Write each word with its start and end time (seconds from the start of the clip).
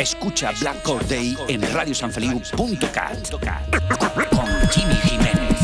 Escucha 0.00 0.50
Black 0.58 0.82
Corday 0.82 1.36
en 1.46 1.60
radiosanfeliu.cat 1.74 3.30
con 4.30 4.46
Jimmy 4.70 4.94
Jiménez. 4.94 5.60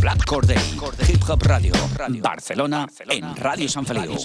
Black 0.00 0.24
Corday, 0.24 0.58
Hip 1.06 1.22
Hop 1.28 1.42
Radio, 1.44 1.72
Barcelona, 2.20 2.88
en 3.08 3.36
Radio 3.36 3.68
San 3.68 3.86
Feliu. 3.86 4.16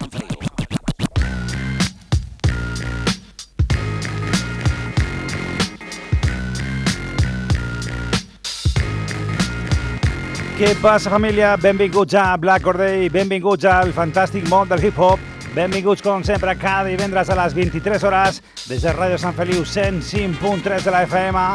Què 10.61 10.75
passa, 10.77 11.09
família? 11.09 11.55
Benvinguts 11.57 12.13
a 12.21 12.35
Black 12.37 12.61
Corday, 12.61 13.07
benvinguts 13.09 13.65
al 13.65 13.89
fantàstic 13.97 14.43
món 14.45 14.69
del 14.69 14.83
hip-hop, 14.85 15.17
benvinguts, 15.55 16.03
com 16.05 16.21
sempre, 16.21 16.53
cada 16.61 16.85
divendres 16.85 17.31
a 17.33 17.37
les 17.39 17.55
23 17.57 18.03
hores 18.05 18.37
des 18.69 18.85
de 18.85 18.93
Ràdio 18.93 19.17
Sant 19.17 19.33
Feliu 19.33 19.63
105.3 19.65 20.85
de 20.85 20.93
la 20.93 21.01
FM, 21.07 21.45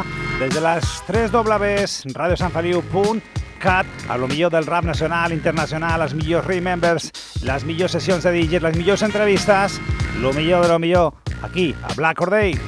des 0.41 0.51
de 0.51 0.59
les 0.59 0.89
3 1.07 1.31
Ws, 1.31 1.95
radiosanfeliu.cat, 2.17 3.95
a 4.11 4.17
lo 4.19 4.27
millor 4.27 4.51
del 4.51 4.67
rap 4.67 4.83
nacional, 4.83 5.31
internacional, 5.31 6.03
els 6.03 6.11
millors 6.11 6.51
remembers, 6.51 7.07
les 7.47 7.63
millors 7.63 7.95
sessions 7.95 8.27
de 8.27 8.35
DJs, 8.35 8.65
les 8.67 8.75
millors 8.75 9.07
entrevistes, 9.07 9.79
lo 10.19 10.35
millor 10.35 10.67
de 10.67 10.73
lo 10.73 10.79
millor, 10.83 11.13
aquí, 11.47 11.71
a 11.79 11.93
Black 11.95 12.19
Corday. 12.19 12.59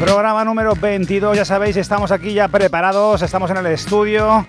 Programa 0.00 0.46
número 0.46 0.74
22, 0.74 1.36
ya 1.36 1.44
sabéis, 1.44 1.76
estamos 1.76 2.10
aquí 2.10 2.32
ya 2.32 2.48
preparados, 2.48 3.20
estamos 3.20 3.50
en 3.52 3.58
el 3.58 3.66
estudio, 3.66 4.46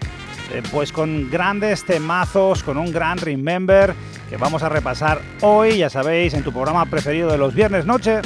pues 0.61 0.91
con 0.91 1.29
grandes 1.31 1.85
temazos, 1.85 2.63
con 2.63 2.77
un 2.77 2.91
gran 2.91 3.17
remember 3.17 3.95
que 4.29 4.37
vamos 4.37 4.63
a 4.63 4.69
repasar 4.69 5.19
hoy, 5.41 5.79
ya 5.79 5.89
sabéis, 5.89 6.33
en 6.33 6.43
tu 6.43 6.51
programa 6.51 6.85
preferido 6.85 7.31
de 7.31 7.37
los 7.37 7.53
viernes 7.53 7.85
noche. 7.85 8.21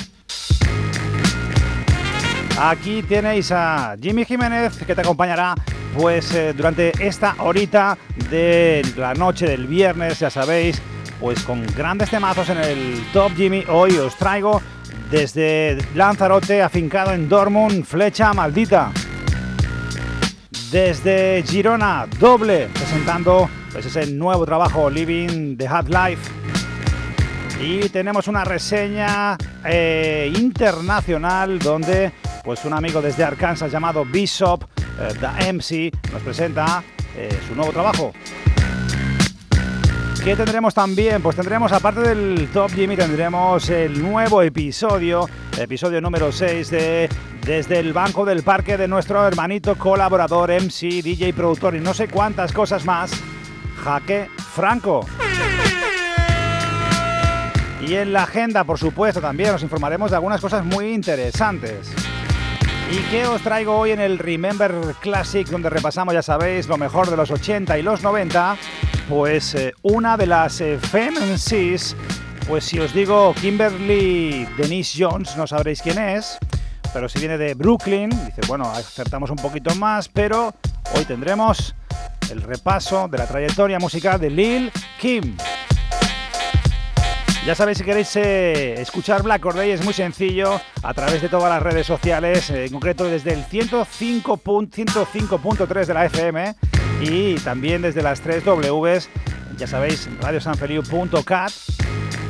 Aquí 2.59 3.03
tenéis 3.03 3.51
a 3.51 3.95
Jimmy 4.01 4.25
Jiménez 4.25 4.77
que 4.77 4.95
te 4.95 5.01
acompañará 5.01 5.55
pues 5.95 6.33
eh, 6.33 6.53
durante 6.53 6.91
esta 7.05 7.35
horita 7.39 7.97
de 8.29 8.85
la 8.97 9.13
noche 9.13 9.47
del 9.47 9.67
viernes, 9.67 10.19
ya 10.19 10.29
sabéis, 10.29 10.81
pues 11.19 11.43
con 11.43 11.65
grandes 11.75 12.09
temazos 12.09 12.49
en 12.49 12.57
el 12.57 13.03
Top 13.13 13.31
Jimmy. 13.35 13.63
Hoy 13.69 13.97
os 13.97 14.15
traigo 14.15 14.61
desde 15.09 15.77
Lanzarote, 15.95 16.61
afincado 16.61 17.13
en 17.13 17.29
Dortmund, 17.29 17.85
Flecha 17.85 18.33
Maldita. 18.33 18.91
Desde 20.71 21.43
Girona, 21.47 22.07
doble, 22.19 22.67
presentando 22.73 23.49
pues, 23.71 23.85
ese 23.85 24.07
nuevo 24.07 24.45
trabajo, 24.45 24.89
Living 24.89 25.55
the 25.55 25.65
Hard 25.65 25.87
Life. 25.87 26.29
Y 27.61 27.87
tenemos 27.89 28.27
una 28.27 28.43
reseña 28.43 29.37
eh, 29.63 30.31
internacional 30.37 31.57
donde 31.59 32.11
pues, 32.43 32.65
un 32.65 32.73
amigo 32.73 33.01
desde 33.01 33.23
Arkansas 33.23 33.71
llamado 33.71 34.03
Bishop, 34.03 34.65
eh, 34.99 35.13
The 35.19 35.53
MC, 35.53 35.91
nos 36.11 36.21
presenta 36.21 36.83
eh, 37.15 37.29
su 37.47 37.55
nuevo 37.55 37.71
trabajo. 37.71 38.11
¿Qué 40.27 40.35
tendremos 40.35 40.73
también? 40.73 41.21
Pues 41.21 41.37
tendremos, 41.37 41.71
aparte 41.71 42.01
del 42.01 42.49
Top 42.51 42.69
Jimmy, 42.71 42.97
tendremos 42.97 43.69
el 43.69 44.01
nuevo 44.03 44.41
episodio, 44.41 45.29
episodio 45.57 46.01
número 46.01 46.33
6 46.33 46.69
de 46.69 47.07
Desde 47.45 47.79
el 47.79 47.93
Banco 47.93 48.25
del 48.25 48.43
Parque 48.43 48.75
de 48.75 48.89
nuestro 48.89 49.25
hermanito 49.25 49.77
colaborador, 49.77 50.51
MC, 50.51 51.01
DJ, 51.01 51.31
productor 51.31 51.77
y 51.77 51.79
no 51.79 51.93
sé 51.93 52.09
cuántas 52.09 52.51
cosas 52.51 52.83
más, 52.83 53.13
Jaque 53.81 54.27
Franco. 54.53 55.05
Y 57.87 57.93
en 57.93 58.11
la 58.11 58.23
agenda, 58.23 58.65
por 58.65 58.77
supuesto, 58.77 59.21
también 59.21 59.55
os 59.55 59.63
informaremos 59.63 60.11
de 60.11 60.17
algunas 60.17 60.41
cosas 60.41 60.65
muy 60.65 60.91
interesantes. 60.93 62.06
¿Y 62.89 62.99
qué 63.11 63.25
os 63.25 63.41
traigo 63.41 63.77
hoy 63.77 63.91
en 63.91 63.99
el 63.99 64.17
Remember 64.17 64.73
Classic, 65.01 65.45
donde 65.47 65.69
repasamos, 65.69 66.13
ya 66.13 66.21
sabéis, 66.21 66.67
lo 66.67 66.77
mejor 66.77 67.09
de 67.09 67.17
los 67.17 67.29
80 67.29 67.77
y 67.77 67.81
los 67.81 68.01
90? 68.01 68.55
Pues 69.09 69.55
eh, 69.55 69.73
una 69.81 70.15
de 70.15 70.25
las 70.25 70.61
eh, 70.61 70.79
pues 72.47 72.63
si 72.63 72.79
os 72.79 72.93
digo 72.93 73.33
Kimberly 73.41 74.47
Denise 74.57 75.03
Jones, 75.03 75.35
no 75.35 75.45
sabréis 75.45 75.81
quién 75.81 75.99
es, 75.99 76.37
pero 76.93 77.09
si 77.09 77.19
viene 77.19 77.37
de 77.37 77.55
Brooklyn, 77.55 78.09
dice, 78.09 78.41
bueno, 78.47 78.71
acertamos 78.71 79.31
un 79.31 79.37
poquito 79.37 79.75
más, 79.75 80.07
pero 80.07 80.53
hoy 80.95 81.03
tendremos 81.03 81.75
el 82.31 82.41
repaso 82.41 83.09
de 83.09 83.17
la 83.17 83.27
trayectoria 83.27 83.79
musical 83.79 84.17
de 84.17 84.29
Lil 84.29 84.71
Kim. 84.97 85.35
Ya 87.47 87.55
sabéis, 87.55 87.77
si 87.77 87.85
queréis 87.85 88.13
eh, 88.17 88.81
escuchar 88.81 89.23
Black 89.23 89.41
Corday 89.41 89.71
es 89.71 89.81
muy 89.81 89.93
sencillo 89.93 90.59
a 90.83 90.93
través 90.93 91.21
de 91.21 91.29
todas 91.29 91.49
las 91.49 91.63
redes 91.63 91.87
sociales, 91.87 92.49
eh, 92.49 92.65
en 92.65 92.73
concreto 92.73 93.05
desde 93.05 93.31
el 93.31 93.45
105.3 93.45 95.85
de 95.85 95.93
la 95.93 96.05
FM 96.07 96.55
y 96.99 97.35
también 97.35 97.83
desde 97.83 98.01
las 98.01 98.19
3 98.19 98.43
Ws, 98.43 99.07
ya 99.55 99.65
sabéis, 99.65 100.09
radiosanfeliu.cat. 100.19 101.53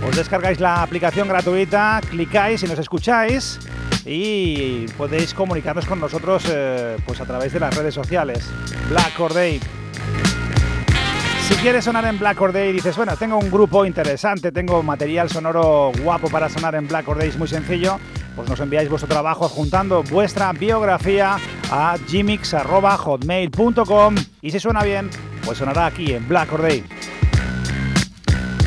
Os 0.07 0.15
descargáis 0.15 0.59
la 0.59 0.83
aplicación 0.83 1.27
gratuita, 1.27 1.99
clicáis 2.07 2.61
y 2.61 2.67
nos 2.67 2.77
escucháis 2.77 3.57
y 4.05 4.85
podéis 4.99 5.33
comunicarnos 5.33 5.87
con 5.87 5.99
nosotros 5.99 6.43
eh, 6.47 6.95
pues 7.07 7.19
a 7.21 7.25
través 7.25 7.53
de 7.53 7.59
las 7.59 7.75
redes 7.75 7.95
sociales. 7.95 8.47
Black 8.87 9.15
Corday. 9.15 9.59
Si 11.47 11.55
quieres 11.55 11.85
sonar 11.85 12.03
en 12.03 12.19
Black 12.19 12.41
Or 12.41 12.51
Day 12.51 12.71
y 12.71 12.73
dices, 12.73 12.97
bueno, 12.97 13.15
tengo 13.15 13.37
un 13.37 13.49
grupo 13.49 13.85
interesante, 13.85 14.51
tengo 14.51 14.83
material 14.83 15.29
sonoro 15.29 15.93
guapo 16.03 16.29
para 16.29 16.49
sonar 16.49 16.75
en 16.75 16.89
Black 16.89 17.07
Or 17.07 17.17
Day, 17.17 17.29
es 17.29 17.37
muy 17.37 17.47
sencillo, 17.47 18.01
pues 18.35 18.49
nos 18.49 18.59
enviáis 18.59 18.89
vuestro 18.89 19.07
trabajo 19.07 19.47
juntando 19.47 20.03
vuestra 20.03 20.51
biografía 20.51 21.37
a 21.71 21.95
gmix.hotmail.com 22.11 24.15
y 24.41 24.51
si 24.51 24.59
suena 24.59 24.83
bien, 24.83 25.09
pues 25.45 25.57
sonará 25.57 25.85
aquí 25.85 26.11
en 26.11 26.27
Black 26.27 26.51
Or 26.51 26.61
Day. 26.61 26.83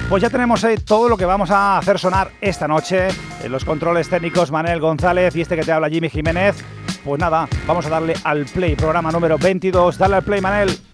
Pues 0.09 0.23
ya 0.23 0.31
tenemos 0.31 0.65
ahí 0.65 0.79
todo 0.79 1.11
lo 1.11 1.19
que 1.19 1.27
vamos 1.27 1.51
a 1.51 1.77
hacer 1.77 1.99
sonar 1.99 2.31
esta 2.41 2.67
noche. 2.67 3.09
En 3.45 3.53
los 3.53 3.67
controles 3.67 4.09
técnicos 4.09 4.51
Manel 4.51 4.81
González 4.81 5.37
y 5.37 5.43
este 5.43 5.55
que 5.55 5.65
te 5.65 5.73
habla 5.73 5.91
Jimmy 5.91 6.09
Jiménez. 6.09 6.57
Pues 7.05 7.21
nada, 7.21 7.47
vamos 7.67 7.85
a 7.85 7.91
darle 7.91 8.15
al 8.25 8.47
play, 8.47 8.75
programa 8.75 9.13
número 9.13 9.37
22. 9.37 9.99
Dale 9.99 10.17
al 10.17 10.23
play, 10.23 10.41
Manel. 10.41 10.90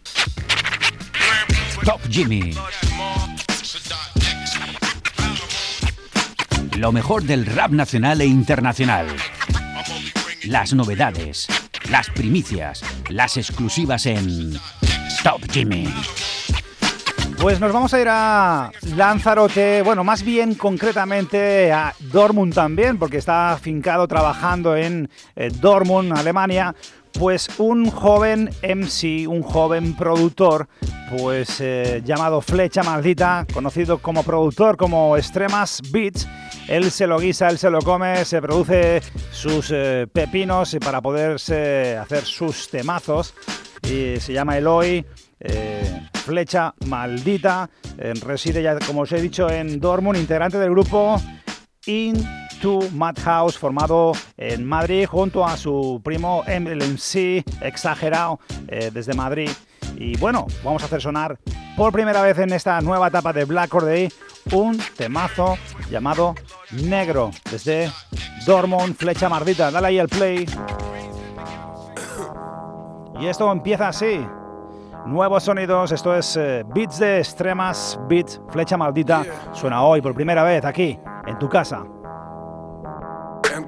Top 1.84 2.00
Jimmy. 2.08 2.52
Lo 6.76 6.92
mejor 6.92 7.22
del 7.22 7.46
rap 7.46 7.70
nacional 7.70 8.20
e 8.20 8.26
internacional. 8.26 9.06
Las 10.44 10.72
novedades, 10.74 11.46
las 11.90 12.08
primicias, 12.10 12.82
las 13.08 13.36
exclusivas 13.36 14.06
en 14.06 14.54
Top 15.22 15.40
Jimmy. 15.50 15.88
Pues 17.40 17.60
nos 17.60 17.72
vamos 17.72 17.92
a 17.92 18.00
ir 18.00 18.08
a 18.08 18.72
Lanzarote, 18.96 19.82
bueno, 19.82 20.02
más 20.02 20.22
bien 20.22 20.54
concretamente 20.54 21.70
a 21.70 21.94
Dortmund 22.00 22.54
también, 22.54 22.98
porque 22.98 23.18
está 23.18 23.52
afincado 23.52 24.08
trabajando 24.08 24.74
en 24.74 25.10
eh, 25.36 25.50
Dortmund, 25.60 26.16
Alemania, 26.16 26.74
pues 27.18 27.48
un 27.58 27.90
joven 27.90 28.50
MC, 28.62 29.28
un 29.28 29.42
joven 29.42 29.94
productor, 29.96 30.68
pues 31.16 31.60
eh, 31.60 32.02
llamado 32.04 32.40
Flecha 32.40 32.82
Maldita, 32.82 33.46
conocido 33.52 33.98
como 33.98 34.22
productor 34.22 34.76
como 34.76 35.16
Extremas 35.16 35.80
Beats. 35.90 36.26
Él 36.68 36.90
se 36.90 37.06
lo 37.06 37.18
guisa, 37.18 37.48
él 37.48 37.58
se 37.58 37.70
lo 37.70 37.80
come, 37.80 38.24
se 38.24 38.40
produce 38.42 39.02
sus 39.30 39.70
eh, 39.72 40.06
pepinos 40.12 40.76
para 40.84 41.00
poderse 41.00 41.96
hacer 41.96 42.24
sus 42.24 42.68
temazos. 42.68 43.34
Y 43.82 44.18
se 44.20 44.32
llama 44.32 44.58
Eloy. 44.58 45.04
Eh, 45.38 46.08
Flecha 46.24 46.74
Maldita, 46.86 47.70
reside 48.22 48.62
ya, 48.62 48.76
como 48.80 49.02
os 49.02 49.12
he 49.12 49.20
dicho, 49.20 49.48
en 49.48 49.78
Dortmund, 49.78 50.18
integrante 50.18 50.58
del 50.58 50.70
grupo 50.70 51.20
In 51.86 52.16
2 52.60 52.92
Madhouse, 52.92 53.58
formado 53.58 54.12
en 54.36 54.64
Madrid 54.64 55.06
junto 55.06 55.44
a 55.44 55.56
su 55.56 56.00
primo 56.02 56.44
MLMC, 56.46 57.44
exagerado, 57.60 58.40
eh, 58.68 58.90
desde 58.92 59.14
Madrid. 59.14 59.50
Y 59.96 60.16
bueno, 60.18 60.46
vamos 60.62 60.82
a 60.82 60.86
hacer 60.86 61.00
sonar 61.00 61.38
por 61.76 61.92
primera 61.92 62.22
vez 62.22 62.38
en 62.38 62.52
esta 62.52 62.80
nueva 62.80 63.08
etapa 63.08 63.32
de 63.32 63.44
Black 63.44 63.74
Or 63.74 63.84
Day 63.84 64.08
un 64.52 64.78
temazo 64.96 65.56
llamado 65.90 66.34
Negro, 66.70 67.30
desde 67.50 67.90
Dortmund, 68.46 68.94
Flecha 68.94 69.28
Mardita. 69.28 69.70
Dale 69.70 69.88
ahí 69.88 69.98
el 69.98 70.08
play. 70.08 70.46
Y 73.20 73.26
esto 73.26 73.50
empieza 73.50 73.88
así. 73.88 74.26
Nuevos 75.06 75.44
sonidos, 75.44 75.92
esto 75.92 76.14
es 76.14 76.36
eh, 76.36 76.64
Beats 76.74 76.98
de 76.98 77.18
Extremas, 77.18 77.98
Beats, 78.08 78.40
Flecha 78.50 78.76
Maldita. 78.76 79.24
Suena 79.52 79.82
hoy 79.84 80.00
por 80.00 80.14
primera 80.14 80.42
vez 80.42 80.64
aquí, 80.64 80.98
en 81.26 81.38
tu 81.38 81.48
casa. 81.48 81.84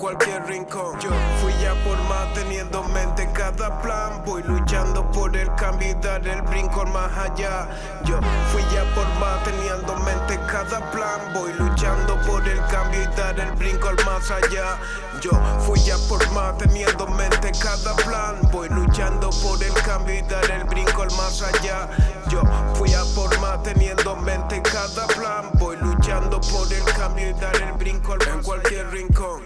Cualquier 0.08 0.43
rincón, 0.46 0.99
yo 1.00 1.10
fui 1.43 1.52
ya 1.60 1.75
por 1.84 1.99
más 2.05 2.32
teniendo 2.32 2.82
en 2.82 2.93
mente 2.94 3.28
cada 3.50 3.80
plan. 3.80 4.22
Voy 4.26 4.42
luchando 4.42 5.10
por 5.10 5.34
el 5.34 5.52
cambio 5.54 5.90
y 5.90 5.94
dar 5.94 6.26
el 6.26 6.42
brinco 6.42 6.84
más 6.86 7.10
allá. 7.16 7.68
Yo 8.04 8.18
fui 8.52 8.62
ya 8.72 8.84
por 8.94 9.06
más 9.18 9.42
teniendo 9.44 9.96
en 9.96 10.04
mente 10.04 10.38
cada 10.46 10.90
plan. 10.90 11.20
Voy 11.32 11.52
luchando 11.54 12.20
por 12.26 12.46
el 12.46 12.60
cambio 12.66 13.02
y 13.02 13.06
dar 13.16 13.38
el 13.40 13.52
brinco 13.52 13.88
más 14.04 14.30
allá. 14.30 14.76
Yo 15.22 15.30
fui 15.60 15.80
ya 15.80 15.96
por 16.08 16.30
más 16.32 16.58
teniendo 16.58 17.06
en 17.06 17.16
mente 17.16 17.52
cada 17.62 17.94
plan. 17.96 18.36
Voy 18.52 18.68
luchando 18.68 19.30
por 19.42 19.62
el 19.62 19.72
cambio 19.82 20.14
y 20.18 20.22
dar 20.22 20.50
el 20.50 20.64
brinco 20.64 21.04
más 21.16 21.42
allá. 21.42 21.88
Yo 22.28 22.42
fui 22.74 22.92
a 22.92 23.02
por 23.14 23.38
más 23.40 23.62
teniendo 23.62 24.12
en 24.12 24.24
mente 24.24 24.60
cada 24.62 25.06
plan. 25.06 25.50
Voy 25.54 25.76
luchando 25.76 26.40
por 26.40 26.70
el 26.70 26.84
cambio 26.84 27.30
y 27.30 27.32
dar 27.34 27.56
el 27.56 27.72
brinco 27.72 28.14
en 28.14 28.42
cualquier 28.42 28.90
rincón. 28.90 29.42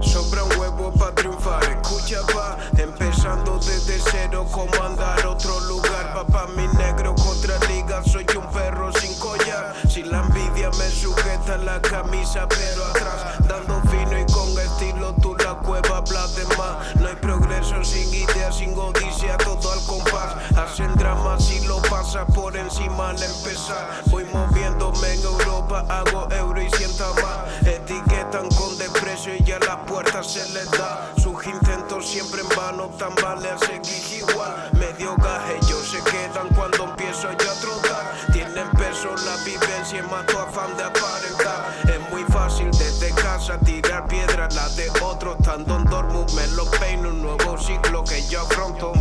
Sobra 0.00 0.44
un 0.44 0.60
huevo 0.60 0.92
para 0.94 1.14
triunfar, 1.14 1.62
escucha 1.64 2.20
va, 2.36 2.56
empezando 2.76 3.45
desde 3.54 3.98
cero, 4.10 4.46
como 4.50 4.82
andar 4.82 5.24
otro 5.26 5.60
lugar, 5.60 6.12
papá 6.14 6.46
mi 6.56 6.66
negro 6.76 7.14
contra 7.14 7.56
liga, 7.68 8.02
soy 8.04 8.26
un 8.36 8.46
perro 8.50 8.92
sin 8.94 9.16
collar, 9.18 9.74
si 9.88 10.02
la 10.02 10.22
envidia 10.22 10.70
me 10.70 10.90
sujeta 10.90 11.56
la 11.58 11.80
camisa 11.80 12.46
pero 12.48 12.84
atrás, 12.86 13.38
dando 13.46 13.80
fino 13.88 14.18
y 14.18 14.26
con 14.32 14.48
estilo 14.58 15.14
tú 15.22 15.36
la 15.36 15.54
cueva 15.54 15.98
hablas 15.98 16.34
de 16.34 16.44
más, 16.56 16.96
no 16.96 17.08
hay 17.08 17.16
progreso 17.16 17.82
sin 17.84 18.12
idea, 18.12 18.50
sin 18.50 18.76
odisea, 18.76 19.38
todo 19.38 19.72
al 19.72 19.82
compás, 19.86 20.36
hacen 20.56 20.92
drama 20.96 21.38
si 21.38 21.64
lo 21.66 21.80
pasa 21.82 22.26
por 22.26 22.56
encima 22.56 23.10
al 23.10 23.22
empezar, 23.22 24.02
voy 24.06 24.24
moviéndome 24.24 25.14
en 25.14 25.22
Europa, 25.22 25.84
hago 25.88 26.28
euro 26.32 26.60
y 26.60 26.70
sienta 26.70 27.06
más, 27.22 27.66
etiquetan 27.66 28.48
con 28.50 28.76
desprecio 28.76 29.34
y 29.36 29.44
ya 29.44 29.58
la 29.60 29.84
puerta 29.86 30.22
se 30.22 30.40
les 30.52 30.70
da. 30.72 31.12
Sus 31.16 31.46
intentos 31.46 31.75
siempre 32.26 32.40
en 32.42 32.56
vano, 32.56 32.90
a 32.98 33.58
seguir 33.58 34.18
igual. 34.18 34.70
Medio 34.72 35.14
gaje, 35.16 35.56
ellos 35.56 35.88
se 35.88 36.02
quedan 36.10 36.48
cuando 36.54 36.84
empiezo 36.84 37.28
yo 37.32 37.50
a 37.50 37.54
trotar. 37.60 38.32
Tienen 38.32 38.68
peso 38.70 39.14
la 39.24 39.36
vivencia 39.44 39.98
y 40.00 40.02
mato 40.02 40.38
afán 40.38 40.76
de 40.76 40.84
aparentar. 40.84 41.74
Es 41.88 42.10
muy 42.10 42.24
fácil 42.24 42.70
desde 42.72 43.10
casa 43.14 43.58
tirar 43.58 44.06
piedras, 44.08 44.54
la 44.54 44.68
de 44.70 44.90
otros. 45.02 45.36
Estando 45.38 45.76
en 45.76 45.84
dormo, 45.84 46.26
me 46.34 46.46
lo 46.48 46.64
peino. 46.72 47.08
Un 47.10 47.22
nuevo 47.22 47.58
ciclo 47.58 48.02
que 48.04 48.22
yo 48.28 48.40
afronto. 48.40 48.95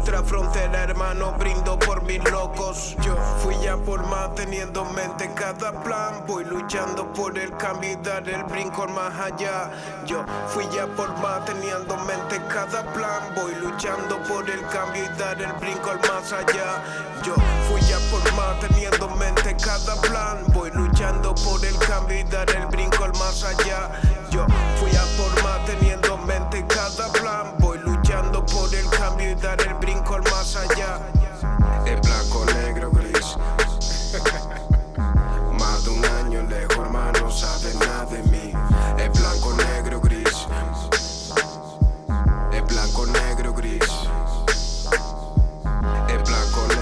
Otra 0.00 0.22
frontera, 0.22 0.84
hermano, 0.84 1.32
brindo 1.38 1.78
por 1.78 2.02
mis 2.04 2.22
locos. 2.30 2.96
Yo 3.02 3.14
fui 3.42 3.54
ya 3.62 3.76
por 3.76 4.02
más 4.06 4.34
teniendo 4.34 4.86
en 4.86 4.94
mente 4.94 5.30
cada 5.34 5.72
plan. 5.82 6.24
Voy 6.26 6.44
luchando 6.44 7.12
por 7.12 7.36
el 7.38 7.54
cambio 7.58 7.92
y 7.92 7.96
dar 7.96 8.26
el 8.26 8.42
brinco 8.44 8.86
más 8.88 9.12
allá. 9.20 9.70
Yo 10.06 10.24
fui 10.48 10.66
ya 10.74 10.86
por 10.86 11.10
más 11.20 11.44
teniendo 11.44 11.94
en 11.94 12.06
mente 12.06 12.40
cada 12.48 12.82
plan. 12.94 13.34
Voy 13.36 13.54
luchando 13.56 14.22
por 14.22 14.48
el 14.48 14.66
cambio 14.68 15.04
y 15.04 15.18
dar 15.18 15.40
el 15.40 15.52
brinco 15.54 15.90
más 16.08 16.32
allá. 16.32 16.82
Yo 17.22 17.34
fui 17.68 17.80
ya 17.82 17.98
por 18.10 18.22
más 18.32 18.58
teniendo 18.60 19.06
en 19.06 19.18
mente 19.18 19.56
cada 19.62 20.00
plan. 20.00 20.38
Voy 20.54 20.70
luchando 20.70 21.34
por 21.34 21.62
el 21.64 21.76
cambio 21.78 22.20
y 22.20 22.22
dar 22.24 22.48
el 22.50 22.66
brinco 22.66 23.06
más 23.18 23.44
allá. 23.44 23.90
Yo 24.30 24.46
fui 24.78 24.90
a 24.96 25.04
por 25.18 25.42
más 25.42 25.64
teniendo 25.66 26.14
en 26.14 26.26
mente 26.26 26.64
cada 26.68 26.79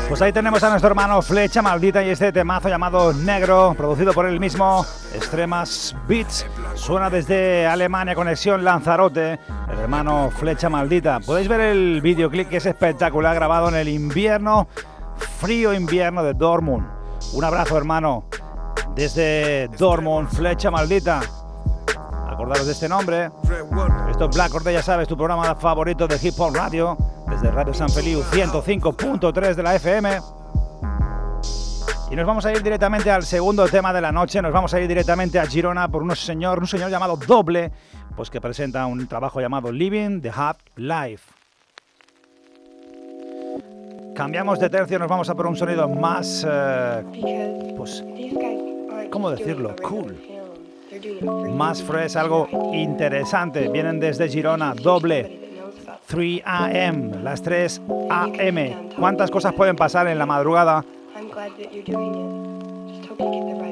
Pues 0.08 0.22
ahí 0.22 0.32
tenemos 0.32 0.62
a 0.62 0.70
nuestro 0.70 0.88
hermano 0.88 1.20
Flecha 1.20 1.60
Maldita 1.60 2.02
y 2.02 2.08
este 2.08 2.32
temazo 2.32 2.70
llamado 2.70 3.12
Negro, 3.12 3.74
producido 3.76 4.14
por 4.14 4.24
él 4.24 4.40
mismo, 4.40 4.86
Extremas 5.14 5.94
Beats. 6.08 6.46
Suena 6.74 7.10
desde 7.10 7.66
Alemania, 7.66 8.14
conexión 8.14 8.64
Lanzarote, 8.64 9.38
hermano 9.80 10.30
Flecha 10.30 10.68
Maldita. 10.68 11.20
Podéis 11.20 11.48
ver 11.48 11.60
el 11.60 12.00
videoclip 12.00 12.48
que 12.48 12.58
es 12.58 12.66
espectacular, 12.66 13.34
grabado 13.34 13.68
en 13.68 13.76
el 13.76 13.88
invierno, 13.88 14.68
frío 15.40 15.72
invierno 15.72 16.22
de 16.22 16.34
Dortmund. 16.34 16.86
Un 17.32 17.44
abrazo, 17.44 17.76
hermano, 17.76 18.24
desde 18.94 19.68
Dortmund, 19.78 20.28
Flecha 20.28 20.70
Maldita. 20.70 21.20
Acordaros 22.28 22.66
de 22.66 22.72
este 22.72 22.88
nombre. 22.88 23.30
Esto 24.10 24.26
es 24.26 24.36
Black 24.36 24.54
Order, 24.54 24.74
ya 24.74 24.82
sabes, 24.82 25.08
tu 25.08 25.16
programa 25.16 25.54
favorito 25.54 26.06
de 26.06 26.18
Hip 26.20 26.34
Hop 26.38 26.54
Radio, 26.54 26.96
desde 27.28 27.50
Radio 27.50 27.74
San 27.74 27.88
Feliu 27.88 28.22
105.3 28.22 29.54
de 29.54 29.62
la 29.62 29.74
FM. 29.74 30.20
Y 32.10 32.16
nos 32.16 32.26
vamos 32.26 32.46
a 32.46 32.52
ir 32.52 32.62
directamente 32.62 33.10
al 33.10 33.22
segundo 33.22 33.68
tema 33.68 33.92
de 33.92 34.00
la 34.00 34.12
noche, 34.12 34.40
nos 34.40 34.52
vamos 34.52 34.72
a 34.72 34.80
ir 34.80 34.88
directamente 34.88 35.38
a 35.38 35.46
Girona 35.46 35.88
por 35.88 36.02
un 36.02 36.16
señor, 36.16 36.58
un 36.58 36.66
señor 36.66 36.90
llamado 36.90 37.16
Doble, 37.16 37.70
pues 38.18 38.30
que 38.30 38.40
presenta 38.40 38.84
un 38.86 39.06
trabajo 39.06 39.40
llamado 39.40 39.70
Living 39.70 40.20
the 40.20 40.32
Hot 40.32 40.58
Life. 40.74 41.32
Cambiamos 44.12 44.58
de 44.58 44.68
tercio, 44.68 44.98
nos 44.98 45.08
vamos 45.08 45.30
a 45.30 45.36
por 45.36 45.46
un 45.46 45.54
sonido 45.54 45.88
más, 45.88 46.44
eh, 46.44 47.74
pues, 47.76 48.02
¿cómo 49.12 49.30
decirlo? 49.30 49.76
Cool. 49.84 50.18
más 51.54 51.80
fresh, 51.80 52.16
algo 52.16 52.48
interesante. 52.72 53.68
Vienen 53.68 54.00
desde 54.00 54.28
Girona, 54.28 54.74
doble. 54.74 55.38
3 56.08 56.42
AM, 56.44 57.22
las 57.22 57.40
3 57.40 57.80
AM. 58.10 58.88
¿Cuántas 58.98 59.30
cosas 59.30 59.52
pueden 59.52 59.76
pasar 59.76 60.08
en 60.08 60.18
la 60.18 60.26
madrugada? 60.26 60.84
I'm 61.14 61.28
glad 61.28 61.52
that 61.52 61.70
you're 61.72 61.84
doing 61.84 62.14
it. 62.16 62.96
Just 62.96 63.10
hope 63.10 63.20
you 63.20 63.30
get 63.30 63.56
the 63.56 63.67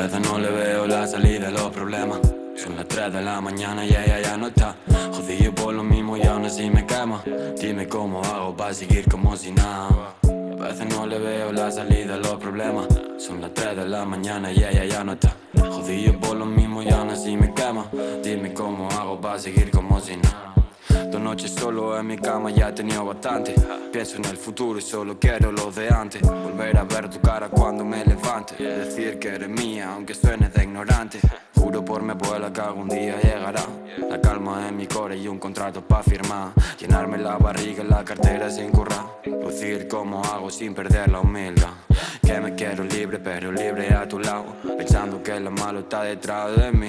A 0.00 0.04
veces 0.04 0.20
no 0.20 0.38
le 0.38 0.48
veo 0.50 0.86
la 0.86 1.06
salida 1.06 1.48
a 1.48 1.50
los 1.50 1.68
problemas. 1.68 2.20
Son 2.56 2.74
las 2.74 2.88
3 2.88 3.12
de 3.12 3.20
la 3.20 3.38
mañana 3.42 3.84
y 3.84 3.90
ella 3.90 4.18
ya 4.22 4.34
no 4.34 4.46
está. 4.46 4.74
Jodido 5.12 5.54
por 5.54 5.74
lo 5.74 5.82
mismo 5.82 6.16
y 6.16 6.22
aún 6.22 6.46
así 6.46 6.70
me 6.70 6.86
quema. 6.86 7.22
Dime 7.60 7.86
cómo 7.86 8.22
hago 8.22 8.56
para 8.56 8.72
seguir 8.72 9.06
como 9.10 9.36
si 9.36 9.52
nada. 9.52 10.16
A 10.22 10.62
veces 10.62 10.86
no 10.86 11.06
le 11.06 11.18
veo 11.18 11.52
la 11.52 11.70
salida 11.70 12.14
a 12.14 12.16
los 12.16 12.36
problemas. 12.36 12.86
Son 13.18 13.42
las 13.42 13.52
3 13.52 13.76
de 13.76 13.88
la 13.90 14.06
mañana 14.06 14.50
y 14.50 14.64
ella 14.64 14.86
ya 14.86 15.04
no 15.04 15.12
está. 15.12 15.36
Jodido 15.54 16.18
por 16.18 16.34
lo 16.34 16.46
mismo 16.46 16.82
y 16.82 16.88
aún 16.88 17.10
así 17.10 17.36
me 17.36 17.52
quema. 17.52 17.84
Dime 18.24 18.54
cómo 18.54 18.88
hago 18.92 19.20
para 19.20 19.38
seguir 19.38 19.70
como 19.70 20.00
si 20.00 20.16
nada. 20.16 20.59
Dos 21.08 21.20
noches 21.20 21.52
solo 21.52 21.98
en 21.98 22.06
mi 22.06 22.18
cama 22.18 22.50
ya 22.50 22.68
he 22.68 22.72
tenido 22.72 23.04
bastante. 23.04 23.54
Pienso 23.92 24.16
en 24.16 24.24
el 24.26 24.36
futuro 24.36 24.78
y 24.78 24.82
solo 24.82 25.18
quiero 25.18 25.50
lo 25.50 25.70
de 25.70 25.88
antes. 25.88 26.22
Volver 26.22 26.76
a 26.76 26.84
ver 26.84 27.08
tu 27.08 27.20
cara 27.20 27.48
cuando 27.48 27.84
me 27.84 28.04
levante. 28.04 28.56
Decir 28.62 29.18
que 29.18 29.28
eres 29.28 29.48
mía, 29.48 29.92
aunque 29.94 30.14
suene 30.14 30.48
de 30.48 30.64
ignorante. 30.64 31.20
Juro 31.54 31.84
por 31.84 32.02
mi 32.02 32.10
abuela 32.10 32.52
que 32.52 32.60
algún 32.60 32.88
día 32.88 33.20
llegará. 33.20 33.62
La 34.08 34.20
calma 34.20 34.68
en 34.68 34.76
mi 34.76 34.86
core 34.86 35.16
y 35.16 35.28
un 35.28 35.38
contrato 35.38 35.80
pa' 35.82 36.02
firmar. 36.02 36.52
Llenarme 36.78 37.18
la 37.18 37.36
barriga 37.38 37.82
y 37.82 37.88
la 37.88 38.04
cartera 38.04 38.50
sin 38.50 38.70
currar. 38.70 39.20
Lucir 39.24 39.88
como 39.88 40.22
hago 40.22 40.50
sin 40.50 40.74
perder 40.74 41.10
la 41.10 41.20
humildad. 41.20 41.74
Que 42.22 42.40
me 42.40 42.54
quiero 42.54 42.84
libre, 42.84 43.18
pero 43.18 43.50
libre 43.50 43.92
a 43.94 44.06
tu 44.06 44.18
lado. 44.18 44.56
Pensando 44.76 45.22
que 45.22 45.38
lo 45.40 45.50
malo 45.50 45.80
está 45.80 46.02
detrás 46.02 46.56
de 46.56 46.72
mí. 46.72 46.88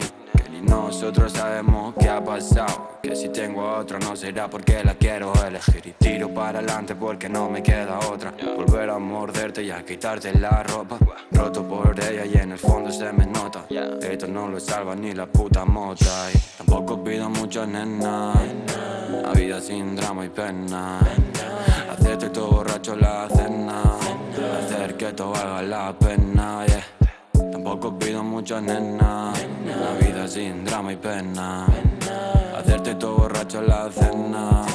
Nosotros 0.61 1.31
sabemos 1.31 1.93
qué 1.99 2.09
ha 2.09 2.23
pasado. 2.23 2.99
Que 3.01 3.15
si 3.15 3.29
tengo 3.29 3.67
otra 3.67 3.97
no 3.99 4.15
será 4.15 4.47
porque 4.49 4.83
la 4.83 4.95
quiero 4.95 5.33
elegir. 5.45 5.87
Y 5.87 5.91
tiro 5.91 6.29
para 6.29 6.59
adelante 6.59 6.95
porque 6.95 7.27
no 7.27 7.49
me 7.49 7.63
queda 7.63 7.99
otra. 8.11 8.33
Volver 8.55 8.89
a 8.89 8.99
morderte 8.99 9.63
y 9.63 9.71
a 9.71 9.83
quitarte 9.83 10.33
la 10.33 10.63
ropa. 10.63 10.97
Roto 11.31 11.67
por 11.67 11.99
ella 11.99 12.25
y 12.25 12.37
en 12.37 12.51
el 12.51 12.59
fondo 12.59 12.91
se 12.91 13.11
me 13.11 13.25
nota. 13.25 13.65
Esto 14.01 14.27
no 14.27 14.47
lo 14.47 14.59
salva 14.59 14.95
ni 14.95 15.13
la 15.13 15.25
puta 15.25 15.65
mota. 15.65 16.29
Y 16.33 16.37
tampoco 16.57 17.03
pido 17.03 17.29
mucho, 17.29 17.65
nena. 17.65 18.33
La 19.23 19.31
vida 19.31 19.59
sin 19.59 19.95
drama 19.95 20.25
y 20.25 20.29
pena. 20.29 20.99
Hacerte 21.91 22.29
todo 22.29 22.51
borracho 22.51 22.95
la 22.95 23.27
cena. 23.29 23.83
que 24.97 25.13
todo 25.13 25.31
valga 25.31 25.61
la 25.63 25.97
pena. 25.97 26.65
Tampoco 27.71 27.97
pido 27.97 28.21
mucho, 28.21 28.59
nena. 28.59 29.31
Una 29.63 29.93
vida 30.05 30.27
sin 30.27 30.65
drama 30.65 30.91
y 30.91 30.97
pena. 30.97 31.65
Hacerte 32.57 32.95
todo 32.95 33.15
borracho 33.15 33.59
en 33.59 33.67
la 33.67 33.89
cena. 33.89 34.65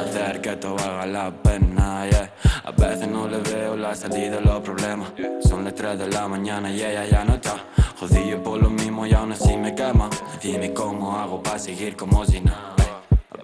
Hacer 0.00 0.40
que 0.40 0.56
todo 0.56 0.76
valga 0.76 1.06
la 1.06 1.30
pena, 1.30 2.08
yeah. 2.08 2.32
A 2.64 2.70
veces 2.70 3.06
no 3.06 3.28
le 3.28 3.40
veo 3.40 3.76
la 3.76 3.94
salida 3.94 4.38
a 4.38 4.40
los 4.40 4.60
problemas. 4.60 5.10
Son 5.46 5.62
las 5.62 5.74
3 5.74 5.98
de 5.98 6.08
la 6.08 6.26
mañana 6.26 6.70
y 6.70 6.82
ella 6.82 7.04
ya 7.04 7.22
no 7.22 7.34
está. 7.34 7.56
Jodido 8.00 8.42
por 8.42 8.62
lo 8.62 8.70
mismo 8.70 9.04
y 9.06 9.12
aún 9.12 9.32
así 9.32 9.54
me 9.54 9.74
quema. 9.74 10.08
Dime 10.42 10.72
cómo 10.72 11.18
hago 11.18 11.42
para 11.42 11.58
seguir 11.58 11.96
como 11.96 12.24
si 12.24 12.40
nada. 12.40 12.76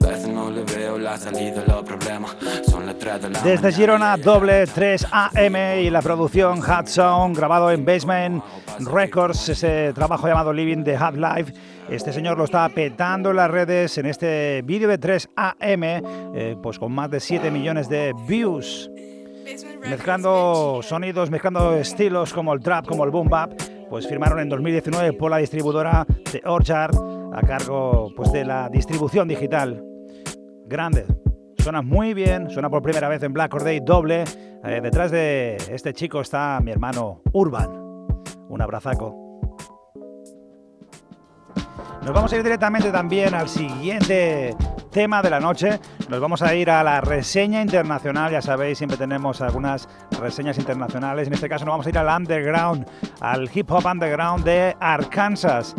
A 0.04 0.08
veces 0.08 0.28
no 0.28 0.50
le 0.50 0.62
veo 0.64 0.98
la 0.98 1.16
salida 1.16 1.62
a 1.62 1.72
los 1.72 1.82
problemas. 1.82 2.36
Son 2.68 2.84
las 2.84 2.98
3 2.98 3.22
de 3.22 3.30
la 3.30 3.40
Desde. 3.40 3.72
Girona, 3.72 4.16
doble 4.18 4.66
3 4.66 5.06
AM 5.10 5.56
y 5.80 5.88
la 5.88 6.02
producción 6.02 6.60
Hot 6.60 6.86
Sound, 6.88 7.36
grabado 7.36 7.70
en 7.70 7.86
Basement 7.86 8.44
Records, 8.80 9.48
ese 9.48 9.92
trabajo 9.94 10.28
llamado 10.28 10.52
Living 10.52 10.84
the 10.84 10.98
Hot 10.98 11.16
Life. 11.16 11.54
Este 11.88 12.12
señor 12.12 12.36
lo 12.36 12.44
está 12.44 12.68
petando 12.68 13.30
en 13.30 13.36
las 13.36 13.50
redes 13.50 13.96
en 13.96 14.06
este 14.06 14.62
vídeo 14.62 14.88
de 14.88 14.98
3 14.98 15.30
AM, 15.36 15.82
eh, 15.82 16.56
pues 16.62 16.78
con 16.78 16.92
más 16.92 17.10
de 17.10 17.20
7 17.20 17.50
millones 17.50 17.88
de 17.88 18.12
views. 18.26 18.90
Mezclando 19.88 20.80
sonidos, 20.82 21.30
mezclando 21.30 21.74
estilos 21.76 22.34
como 22.34 22.52
el 22.52 22.60
trap, 22.60 22.86
como 22.86 23.04
el 23.04 23.10
boom 23.10 23.28
bap, 23.28 23.52
pues 23.88 24.06
firmaron 24.06 24.40
en 24.40 24.50
2019 24.50 25.14
por 25.14 25.30
la 25.30 25.38
distribuidora 25.38 26.06
de 26.30 26.42
Orchard 26.44 26.94
a 27.34 27.40
cargo 27.42 28.12
pues, 28.14 28.32
de 28.32 28.44
la 28.44 28.68
distribución 28.68 29.28
digital. 29.28 29.93
Grande. 30.66 31.06
Suena 31.58 31.82
muy 31.82 32.14
bien, 32.14 32.50
suena 32.50 32.70
por 32.70 32.82
primera 32.82 33.08
vez 33.08 33.22
en 33.22 33.32
Black 33.32 33.52
Or 33.54 33.64
Day 33.64 33.80
doble. 33.80 34.24
Eh, 34.64 34.80
detrás 34.82 35.10
de 35.10 35.56
este 35.70 35.92
chico 35.92 36.20
está 36.20 36.58
mi 36.62 36.70
hermano 36.70 37.22
Urban. 37.32 37.70
Un 38.48 38.62
abrazaco. 38.62 39.24
Nos 42.02 42.12
vamos 42.12 42.32
a 42.32 42.36
ir 42.36 42.42
directamente 42.42 42.90
también 42.90 43.34
al 43.34 43.48
siguiente 43.48 44.54
tema 44.90 45.22
de 45.22 45.30
la 45.30 45.40
noche. 45.40 45.80
Nos 46.08 46.20
vamos 46.20 46.42
a 46.42 46.54
ir 46.54 46.70
a 46.70 46.82
la 46.82 47.00
reseña 47.00 47.62
internacional. 47.62 48.30
Ya 48.30 48.42
sabéis, 48.42 48.76
siempre 48.76 48.98
tenemos 48.98 49.40
algunas 49.40 49.88
reseñas 50.20 50.58
internacionales. 50.58 51.28
En 51.28 51.34
este 51.34 51.48
caso 51.48 51.64
nos 51.64 51.72
vamos 51.72 51.86
a 51.86 51.88
ir 51.88 51.98
al 51.98 52.08
underground, 52.08 52.86
al 53.20 53.50
hip 53.54 53.70
hop 53.70 53.86
underground 53.86 54.44
de 54.44 54.76
Arkansas. 54.80 55.74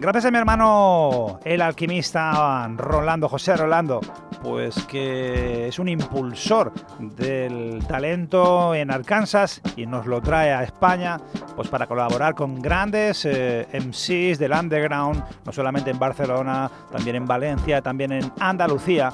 Gracias 0.00 0.24
a 0.24 0.30
mi 0.30 0.38
hermano, 0.38 1.40
el 1.44 1.60
alquimista 1.60 2.66
Rolando, 2.74 3.28
José 3.28 3.54
Rolando, 3.54 4.00
pues 4.42 4.86
que 4.86 5.68
es 5.68 5.78
un 5.78 5.90
impulsor 5.90 6.72
del 6.98 7.84
talento 7.86 8.74
en 8.74 8.90
Arkansas 8.90 9.60
y 9.76 9.84
nos 9.84 10.06
lo 10.06 10.22
trae 10.22 10.52
a 10.54 10.62
España, 10.62 11.18
pues 11.54 11.68
para 11.68 11.86
colaborar 11.86 12.34
con 12.34 12.62
grandes 12.62 13.26
eh, 13.26 13.68
MCs 13.74 14.38
del 14.38 14.52
underground, 14.52 15.22
no 15.44 15.52
solamente 15.52 15.90
en 15.90 15.98
Barcelona, 15.98 16.70
también 16.90 17.16
en 17.16 17.26
Valencia, 17.26 17.82
también 17.82 18.12
en 18.12 18.32
Andalucía. 18.40 19.12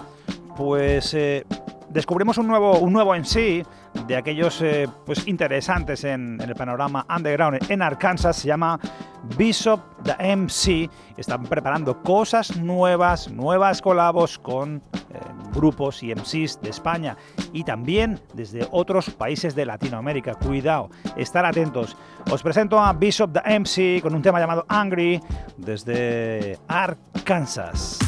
Pues 0.57 1.15
eh, 1.15 1.45
descubrimos 1.97 2.37
un 2.37 2.47
nuevo, 2.47 2.79
un 2.79 2.93
nuevo 2.93 3.15
MC 3.15 3.67
de 4.07 4.17
aquellos 4.17 4.61
eh, 4.61 4.87
pues 5.07 5.27
interesantes 5.27 6.05
en, 6.05 6.39
en 6.43 6.51
el 6.51 6.55
panorama 6.55 7.07
underground 7.09 7.59
en 7.71 7.81
Arkansas, 7.81 8.37
se 8.37 8.49
llama 8.49 8.79
Bishop 9.39 9.81
the 10.03 10.37
MC. 10.37 10.91
Están 11.17 11.45
preparando 11.45 12.03
cosas 12.03 12.55
nuevas, 12.59 13.31
nuevas 13.31 13.81
colabos 13.81 14.39
con 14.39 14.83
eh, 14.93 15.19
grupos 15.55 16.03
y 16.03 16.15
MCs 16.15 16.61
de 16.61 16.69
España 16.69 17.17
y 17.55 17.65
también 17.65 18.21
desde 18.35 18.69
otros 18.73 19.09
países 19.09 19.55
de 19.55 19.65
Latinoamérica. 19.65 20.35
Cuidado, 20.35 20.91
estar 21.17 21.47
atentos. 21.47 21.97
Os 22.31 22.43
presento 22.43 22.79
a 22.79 22.93
Bishop 22.93 23.33
the 23.33 23.59
MC 23.59 24.03
con 24.03 24.15
un 24.15 24.21
tema 24.21 24.39
llamado 24.39 24.67
Angry 24.69 25.19
desde 25.57 26.59
Arkansas. 26.69 27.99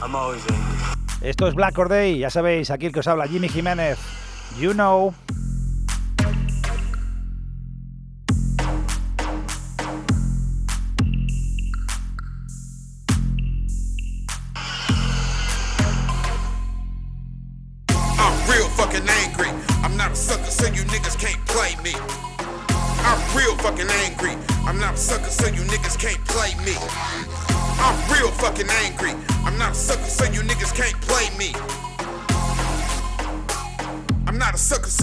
I'm 0.00 0.16
always 0.16 0.42
angry. 0.50 1.03
Esto 1.24 1.48
es 1.48 1.54
Black 1.54 1.78
Or 1.78 1.88
Day, 1.88 2.18
ya 2.18 2.28
sabéis, 2.28 2.70
aquí 2.70 2.84
el 2.84 2.92
que 2.92 3.00
os 3.00 3.08
habla 3.08 3.26
Jimmy 3.26 3.48
Jiménez. 3.48 3.96
You 4.60 4.74
know. 4.74 5.14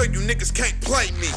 So 0.02 0.12
you 0.12 0.22
niggas 0.26 0.54
can't 0.54 0.74
play 0.82 1.12
me. 1.22 1.30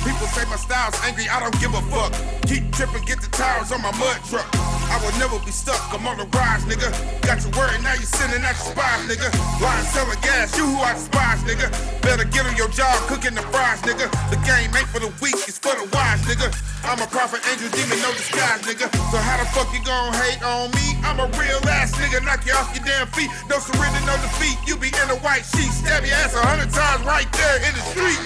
People 0.00 0.26
say 0.32 0.44
my 0.48 0.56
style's 0.56 0.96
angry, 1.04 1.28
I 1.28 1.36
don't 1.40 1.52
give 1.60 1.74
a 1.74 1.82
fuck. 1.92 2.16
Keep 2.48 2.72
tripping, 2.72 3.04
get 3.04 3.20
the 3.20 3.28
tires 3.28 3.72
on 3.72 3.82
my 3.82 3.92
mud 4.00 4.16
truck. 4.24 4.48
I 4.88 4.96
will 5.04 5.12
never 5.20 5.36
be 5.44 5.52
stuck, 5.52 5.76
I'm 5.92 6.06
on 6.06 6.16
the 6.16 6.24
rise, 6.32 6.64
nigga. 6.64 6.88
Got 7.20 7.44
you 7.44 7.52
worried, 7.52 7.82
now 7.84 7.92
you 7.92 8.08
sending 8.08 8.40
out 8.40 8.56
your 8.56 8.72
spies, 8.72 9.04
nigga. 9.04 9.28
Lying, 9.60 9.84
selling 9.92 10.20
gas, 10.24 10.56
you 10.56 10.64
who 10.64 10.80
I 10.80 10.94
despise, 10.94 11.44
nigga. 11.44 11.68
Better 12.00 12.24
get 12.24 12.46
on 12.46 12.56
your 12.56 12.72
job, 12.72 12.96
cooking 13.04 13.34
the 13.34 13.44
fries, 13.52 13.82
nigga. 13.82 14.08
The 14.32 14.40
game 14.48 14.72
ain't 14.72 14.88
for 14.88 15.00
the 15.00 15.12
weak, 15.20 15.36
it's 15.44 15.58
for 15.58 15.76
the 15.76 15.84
wise, 15.92 16.24
nigga. 16.24 16.48
I'm 16.84 17.00
a 17.02 17.06
prophet, 17.06 17.42
angel, 17.50 17.68
demon, 17.74 17.98
no 18.00 18.10
disguise, 18.12 18.62
nigga. 18.62 18.86
So 19.10 19.18
how 19.18 19.36
the 19.38 19.46
fuck 19.50 19.68
you 19.74 19.82
gon' 19.84 20.14
hate 20.14 20.42
on 20.42 20.70
me? 20.72 20.98
I'm 21.02 21.18
a 21.18 21.28
real 21.38 21.60
ass 21.68 21.92
nigga, 21.98 22.24
knock 22.24 22.46
you 22.46 22.52
off 22.54 22.70
your 22.74 22.84
damn 22.84 23.06
feet. 23.14 23.30
No 23.50 23.58
surrender, 23.58 24.00
no 24.06 24.14
defeat. 24.22 24.56
You 24.66 24.76
be 24.76 24.88
in 24.88 25.08
a 25.10 25.18
white 25.20 25.44
sheet, 25.44 25.72
stab 25.72 26.04
your 26.04 26.14
ass 26.22 26.34
a 26.34 26.42
hundred 26.44 26.70
times 26.70 27.04
right 27.04 27.28
there 27.32 27.58
in 27.66 27.72
the 27.74 27.84
street. 27.90 28.20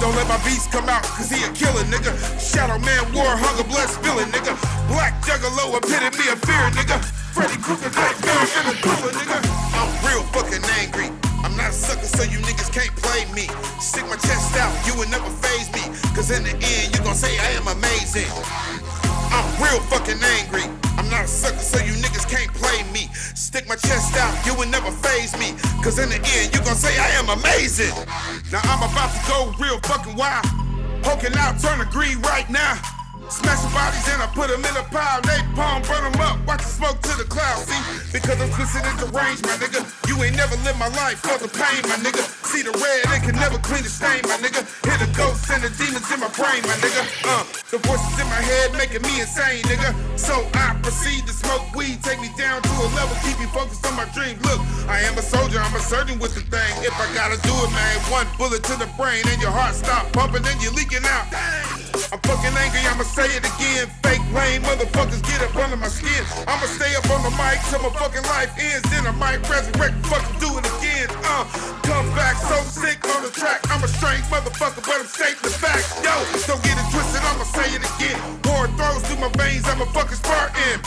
Don't 0.00 0.14
let 0.14 0.28
my 0.28 0.38
beast 0.46 0.70
come 0.70 0.88
out, 0.88 1.02
cause 1.02 1.30
he 1.30 1.42
a 1.42 1.50
killer, 1.52 1.84
nigga. 1.90 2.14
Shadow 2.38 2.78
man, 2.78 3.02
war, 3.12 3.34
hunger, 3.34 3.66
blood 3.66 3.90
spilling, 3.90 4.30
nigga. 4.30 4.54
Black 4.86 5.18
juggalo, 5.26 5.74
epitome 5.76 6.30
of 6.30 6.38
fear, 6.46 6.64
nigga. 6.78 7.02
Freddy 7.34 7.58
Krueger, 7.58 7.90
nightmare 7.90 8.46
in 8.62 8.64
the 8.70 8.76
cooler, 8.82 9.12
nigga. 9.12 9.38
I'm 9.74 9.90
real 10.06 10.22
fucking 10.30 10.64
angry. 10.78 11.17
I'm 11.44 11.56
not 11.56 11.70
a 11.70 11.72
sucker, 11.72 12.06
so 12.06 12.22
you 12.24 12.38
niggas 12.38 12.72
can't 12.72 12.94
play 12.96 13.24
me. 13.32 13.46
Stick 13.80 14.04
my 14.08 14.16
chest 14.16 14.56
out, 14.56 14.74
you 14.86 14.94
will 14.98 15.08
never 15.08 15.30
phase 15.42 15.70
me. 15.72 15.82
Cause 16.14 16.30
in 16.30 16.42
the 16.42 16.54
end, 16.54 16.94
you 16.94 17.00
gon' 17.04 17.14
say 17.14 17.38
I 17.38 17.54
am 17.54 17.68
amazing. 17.68 18.30
I'm 19.30 19.46
real 19.62 19.80
fucking 19.86 20.18
angry. 20.40 20.66
I'm 20.98 21.08
not 21.10 21.24
a 21.24 21.28
sucker, 21.28 21.62
so 21.62 21.78
you 21.84 21.92
niggas 22.02 22.28
can't 22.28 22.52
play 22.54 22.82
me. 22.92 23.08
Stick 23.14 23.68
my 23.68 23.76
chest 23.76 24.16
out, 24.16 24.34
you 24.46 24.54
will 24.54 24.68
never 24.68 24.90
phase 24.90 25.32
me. 25.38 25.54
Cause 25.82 25.98
in 25.98 26.08
the 26.10 26.18
end, 26.38 26.54
you 26.54 26.60
gon' 26.66 26.74
say 26.74 26.98
I 26.98 27.08
am 27.20 27.28
amazing. 27.30 27.94
Now 28.50 28.60
I'm 28.64 28.82
about 28.82 29.14
to 29.14 29.20
go 29.30 29.54
real 29.62 29.78
fucking 29.86 30.16
wild. 30.16 30.46
Poking 31.02 31.34
out, 31.38 31.60
turn 31.60 31.78
the 31.78 31.86
green 31.86 32.20
right 32.22 32.48
now. 32.50 32.74
Smashing 33.28 33.72
bodies 33.76 34.08
and 34.08 34.24
I 34.24 34.28
put 34.32 34.48
them 34.48 34.64
in 34.64 34.74
a 34.76 34.84
pile. 34.88 35.20
They 35.20 35.36
palm, 35.52 35.84
burn 35.84 36.00
them 36.00 36.16
up, 36.24 36.40
watch 36.48 36.64
the 36.64 36.72
smoke 36.72 36.96
to 37.04 37.12
the 37.20 37.28
clouds. 37.28 37.68
See, 37.68 38.08
because 38.08 38.40
I'm 38.40 38.48
twisted 38.56 38.80
in 38.88 38.96
the 38.96 39.08
range, 39.12 39.44
my 39.44 39.52
nigga. 39.60 39.84
You 40.08 40.16
ain't 40.24 40.36
never 40.36 40.56
lived 40.64 40.80
my 40.80 40.88
life 40.96 41.20
for 41.20 41.36
the 41.36 41.48
pain, 41.52 41.84
my 41.84 42.00
nigga. 42.00 42.24
See 42.48 42.64
the 42.64 42.72
red, 42.72 43.04
they 43.12 43.20
can 43.20 43.36
never 43.36 43.60
clean 43.60 43.84
the 43.84 43.92
stain, 43.92 44.24
my 44.24 44.40
nigga. 44.40 44.64
Hear 44.80 44.96
the 44.96 45.12
ghosts 45.12 45.44
and 45.52 45.60
the 45.60 45.68
demons 45.76 46.08
in 46.08 46.24
my 46.24 46.32
brain, 46.32 46.64
my 46.64 46.76
nigga. 46.80 47.04
Uh, 47.28 47.44
the 47.68 47.78
voices 47.84 48.16
in 48.16 48.24
my 48.32 48.40
head 48.40 48.72
making 48.72 49.04
me 49.04 49.20
insane, 49.20 49.60
nigga. 49.68 49.92
So 50.16 50.32
I 50.56 50.72
proceed 50.80 51.28
to 51.28 51.32
smoke 51.36 51.68
weed, 51.76 52.00
take 52.00 52.24
me 52.24 52.32
down 52.40 52.64
to 52.64 52.72
a 52.80 52.88
level, 52.96 53.12
keep 53.20 53.36
me 53.36 53.46
focused 53.52 53.84
on 53.84 53.92
my 53.92 54.08
dream. 54.16 54.40
Look, 54.48 54.64
I 54.88 55.04
am 55.04 55.20
a 55.20 55.22
soldier, 55.22 55.60
I'm 55.60 55.76
a 55.76 55.84
surgeon 55.84 56.16
with 56.16 56.32
the 56.32 56.40
thing. 56.48 56.72
If 56.80 56.96
I 56.96 57.06
gotta 57.12 57.36
do 57.44 57.52
it, 57.52 57.70
man, 57.76 57.96
one 58.08 58.26
bullet 58.40 58.64
to 58.72 58.74
the 58.80 58.88
brain 58.96 59.20
and 59.28 59.36
your 59.36 59.52
heart 59.52 59.76
stop 59.76 60.08
pumping, 60.16 60.42
then 60.42 60.56
you're 60.64 60.72
leaking 60.72 61.04
out. 61.04 61.28
I'm 62.08 62.20
fucking 62.24 62.56
angry, 62.56 62.80
I'ma 62.88 63.04
say 63.18 63.34
it 63.34 63.42
again. 63.42 63.90
Fake 64.06 64.22
lame 64.30 64.62
motherfuckers 64.62 65.18
get 65.26 65.42
up 65.42 65.50
under 65.58 65.74
my 65.74 65.90
skin. 65.90 66.22
I'ma 66.46 66.66
stay 66.70 66.94
up 66.94 67.10
on 67.10 67.26
the 67.26 67.34
mic 67.34 67.58
till 67.66 67.82
my 67.82 67.90
fucking 67.98 68.22
life 68.30 68.54
ends. 68.54 68.86
Then 68.94 69.10
I 69.10 69.14
might 69.18 69.42
resurrect, 69.50 69.98
fucking 70.06 70.38
do 70.38 70.46
it 70.54 70.66
again. 70.78 71.10
Uh, 71.26 71.42
come 71.82 72.06
back 72.14 72.38
so 72.38 72.54
sick 72.70 73.02
on 73.18 73.26
the 73.26 73.32
track. 73.34 73.58
I'm 73.74 73.82
a 73.82 73.90
strange 73.90 74.22
motherfucker, 74.30 74.86
but 74.86 75.02
I'm 75.02 75.10
stating 75.10 75.42
the 75.42 75.50
fact. 75.50 75.82
Yo, 76.06 76.14
don't 76.46 76.62
get 76.62 76.78
it 76.78 76.86
twisted, 76.94 77.22
I'ma 77.26 77.46
say 77.58 77.66
it 77.74 77.82
again. 77.82 78.18
Pouring 78.46 78.74
throws 78.78 79.02
through 79.10 79.18
my 79.18 79.32
veins, 79.34 79.66
I'm 79.66 79.82
a 79.82 79.88
fucking 79.90 80.18
Spartan. 80.22 80.78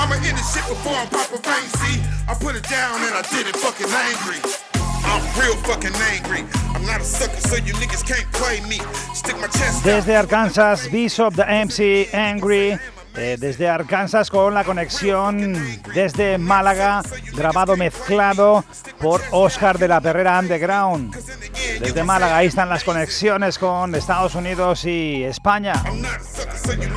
I'ma 0.00 0.16
end 0.24 0.40
this 0.40 0.48
shit 0.48 0.64
before 0.72 0.96
I'm 0.96 1.08
popping 1.12 1.44
vein. 1.44 1.68
See, 1.84 2.00
I 2.24 2.32
put 2.32 2.56
it 2.56 2.64
down 2.64 2.96
and 3.04 3.12
I 3.12 3.22
did 3.28 3.44
it 3.44 3.56
fucking 3.60 3.92
angry. 3.92 4.67
I'm 5.08 5.40
real 5.40 5.56
fucking 5.64 5.94
angry. 6.14 6.44
I'm 6.74 6.84
not 6.86 7.00
a 7.00 7.04
sucker, 7.04 7.40
so 7.40 7.56
you 7.56 7.72
niggas 7.74 8.04
can't 8.06 8.30
play 8.32 8.60
me. 8.68 8.78
Stick 9.14 9.36
my 9.40 9.48
chest 9.48 9.78
out. 9.78 9.84
Desde 9.84 10.16
Arkansas, 10.16 10.88
Bishop 10.90 11.34
the 11.34 11.44
MC 11.48 12.08
Angry. 12.12 12.78
eh, 13.16 13.36
desde 13.38 13.68
Arkansas 13.68 14.30
con 14.30 14.54
la 14.54 14.62
conexión 14.64 15.54
desde 15.92 16.38
Málaga, 16.38 17.02
grabado 17.34 17.76
mezclado 17.76 18.64
por 19.00 19.20
Oscar 19.32 19.78
de 19.78 19.88
la 19.88 20.00
Perrera 20.00 20.38
Underground. 20.38 21.16
Desde 21.80 22.04
Málaga, 22.04 22.36
ahí 22.36 22.46
están 22.46 22.68
las 22.68 22.84
conexiones 22.84 23.58
con 23.58 23.94
Estados 23.94 24.34
Unidos 24.34 24.84
y 24.84 25.24
España. 25.24 25.82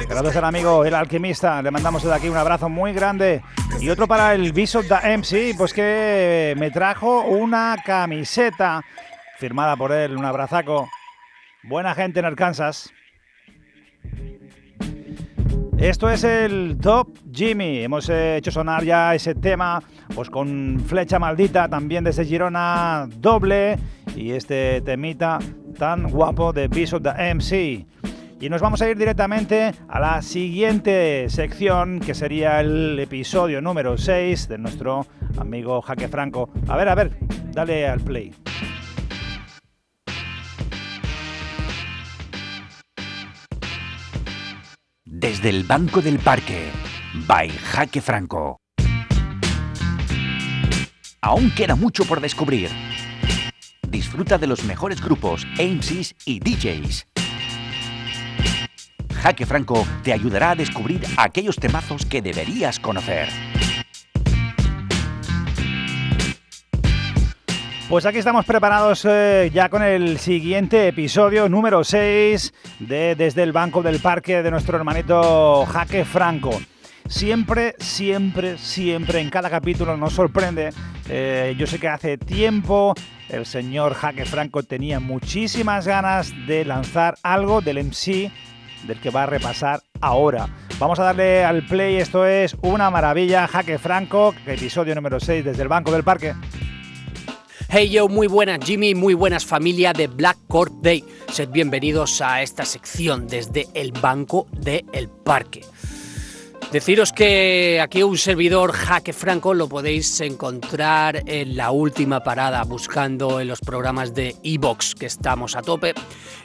Gracias 0.09 0.35
amigo 0.35 0.83
El 0.83 0.93
Alquimista, 0.93 1.61
le 1.61 1.71
mandamos 1.71 2.03
desde 2.03 2.15
aquí 2.15 2.27
un 2.27 2.35
abrazo 2.35 2.67
muy 2.67 2.91
grande. 2.91 3.41
Y 3.79 3.89
otro 3.89 4.05
para 4.05 4.33
el 4.33 4.51
Bishop 4.51 4.85
da 4.85 5.01
MC, 5.17 5.55
pues 5.57 5.73
que 5.73 6.53
me 6.57 6.71
trajo 6.71 7.21
una 7.21 7.77
camiseta 7.85 8.81
firmada 9.37 9.77
por 9.77 9.93
él, 9.93 10.17
un 10.17 10.25
abrazaco. 10.25 10.89
Buena 11.63 11.95
gente 11.95 12.19
en 12.19 12.25
Arkansas. 12.25 12.91
Esto 15.77 16.09
es 16.09 16.25
el 16.25 16.77
Top 16.81 17.07
Jimmy. 17.31 17.79
Hemos 17.79 18.09
hecho 18.09 18.51
sonar 18.51 18.83
ya 18.83 19.15
ese 19.15 19.35
tema 19.35 19.81
pues 20.13 20.29
con 20.29 20.83
Flecha 20.85 21.17
Maldita, 21.17 21.69
también 21.69 22.03
desde 22.03 22.25
Girona 22.25 23.07
doble 23.09 23.79
y 24.15 24.31
este 24.31 24.81
temita 24.81 25.39
tan 25.79 26.09
guapo 26.09 26.51
de 26.51 26.65
of 26.65 27.01
the 27.01 27.33
MC. 27.33 27.90
Y 28.41 28.49
nos 28.49 28.59
vamos 28.59 28.81
a 28.81 28.89
ir 28.89 28.97
directamente 28.97 29.71
a 29.87 29.99
la 29.99 30.19
siguiente 30.23 31.29
sección, 31.29 31.99
que 31.99 32.15
sería 32.15 32.59
el 32.59 32.97
episodio 32.97 33.61
número 33.61 33.99
6 33.99 34.47
de 34.47 34.57
nuestro 34.57 35.05
amigo 35.37 35.79
Jaque 35.83 36.07
Franco. 36.07 36.49
A 36.67 36.75
ver, 36.75 36.89
a 36.89 36.95
ver, 36.95 37.19
dale 37.51 37.87
al 37.87 37.99
play. 37.99 38.33
Desde 45.05 45.49
el 45.49 45.63
Banco 45.63 46.01
del 46.01 46.17
Parque, 46.17 46.71
by 47.27 47.47
Jaque 47.47 48.01
Franco. 48.01 48.57
Aún 51.21 51.51
queda 51.51 51.75
mucho 51.75 52.05
por 52.05 52.19
descubrir. 52.19 52.69
Disfruta 53.87 54.39
de 54.39 54.47
los 54.47 54.63
mejores 54.63 54.99
grupos, 54.99 55.45
MCs 55.59 56.15
y 56.25 56.39
DJs. 56.39 57.10
Jaque 59.21 59.45
Franco 59.45 59.85
te 60.03 60.13
ayudará 60.13 60.51
a 60.51 60.55
descubrir 60.55 61.01
aquellos 61.15 61.57
temazos 61.57 62.07
que 62.07 62.23
deberías 62.23 62.79
conocer. 62.79 63.29
Pues 67.87 68.05
aquí 68.05 68.17
estamos 68.17 68.45
preparados 68.45 69.05
eh, 69.07 69.51
ya 69.53 69.69
con 69.69 69.83
el 69.83 70.17
siguiente 70.17 70.87
episodio 70.87 71.49
número 71.49 71.83
6 71.83 72.53
de 72.79 73.15
Desde 73.15 73.43
el 73.43 73.51
Banco 73.51 73.83
del 73.83 73.99
Parque 73.99 74.41
de 74.41 74.49
nuestro 74.49 74.77
hermanito 74.77 75.65
Jaque 75.67 76.03
Franco. 76.03 76.59
Siempre, 77.07 77.75
siempre, 77.77 78.57
siempre 78.57 79.19
en 79.19 79.29
cada 79.29 79.49
capítulo 79.49 79.97
nos 79.97 80.13
sorprende. 80.13 80.69
Eh, 81.09 81.53
yo 81.59 81.67
sé 81.67 81.77
que 81.77 81.89
hace 81.89 82.17
tiempo 82.17 82.95
el 83.29 83.45
señor 83.45 83.93
Jaque 83.93 84.25
Franco 84.25 84.63
tenía 84.63 84.99
muchísimas 84.99 85.85
ganas 85.85 86.33
de 86.47 86.65
lanzar 86.65 87.17
algo 87.21 87.61
del 87.61 87.83
MC 87.83 88.31
del 88.87 88.99
que 88.99 89.09
va 89.09 89.23
a 89.23 89.25
repasar 89.27 89.81
ahora. 89.99 90.47
Vamos 90.79 90.99
a 90.99 91.03
darle 91.03 91.43
al 91.43 91.65
play, 91.65 91.97
esto 91.97 92.25
es 92.25 92.55
una 92.61 92.89
maravilla, 92.89 93.47
Jaque 93.47 93.77
Franco, 93.77 94.33
episodio 94.45 94.95
número 94.95 95.19
6 95.19 95.45
desde 95.45 95.61
el 95.61 95.67
Banco 95.67 95.91
del 95.91 96.03
Parque. 96.03 96.33
Hey 97.69 97.89
yo, 97.89 98.09
muy 98.09 98.27
buenas 98.27 98.59
Jimmy, 98.65 98.95
muy 98.95 99.13
buenas 99.13 99.45
familia 99.45 99.93
de 99.93 100.07
Black 100.07 100.37
Court 100.47 100.73
Day. 100.81 101.05
Sed 101.31 101.49
bienvenidos 101.49 102.21
a 102.21 102.41
esta 102.41 102.65
sección 102.65 103.27
desde 103.27 103.67
el 103.73 103.93
Banco 103.93 104.47
del 104.51 105.09
Parque. 105.23 105.61
Deciros 106.71 107.11
que 107.11 107.81
aquí 107.81 108.01
un 108.01 108.17
servidor 108.17 108.71
Jaque 108.71 109.11
Franco 109.11 109.53
lo 109.53 109.67
podéis 109.67 110.21
encontrar 110.21 111.21
en 111.25 111.57
la 111.57 111.71
última 111.71 112.23
parada, 112.23 112.63
buscando 112.63 113.41
en 113.41 113.49
los 113.49 113.59
programas 113.59 114.13
de 114.13 114.37
Evox, 114.41 114.95
que 114.95 115.07
estamos 115.07 115.57
a 115.57 115.63
tope, 115.63 115.93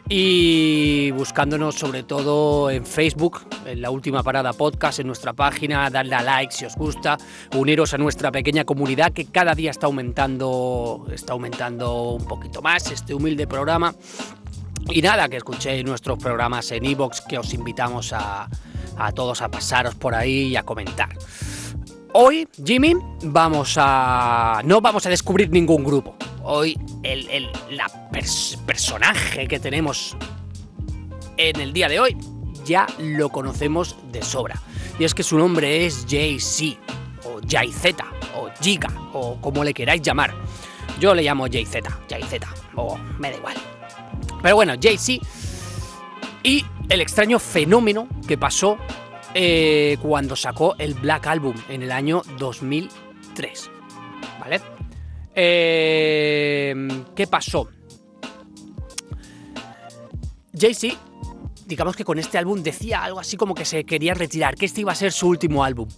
y 0.09 1.12
buscándonos 1.12 1.76
sobre 1.76 2.02
todo 2.02 2.71
en 2.71 2.84
Facebook, 2.84 3.43
en 3.67 3.80
la 3.80 3.91
última 3.91 4.25
parada 4.25 4.52
podcast, 4.52 4.99
en 4.99 5.06
nuestra 5.06 5.32
página, 5.32 5.89
darle 5.91 6.17
a 6.17 6.23
like 6.23 6.52
si 6.52 6.65
os 6.65 6.75
gusta, 6.75 7.17
uniros 7.54 7.95
a 7.95 7.99
nuestra 7.99 8.32
pequeña 8.32 8.65
comunidad 8.65 9.12
que 9.12 9.26
cada 9.26 9.54
día 9.54 9.71
está 9.71 9.86
aumentando, 9.86 11.06
está 11.12 11.34
aumentando 11.34 12.10
un 12.10 12.25
poquito 12.25 12.60
más 12.60 12.91
este 12.91 13.15
humilde 13.15 13.47
programa. 13.47 13.95
Y 14.91 15.02
nada, 15.02 15.28
que 15.28 15.36
escuchéis 15.36 15.84
nuestros 15.84 16.19
programas 16.19 16.73
en 16.73 16.84
Evox, 16.84 17.21
que 17.21 17.39
os 17.39 17.54
invitamos 17.54 18.12
a, 18.12 18.49
a 18.97 19.13
todos 19.13 19.43
a 19.43 19.50
pasaros 19.50 19.95
por 19.95 20.15
ahí 20.15 20.49
y 20.49 20.56
a 20.56 20.63
comentar. 20.63 21.09
Hoy, 22.13 22.49
Jimmy, 22.65 22.95
vamos 23.25 23.75
a. 23.78 24.63
No 24.65 24.80
vamos 24.80 25.04
a 25.06 25.11
descubrir 25.11 25.50
ningún 25.50 25.85
grupo. 25.85 26.17
Hoy, 26.43 26.78
el, 27.02 27.28
el 27.28 27.50
la 27.71 27.91
personaje 28.67 29.47
que 29.49 29.61
tenemos 29.61 30.17
en 31.37 31.61
el 31.61 31.73
día 31.73 31.89
de 31.89 32.00
hoy 32.00 32.17
ya 32.65 32.87
lo 32.99 33.28
conocemos 33.28 33.97
de 34.13 34.23
sobra. 34.23 34.61
Y 34.99 35.04
es 35.04 35.15
que 35.15 35.23
su 35.23 35.37
nombre 35.37 35.87
es 35.87 36.06
Jay-Z, 36.09 36.78
o 37.25 37.41
Jay-Z, 37.47 38.04
o 38.35 38.49
Giga, 38.61 38.89
o 39.13 39.41
como 39.41 39.63
le 39.63 39.75
queráis 39.75 40.02
llamar. 40.02 40.35
Yo 40.99 41.15
le 41.15 41.23
llamo 41.23 41.47
Jay-Z, 41.50 41.89
Jay-Z, 42.09 42.47
o 42.75 42.97
me 43.19 43.30
da 43.30 43.37
igual. 43.37 43.56
Pero 44.43 44.56
bueno, 44.56 44.75
Jay-Z 44.80 45.25
y 46.47 46.65
el 46.89 47.00
extraño 47.00 47.41
fenómeno 47.41 48.06
que 48.28 48.39
pasó 48.39 48.78
eh, 49.35 49.99
cuando 50.00 50.37
sacó 50.37 50.76
el 50.78 50.95
Black 50.95 51.26
Album 51.26 51.56
en 51.69 51.82
el 51.82 51.91
año 51.91 52.23
2003. 52.39 53.71
¿Vale? 54.39 54.61
Eh, 55.35 57.02
¿Qué 57.17 57.26
pasó? 57.26 57.69
Jay-Z, 60.56 60.97
digamos 61.67 61.97
que 61.97 62.04
con 62.04 62.21
este 62.21 62.39
álbum 62.39 62.63
decía 62.63 63.02
algo 63.02 63.19
así 63.19 63.37
como 63.37 63.52
que 63.52 63.65
se 63.65 63.82
quería 63.82 64.15
retirar, 64.15 64.54
que 64.54 64.67
este 64.67 64.82
iba 64.82 64.93
a 64.93 64.95
ser 64.95 65.11
su 65.11 65.26
último 65.26 65.65
álbum. 65.65 65.89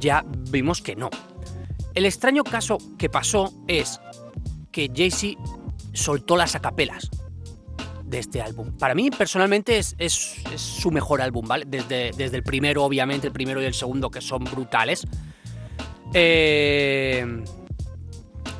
Ya 0.00 0.24
vimos 0.50 0.82
que 0.82 0.96
no. 0.96 1.10
El 1.94 2.06
extraño 2.06 2.42
caso 2.42 2.78
que 2.98 3.08
pasó 3.08 3.54
es 3.68 4.00
que 4.72 4.90
Jay-Z 4.92 5.40
soltó 5.92 6.36
las 6.36 6.56
acapelas 6.56 7.08
de 8.12 8.18
este 8.18 8.42
álbum. 8.42 8.76
Para 8.78 8.94
mí, 8.94 9.10
personalmente, 9.10 9.78
es, 9.78 9.96
es, 9.98 10.36
su 10.54 10.90
mejor 10.90 11.22
álbum, 11.22 11.48
¿vale? 11.48 11.64
Desde, 11.66 12.12
desde, 12.12 12.36
el 12.36 12.42
primero, 12.42 12.84
obviamente, 12.84 13.26
el 13.26 13.32
primero 13.32 13.60
y 13.60 13.64
el 13.64 13.74
segundo, 13.74 14.10
que 14.10 14.20
son 14.20 14.44
brutales. 14.44 15.06
Eh, 16.12 17.42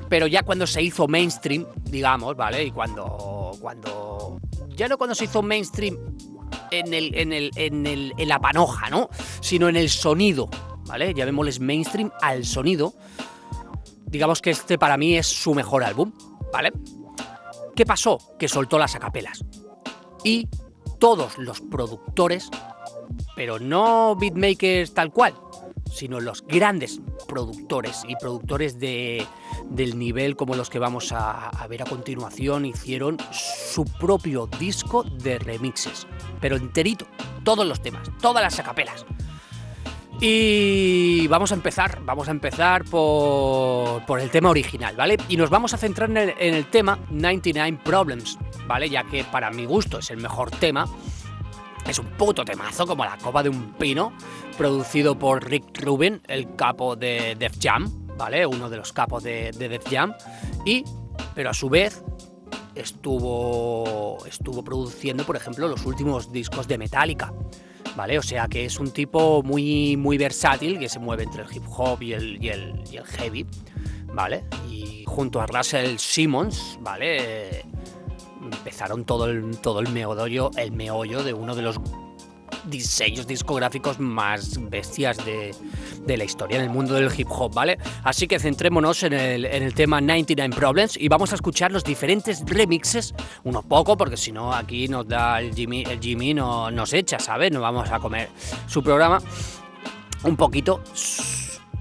pero 0.08 0.26
ya 0.26 0.42
cuando 0.42 0.66
se 0.66 0.82
hizo 0.82 1.06
mainstream, 1.06 1.66
digamos, 1.84 2.34
¿vale? 2.34 2.64
Y 2.64 2.70
cuando. 2.70 3.52
cuando 3.60 4.40
ya 4.74 4.88
no 4.88 4.96
cuando 4.96 5.14
se 5.14 5.26
hizo 5.26 5.42
mainstream 5.42 5.98
en, 6.70 6.94
el, 6.94 7.14
en, 7.14 7.32
el, 7.34 7.50
en, 7.56 7.86
el, 7.86 8.14
en 8.16 8.28
la 8.28 8.40
panoja, 8.40 8.88
¿no? 8.88 9.10
Sino 9.42 9.68
en 9.68 9.76
el 9.76 9.90
sonido, 9.90 10.48
¿vale? 10.86 11.12
Llamémosles 11.12 11.60
mainstream 11.60 12.10
al 12.22 12.46
sonido. 12.46 12.94
Digamos 14.06 14.40
que 14.40 14.50
este 14.50 14.78
para 14.78 14.96
mí 14.96 15.16
es 15.16 15.26
su 15.26 15.54
mejor 15.54 15.84
álbum, 15.84 16.12
¿vale? 16.52 16.72
¿Qué 17.74 17.86
pasó? 17.86 18.18
Que 18.38 18.48
soltó 18.48 18.78
las 18.78 18.94
acapelas. 18.94 19.44
Y 20.24 20.48
todos 20.98 21.38
los 21.38 21.60
productores, 21.60 22.50
pero 23.34 23.58
no 23.58 24.14
beatmakers 24.14 24.94
tal 24.94 25.12
cual, 25.12 25.34
sino 25.90 26.20
los 26.20 26.46
grandes 26.46 27.00
productores 27.26 28.02
y 28.06 28.14
productores 28.16 28.78
de, 28.78 29.26
del 29.68 29.98
nivel 29.98 30.36
como 30.36 30.54
los 30.54 30.70
que 30.70 30.78
vamos 30.78 31.12
a, 31.12 31.48
a, 31.48 31.66
ver 31.66 31.82
a 31.82 31.86
continuación, 31.86 32.66
hicieron 32.66 33.16
su 33.32 33.84
propio 33.84 34.48
disco 34.58 35.02
de 35.02 35.38
remixes, 35.38 36.06
pero 36.40 36.56
enterito, 36.56 37.06
todos 37.42 37.66
los 37.66 37.82
temas, 37.82 38.10
todas 38.20 38.42
las 38.42 38.58
acapelas. 38.58 39.04
Y 40.24 41.26
vamos 41.26 41.50
a 41.50 41.56
empezar, 41.56 41.98
vamos 42.04 42.28
a 42.28 42.30
empezar 42.30 42.84
por, 42.84 44.06
por, 44.06 44.20
el 44.20 44.30
tema 44.30 44.50
original, 44.50 44.94
¿vale? 44.94 45.16
Y 45.28 45.36
nos 45.36 45.50
vamos 45.50 45.74
a 45.74 45.78
centrar 45.78 46.08
en 46.16 46.32
el, 46.38 46.66
tema 46.66 46.96
99 47.10 47.80
Problems, 47.82 48.38
¿vale? 48.68 48.88
Ya 48.88 49.02
que 49.02 49.24
para 49.24 49.50
mi 49.50 49.64
gusto 49.64 49.98
es 49.98 50.12
el 50.12 50.18
mejor 50.18 50.52
tema. 50.52 50.86
Es 51.88 51.98
un 51.98 52.06
puto 52.06 52.44
temazo, 52.44 52.86
como 52.86 53.04
la 53.04 53.18
copa 53.18 53.42
de 53.42 53.48
un 53.48 53.72
pino, 53.72 54.12
producido 54.56 55.18
por 55.18 55.44
Rick 55.44 55.82
Rubin, 55.82 56.22
el 56.28 56.54
capo 56.54 56.94
de 56.94 57.34
Def 57.36 57.56
Jam, 57.60 57.90
¿vale? 58.16 58.46
Uno 58.46 58.70
de 58.70 58.76
los 58.76 58.92
capos 58.92 59.24
de, 59.24 59.50
de 59.50 59.68
Def 59.68 59.90
Jam. 59.90 60.14
Y, 60.64 60.84
pero 61.34 61.50
a 61.50 61.54
su 61.54 61.68
vez, 61.68 62.04
estuvo, 62.76 64.24
estuvo 64.24 64.62
produciendo, 64.62 65.24
por 65.24 65.34
ejemplo, 65.34 65.66
los 65.66 65.84
últimos 65.84 66.30
discos 66.30 66.68
de 66.68 66.78
Metallica. 66.78 67.32
¿Vale? 67.96 68.18
O 68.18 68.22
sea 68.22 68.48
que 68.48 68.64
es 68.64 68.78
un 68.78 68.90
tipo 68.90 69.42
muy, 69.42 69.96
muy 69.96 70.18
versátil 70.18 70.78
que 70.78 70.88
se 70.88 70.98
mueve 70.98 71.24
entre 71.24 71.42
el 71.42 71.48
hip 71.54 71.64
hop 71.68 72.02
y 72.02 72.12
el, 72.12 72.42
y 72.42 72.48
el, 72.48 72.82
heavy, 73.18 73.46
¿vale? 74.12 74.44
Y 74.70 75.04
junto 75.06 75.40
a 75.40 75.46
Russell 75.46 75.96
Simmons, 75.98 76.78
¿vale? 76.80 77.64
Empezaron 78.40 79.04
todo 79.04 79.26
el, 79.26 79.58
todo 79.58 79.80
el 79.80 79.88
meollo, 79.88 80.50
el 80.56 80.72
meollo 80.72 81.22
de 81.22 81.32
uno 81.32 81.54
de 81.54 81.62
los 81.62 81.80
diseños 82.64 83.26
discográficos 83.26 83.98
más 83.98 84.58
bestias 84.70 85.24
de, 85.24 85.54
de 86.06 86.16
la 86.16 86.24
historia 86.24 86.58
en 86.58 86.64
el 86.64 86.70
mundo 86.70 86.94
del 86.94 87.10
hip 87.16 87.28
hop, 87.30 87.54
¿vale? 87.54 87.78
Así 88.04 88.26
que 88.26 88.38
centrémonos 88.38 89.02
en 89.02 89.12
el, 89.12 89.44
en 89.44 89.62
el 89.62 89.74
tema 89.74 90.00
99 90.00 90.54
Problems 90.56 90.96
y 90.96 91.08
vamos 91.08 91.32
a 91.32 91.34
escuchar 91.36 91.72
los 91.72 91.84
diferentes 91.84 92.42
remixes, 92.46 93.14
uno 93.44 93.62
poco, 93.62 93.96
porque 93.96 94.16
si 94.16 94.32
no 94.32 94.52
aquí 94.52 94.88
nos 94.88 95.06
da 95.06 95.40
el 95.40 95.54
Jimmy, 95.54 95.84
el 95.88 96.00
Jimmy 96.00 96.34
no, 96.34 96.70
nos 96.70 96.92
echa, 96.92 97.18
¿sabes? 97.18 97.52
No 97.52 97.60
vamos 97.60 97.90
a 97.90 97.98
comer 97.98 98.28
su 98.66 98.82
programa 98.82 99.20
un 100.24 100.36
poquito 100.36 100.82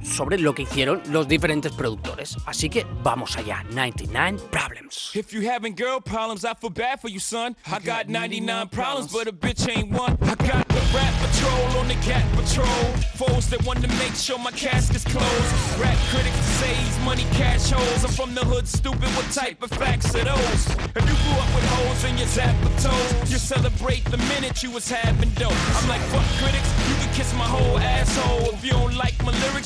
sobre 0.04 0.38
lo 0.38 0.54
que 0.54 0.64
hicieron 0.64 1.02
los 1.10 1.28
diferentes 1.28 1.72
productores. 1.72 2.38
Así 2.46 2.70
que 2.70 2.86
vamos 3.04 3.38
allá, 3.38 3.64
99 3.72 4.40
Problems. 4.52 5.12
If 5.14 5.34
you 5.34 5.42
having 5.50 5.76
girl 5.76 6.00
problems, 6.00 6.46
I 6.46 6.54
feel 6.54 6.70
bad 6.70 7.00
for 7.00 7.10
you, 7.10 7.20
son. 7.20 7.56
I 7.66 7.80
got 7.80 8.08
99 8.08 8.70
problems, 8.70 9.12
but 9.12 9.28
a 9.28 9.34
bitch 9.34 9.68
ain't 9.70 9.92
one. 9.92 10.18
I 10.22 10.36
got 10.36 10.68
the 10.68 10.82
rap 10.94 11.14
patrol 11.20 11.80
on 11.80 11.88
the 11.88 11.96
cat 11.96 12.24
patrol. 12.36 12.68
Foes 13.16 13.50
that 13.50 13.66
want 13.66 13.82
to 13.82 13.88
make 14.00 14.16
sure 14.16 14.38
my 14.40 14.52
casket's 14.52 15.04
closed. 15.04 15.80
Rap 15.80 15.98
critics 16.10 16.38
say 16.60 16.74
he's 16.74 17.00
money 17.06 17.26
cash 17.34 17.70
holes. 17.70 18.04
I'm 18.04 18.12
from 18.12 18.34
the 18.34 18.46
hood, 18.46 18.68
stupid. 18.68 19.10
What 19.16 19.30
type 19.32 19.62
of 19.64 19.70
facts 19.72 20.14
are 20.16 20.24
those? 20.24 20.62
If 20.96 21.04
you 21.10 21.16
grew 21.24 21.38
up 21.40 21.52
with 21.56 21.66
holes 21.76 22.04
in 22.06 22.18
your 22.18 22.28
zap 22.28 22.56
of 22.66 22.74
toes, 22.82 23.32
you 23.32 23.38
celebrate 23.38 24.04
the 24.06 24.18
minute 24.32 24.64
you 24.64 24.72
was 24.72 24.90
having 24.90 25.30
dope. 25.32 25.54
I'm 25.78 25.88
like, 25.90 26.02
fuck 26.14 26.26
critics, 26.40 26.70
you 26.90 26.96
can 26.96 27.14
kiss 27.14 27.34
my 27.34 27.46
whole 27.46 27.78
asshole. 27.80 28.31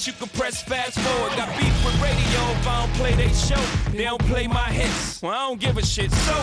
You 0.03 0.13
can 0.13 0.27
press 0.29 0.61
fast 0.61 0.99
forward. 0.99 1.31
Got 1.37 1.49
beef 1.57 1.75
with 1.85 1.95
radio 2.03 2.41
if 2.51 2.67
I 2.67 2.81
don't 2.81 2.93
play 2.99 3.13
they 3.15 3.31
show. 3.31 3.61
They 3.91 4.03
don't 4.03 4.25
play 4.27 4.47
my 4.47 4.69
hits. 4.69 5.21
Well, 5.21 5.31
I 5.31 5.47
don't 5.47 5.59
give 5.59 5.77
a 5.77 5.85
shit. 5.85 6.11
So, 6.11 6.35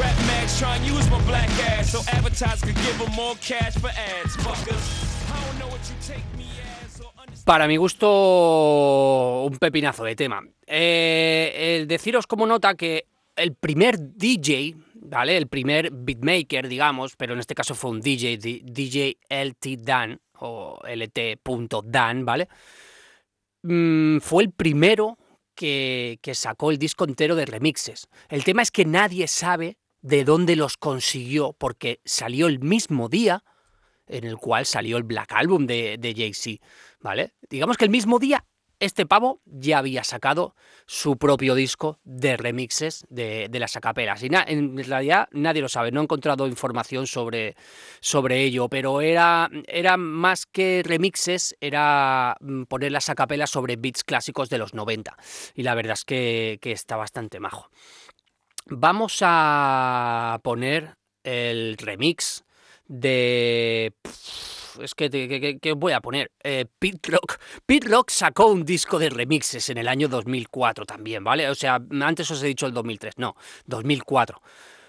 rap 0.00 0.16
mags 0.26 0.58
try 0.58 0.76
and 0.76 0.84
use 0.84 1.08
my 1.10 1.20
black 1.22 1.48
ass 1.70 1.92
so 1.92 2.00
advertisers 2.10 2.62
could 2.62 2.74
give 2.82 2.98
them 2.98 3.12
more 3.12 3.36
cash 3.36 3.74
for 3.78 3.90
ads. 3.90 4.36
Fuckers, 4.38 4.84
I 5.30 5.38
don't 5.46 5.58
know 5.60 5.68
what 5.68 5.80
you 5.88 5.96
take 6.02 6.26
me 6.36 6.48
as. 6.82 7.00
Para 7.44 7.68
mi 7.68 7.76
gusto, 7.76 9.44
un 9.44 9.58
pepinazo 9.58 10.02
de 10.04 10.16
tema. 10.16 10.42
Eh, 10.66 11.76
el 11.76 11.86
deciros 11.86 12.26
como 12.26 12.46
nota 12.46 12.74
que 12.74 13.06
el 13.36 13.54
primer 13.54 13.98
DJ, 13.98 14.74
¿vale? 14.94 15.36
El 15.36 15.46
primer 15.48 15.90
beatmaker, 15.92 16.68
digamos, 16.68 17.14
pero 17.16 17.34
en 17.34 17.40
este 17.40 17.54
caso 17.54 17.74
fue 17.74 17.90
un 17.90 18.00
DJ, 18.00 18.38
DJ 18.38 19.18
LT 19.28 19.82
Dan 19.82 20.20
o 20.44 20.80
LT.Dan, 20.86 22.24
¿vale? 22.24 22.48
Mm, 23.62 24.18
fue 24.18 24.44
el 24.44 24.52
primero 24.52 25.18
que, 25.54 26.18
que 26.22 26.34
sacó 26.34 26.70
el 26.70 26.78
disco 26.78 27.04
entero 27.04 27.34
de 27.34 27.46
remixes. 27.46 28.08
El 28.28 28.44
tema 28.44 28.62
es 28.62 28.70
que 28.70 28.84
nadie 28.84 29.26
sabe 29.28 29.78
de 30.02 30.24
dónde 30.24 30.56
los 30.56 30.76
consiguió 30.76 31.54
porque 31.54 32.00
salió 32.04 32.46
el 32.46 32.60
mismo 32.60 33.08
día 33.08 33.42
en 34.06 34.24
el 34.24 34.36
cual 34.36 34.66
salió 34.66 34.96
el 34.96 35.02
Black 35.02 35.32
Album 35.32 35.66
de, 35.66 35.96
de 35.98 36.14
Jay-Z, 36.14 36.64
¿vale? 37.00 37.34
Digamos 37.48 37.76
que 37.76 37.84
el 37.84 37.90
mismo 37.90 38.18
día 38.18 38.44
este 38.84 39.06
pavo 39.06 39.40
ya 39.46 39.78
había 39.78 40.04
sacado 40.04 40.54
su 40.86 41.16
propio 41.16 41.54
disco 41.54 41.98
de 42.04 42.36
remixes 42.36 43.04
de, 43.08 43.48
las 43.52 43.76
acapelas. 43.76 44.22
Y 44.22 44.28
en 44.32 44.76
realidad 44.84 45.28
nadie 45.32 45.62
lo 45.62 45.68
sabe, 45.68 45.90
no 45.90 46.00
he 46.00 46.04
encontrado 46.04 46.46
información 46.46 47.06
sobre, 47.06 47.56
sobre 48.00 48.42
ello, 48.42 48.68
pero 48.68 49.00
era, 49.00 49.50
era 49.66 49.96
más 49.96 50.46
que 50.46 50.82
remixes, 50.84 51.56
era 51.60 52.36
mm, 52.40 52.64
poner 52.64 52.92
las 52.92 53.08
acapelas 53.08 53.50
sobre 53.50 53.76
beats 53.76 54.04
clásicos 54.04 54.50
de 54.50 54.58
los 54.58 54.74
90. 54.74 55.16
Y 55.54 55.62
la 55.62 55.74
verdad 55.74 55.94
es 55.94 56.04
que, 56.04 56.58
que 56.60 56.72
está 56.72 56.96
bastante 56.96 57.40
majo. 57.40 57.70
Vamos 58.66 59.18
a 59.20 60.40
poner 60.42 60.96
el 61.22 61.76
remix 61.78 62.44
de... 62.86 63.92
Es 64.80 64.94
que, 64.94 65.10
que- 65.60 65.72
voy 65.72 65.92
a 65.92 66.00
poner 66.00 66.30
eh, 66.42 66.66
Pete 66.78 67.12
Rock. 67.12 67.38
Pete 67.66 67.88
Rock 67.88 68.10
sacó 68.10 68.46
un 68.46 68.64
disco 68.64 68.98
de 68.98 69.10
remixes 69.10 69.68
en 69.70 69.78
el 69.78 69.88
año 69.88 70.08
2004 70.08 70.84
también, 70.86 71.22
¿vale? 71.24 71.48
O 71.48 71.54
sea, 71.54 71.80
antes 72.02 72.30
os 72.30 72.42
he 72.42 72.46
dicho 72.46 72.66
el 72.66 72.72
2003, 72.72 73.14
no, 73.18 73.36
2004, 73.66 74.40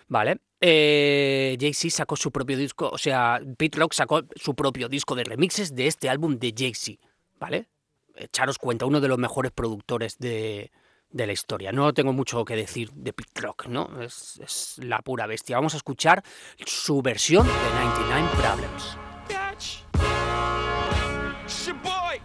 ¿vale? 0.08 0.39
Eh, 0.62 1.58
Jay-Z 1.60 1.95
sacó 1.95 2.15
su 2.15 2.32
propio 2.32 2.58
disco, 2.58 2.89
o 2.89 2.98
sea, 2.98 3.39
Pete 3.58 3.78
Rock 3.78 3.93
sacó 3.93 4.24
su 4.36 4.56
propio 4.56 4.89
disco 4.89 5.13
de 5.15 5.24
remixes 5.24 5.76
de 5.76 5.88
este 5.88 6.10
álbum 6.10 6.38
de 6.38 6.54
Jay-Z, 6.58 7.00
¿vale? 7.39 7.67
Echaros 8.15 8.58
cuenta, 8.58 8.86
uno 8.86 9.02
de 9.02 9.08
los 9.08 9.17
mejores 9.17 9.52
productores 9.52 10.17
de, 10.17 10.71
la 11.12 11.32
historia. 11.32 11.71
No 11.71 11.93
tengo 11.93 12.13
mucho 12.13 12.43
que 12.45 12.56
decir 12.56 12.91
de 12.93 13.13
Pete 13.13 13.41
Rock, 13.41 13.67
¿no? 13.67 14.02
Es 14.02 14.80
la 14.82 15.02
pura 15.02 15.28
bestia. 15.28 15.58
Vamos 15.58 15.74
a 15.74 15.78
escuchar 15.78 16.24
su 16.65 17.02
versión 17.02 17.45
de 17.45 17.54
99 17.54 18.30
Problems. 18.38 19.14
Your 21.65 21.73
boy. 21.78 22.19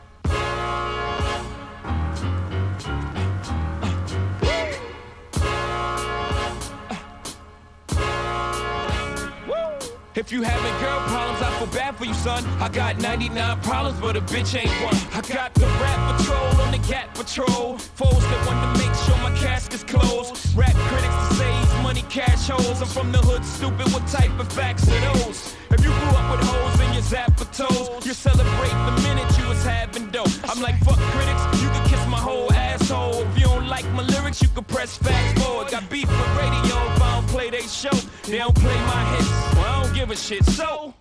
If 10.14 10.31
you 10.31 10.42
having 10.42 10.81
girl 10.85 11.00
problems, 11.09 11.40
I 11.40 11.57
feel 11.59 11.68
bad 11.68 11.96
for 11.96 12.05
you, 12.05 12.12
son. 12.12 12.44
I 12.61 12.68
got 12.68 12.98
99 12.98 13.61
problems, 13.62 13.98
but 13.98 14.14
a 14.14 14.20
bitch 14.20 14.61
ain't 14.61 14.68
one. 14.85 14.94
I 15.14 15.26
got 15.33 15.55
the 15.55 15.64
rap 15.64 16.18
patrol 16.18 16.61
on 16.61 16.72
the 16.72 16.87
cat 16.87 17.14
patrol. 17.14 17.79
Foes 17.79 18.20
that 18.20 18.46
want 18.46 18.76
to 18.76 18.85
make 18.85 18.94
sure 18.94 19.16
my 19.22 19.35
casket's 19.38 19.85
closed. 19.85 20.55
Rap 20.55 20.74
critics 20.74 21.29
to 21.29 21.35
say 21.37 21.83
money 21.83 22.03
cash 22.11 22.48
holes. 22.48 22.83
I'm 22.83 22.88
from 22.88 23.11
the 23.11 23.18
hood, 23.18 23.42
stupid. 23.46 23.90
What 23.94 24.07
type 24.09 24.38
of 24.38 24.53
facts 24.53 24.87
are 24.87 25.14
those? 25.14 25.57
If 25.70 25.83
you 25.83 25.90
grew 25.90 26.11
up 26.11 26.31
with 26.37 26.46
holes 26.46 26.80
in 27.01 27.05
your 27.05 27.11
zap 27.11 27.39
for 27.39 27.45
toes, 27.53 28.07
you 28.07 28.13
celebrate 28.13 28.71
the 28.71 29.03
minute 29.03 29.39
you 29.39 29.49
was 29.49 29.63
having 29.65 30.09
dope. 30.11 30.29
I'm 30.45 30.61
like, 30.61 30.79
fuck 30.85 30.99
critics, 31.13 31.63
you 31.63 31.69
can 31.69 31.89
kiss 31.89 32.07
my 32.07 32.19
whole 32.19 32.53
asshole. 32.53 33.23
If 33.23 33.39
you 33.39 33.45
don't 33.45 33.69
like 33.69 33.89
my 33.93 34.03
lyrics, 34.03 34.43
you 34.43 34.49
can 34.49 34.65
press 34.65 34.97
fast 34.99 35.39
forward. 35.39 35.71
Got 35.71 35.89
beef 35.91 36.09
with 36.09 36.37
radio 36.37 36.77
if 36.93 37.03
I 37.03 37.15
don't 37.15 37.29
play 37.29 37.51
they 37.51 37.63
show. 37.63 37.97
They 38.25 38.39
don't 38.39 38.55
play 38.55 38.75
my 38.75 39.05
hits, 39.13 39.29
well, 39.55 39.65
I 39.65 39.83
don't 39.83 39.95
give 39.95 40.11
a 40.11 40.17
shit. 40.17 40.45
So, 40.45 40.95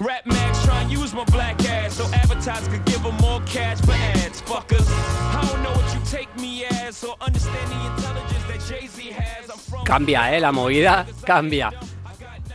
rap 0.00 0.26
mags 0.26 0.64
try 0.64 0.82
and 0.82 0.90
use 0.90 1.14
my 1.14 1.24
black 1.24 1.64
ass 1.64 1.94
so 1.94 2.04
advertisers 2.12 2.68
could 2.68 2.84
give 2.84 3.02
them 3.02 3.16
more 3.16 3.40
cash 3.46 3.80
for 3.80 3.92
ads. 3.92 4.42
Fuckers, 4.42 4.86
I 4.88 5.48
don't 5.50 5.62
know 5.62 5.72
what 5.72 5.94
you 5.94 6.00
take 6.04 6.34
me 6.36 6.64
as 6.64 7.02
or 7.04 7.16
understand 7.20 7.70
the 7.70 7.94
intelligence 7.94 8.44
that 8.48 8.60
Jay-Z 8.68 9.02
has. 9.10 9.50
I'm 9.50 9.58
from 9.58 9.84
Cambia, 9.84 10.34
¿eh? 10.34 10.40
La 10.40 10.52
movida 10.52 11.06
cambia. 11.24 11.72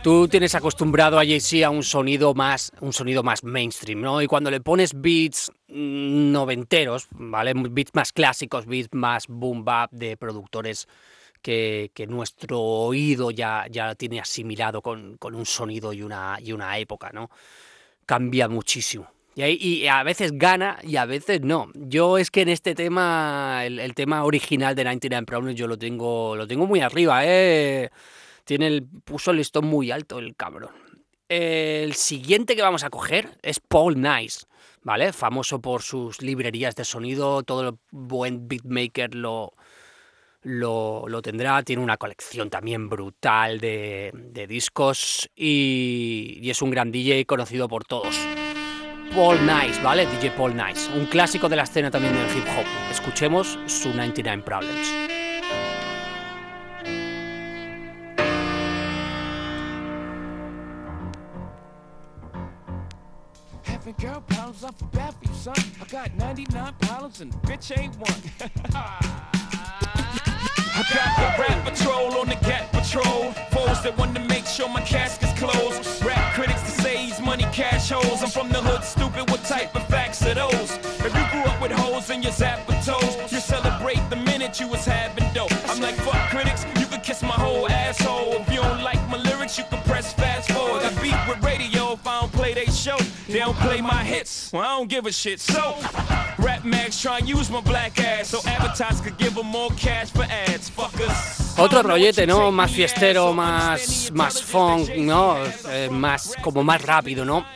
Tú 0.02 0.26
tienes 0.26 0.56
acostumbrado 0.56 1.16
a 1.16 1.24
Jay-Z 1.24 1.64
a 1.64 1.70
un 1.70 1.84
sonido 1.84 2.34
más, 2.34 2.72
un 2.80 2.92
sonido 2.92 3.22
más 3.22 3.44
mainstream, 3.44 4.00
¿no? 4.00 4.20
Y 4.20 4.26
cuando 4.26 4.50
le 4.50 4.60
pones 4.60 5.00
beats 5.00 5.52
mm, 5.68 6.32
noventeros, 6.32 7.06
¿vale? 7.12 7.52
Beats 7.54 7.94
más 7.94 8.12
clásicos, 8.12 8.66
beats 8.66 8.88
más 8.90 9.28
boom 9.28 9.64
bap 9.64 9.92
de 9.92 10.16
productores 10.16 10.88
que, 11.40 11.92
nuestro 12.08 12.58
oído 12.60 13.30
ya, 13.30 13.66
ya 13.70 13.94
tiene 13.94 14.18
asimilado 14.18 14.82
con, 14.82 15.18
con 15.18 15.36
un 15.36 15.46
sonido 15.46 15.92
y 15.92 16.02
una, 16.02 16.36
y 16.42 16.50
una 16.50 16.76
época, 16.78 17.10
¿no? 17.12 17.30
Cambia 18.04 18.48
muchísimo. 18.48 19.06
Y 19.36 19.86
a 19.86 20.02
veces 20.02 20.32
gana 20.36 20.78
y 20.82 20.96
a 20.96 21.04
veces 21.04 21.42
no. 21.42 21.70
Yo 21.74 22.18
es 22.18 22.32
que 22.32 22.42
en 22.42 22.48
este 22.48 22.74
tema, 22.74 23.62
el, 23.64 23.78
el 23.78 23.94
tema 23.94 24.24
original 24.24 24.74
de 24.74 24.82
99 24.82 25.26
Problems, 25.26 25.56
yo 25.56 25.68
lo 25.68 25.78
tengo, 25.78 26.34
lo 26.34 26.48
tengo 26.48 26.66
muy 26.66 26.80
arriba, 26.80 27.24
¿eh? 27.24 27.88
Tiene 28.44 28.66
el, 28.66 28.86
puso 29.04 29.30
el 29.30 29.38
listón 29.38 29.66
muy 29.66 29.90
alto 29.90 30.18
el 30.18 30.34
cabrón. 30.36 30.72
El 31.28 31.94
siguiente 31.94 32.54
que 32.54 32.62
vamos 32.62 32.84
a 32.84 32.90
coger 32.90 33.38
es 33.42 33.58
Paul 33.58 34.00
Nice, 34.00 34.46
¿vale? 34.82 35.12
Famoso 35.12 35.60
por 35.60 35.82
sus 35.82 36.20
librerías 36.20 36.74
de 36.76 36.84
sonido, 36.84 37.42
todo 37.42 37.68
el 37.68 37.74
buen 37.90 38.48
beatmaker 38.48 39.14
lo, 39.14 39.54
lo, 40.42 41.08
lo 41.08 41.22
tendrá. 41.22 41.62
Tiene 41.62 41.82
una 41.82 41.96
colección 41.96 42.50
también 42.50 42.88
brutal 42.88 43.60
de, 43.60 44.10
de 44.14 44.46
discos 44.46 45.30
y, 45.34 46.38
y 46.42 46.50
es 46.50 46.60
un 46.60 46.70
gran 46.70 46.92
DJ 46.92 47.24
conocido 47.24 47.66
por 47.66 47.84
todos. 47.84 48.18
Paul 49.14 49.38
Nice, 49.46 49.82
¿vale? 49.82 50.06
DJ 50.06 50.30
Paul 50.32 50.56
Nice, 50.56 50.90
un 50.92 51.06
clásico 51.06 51.48
de 51.48 51.56
la 51.56 51.64
escena 51.64 51.90
también 51.90 52.14
del 52.14 52.36
hip 52.36 52.44
hop. 52.58 52.66
Escuchemos 52.90 53.58
su 53.66 53.90
99 53.90 54.42
Problems. 54.42 55.11
Having 63.84 64.06
girl 64.08 64.20
problems, 64.28 64.62
I 64.62 64.70
feel 64.70 64.88
bad 64.92 65.12
for 65.14 65.24
you, 65.24 65.34
son. 65.34 65.54
I 65.80 65.84
got 65.86 66.14
99 66.14 66.74
problems 66.82 67.20
and 67.20 67.32
bitch 67.42 67.76
ain't 67.76 67.96
one. 67.96 68.14
I 70.74 70.84
got 70.94 71.16
the 71.18 71.42
rap 71.42 71.64
patrol 71.64 72.12
on 72.20 72.28
the 72.28 72.36
cat 72.36 72.70
patrol. 72.70 73.32
Foes 73.50 73.82
that 73.82 73.98
want 73.98 74.14
to 74.14 74.22
make 74.28 74.46
sure 74.46 74.68
my 74.68 74.82
casket's 74.82 75.36
closed. 75.36 76.04
Rap 76.04 76.34
critics 76.34 76.62
to 76.62 76.70
say 76.80 76.96
he's 76.96 77.20
money 77.20 77.42
cash 77.52 77.90
holes. 77.90 78.22
I'm 78.22 78.30
from 78.30 78.50
the 78.50 78.62
hood, 78.62 78.84
stupid. 78.84 79.28
What 79.28 79.42
type 79.42 79.74
of 79.74 79.84
facts 79.88 80.24
are 80.26 80.34
those? 80.34 80.78
If 81.04 81.12
you 81.16 81.24
grew 81.32 81.42
up 81.42 81.60
with 81.60 81.72
holes 81.72 82.08
in 82.10 82.22
your 82.22 82.30
zap 82.30 82.64
toes, 82.84 83.32
you 83.32 83.40
celebrate 83.40 83.98
the 84.10 84.16
minute 84.16 84.60
you 84.60 84.68
was 84.68 84.84
having 84.84 85.21
Well, 94.52 94.62
I 94.62 94.78
don't 94.78 94.90
give 94.90 95.06
a 95.06 95.12
shit. 95.12 95.40
So, 95.40 95.76
Rap 96.38 96.62
Max 96.62 97.00
try 97.00 97.18
and 97.18 97.26
use 97.26 97.50
my 97.50 97.62
black 97.62 97.98
ass 97.98 98.28
so 98.28 98.38
advertisers 98.46 99.00
could 99.00 99.16
give 99.16 99.34
them 99.34 99.46
more 99.46 99.70
cash 99.78 100.10
for 100.10 100.24
ads. 100.24 100.68
Fuckers. 100.70 101.58
Otro 101.58 101.82
rollete, 101.82 102.26
¿no? 102.26 102.52
Más 102.52 102.70
fiestero, 102.70 103.32
más, 103.32 104.10
más 104.12 104.42
funk, 104.42 104.90
¿no? 104.96 105.36
Eh, 105.70 105.88
más, 105.90 106.34
como 106.42 106.62
más 106.62 106.82
rápido, 106.82 107.24
¿no? 107.24 107.46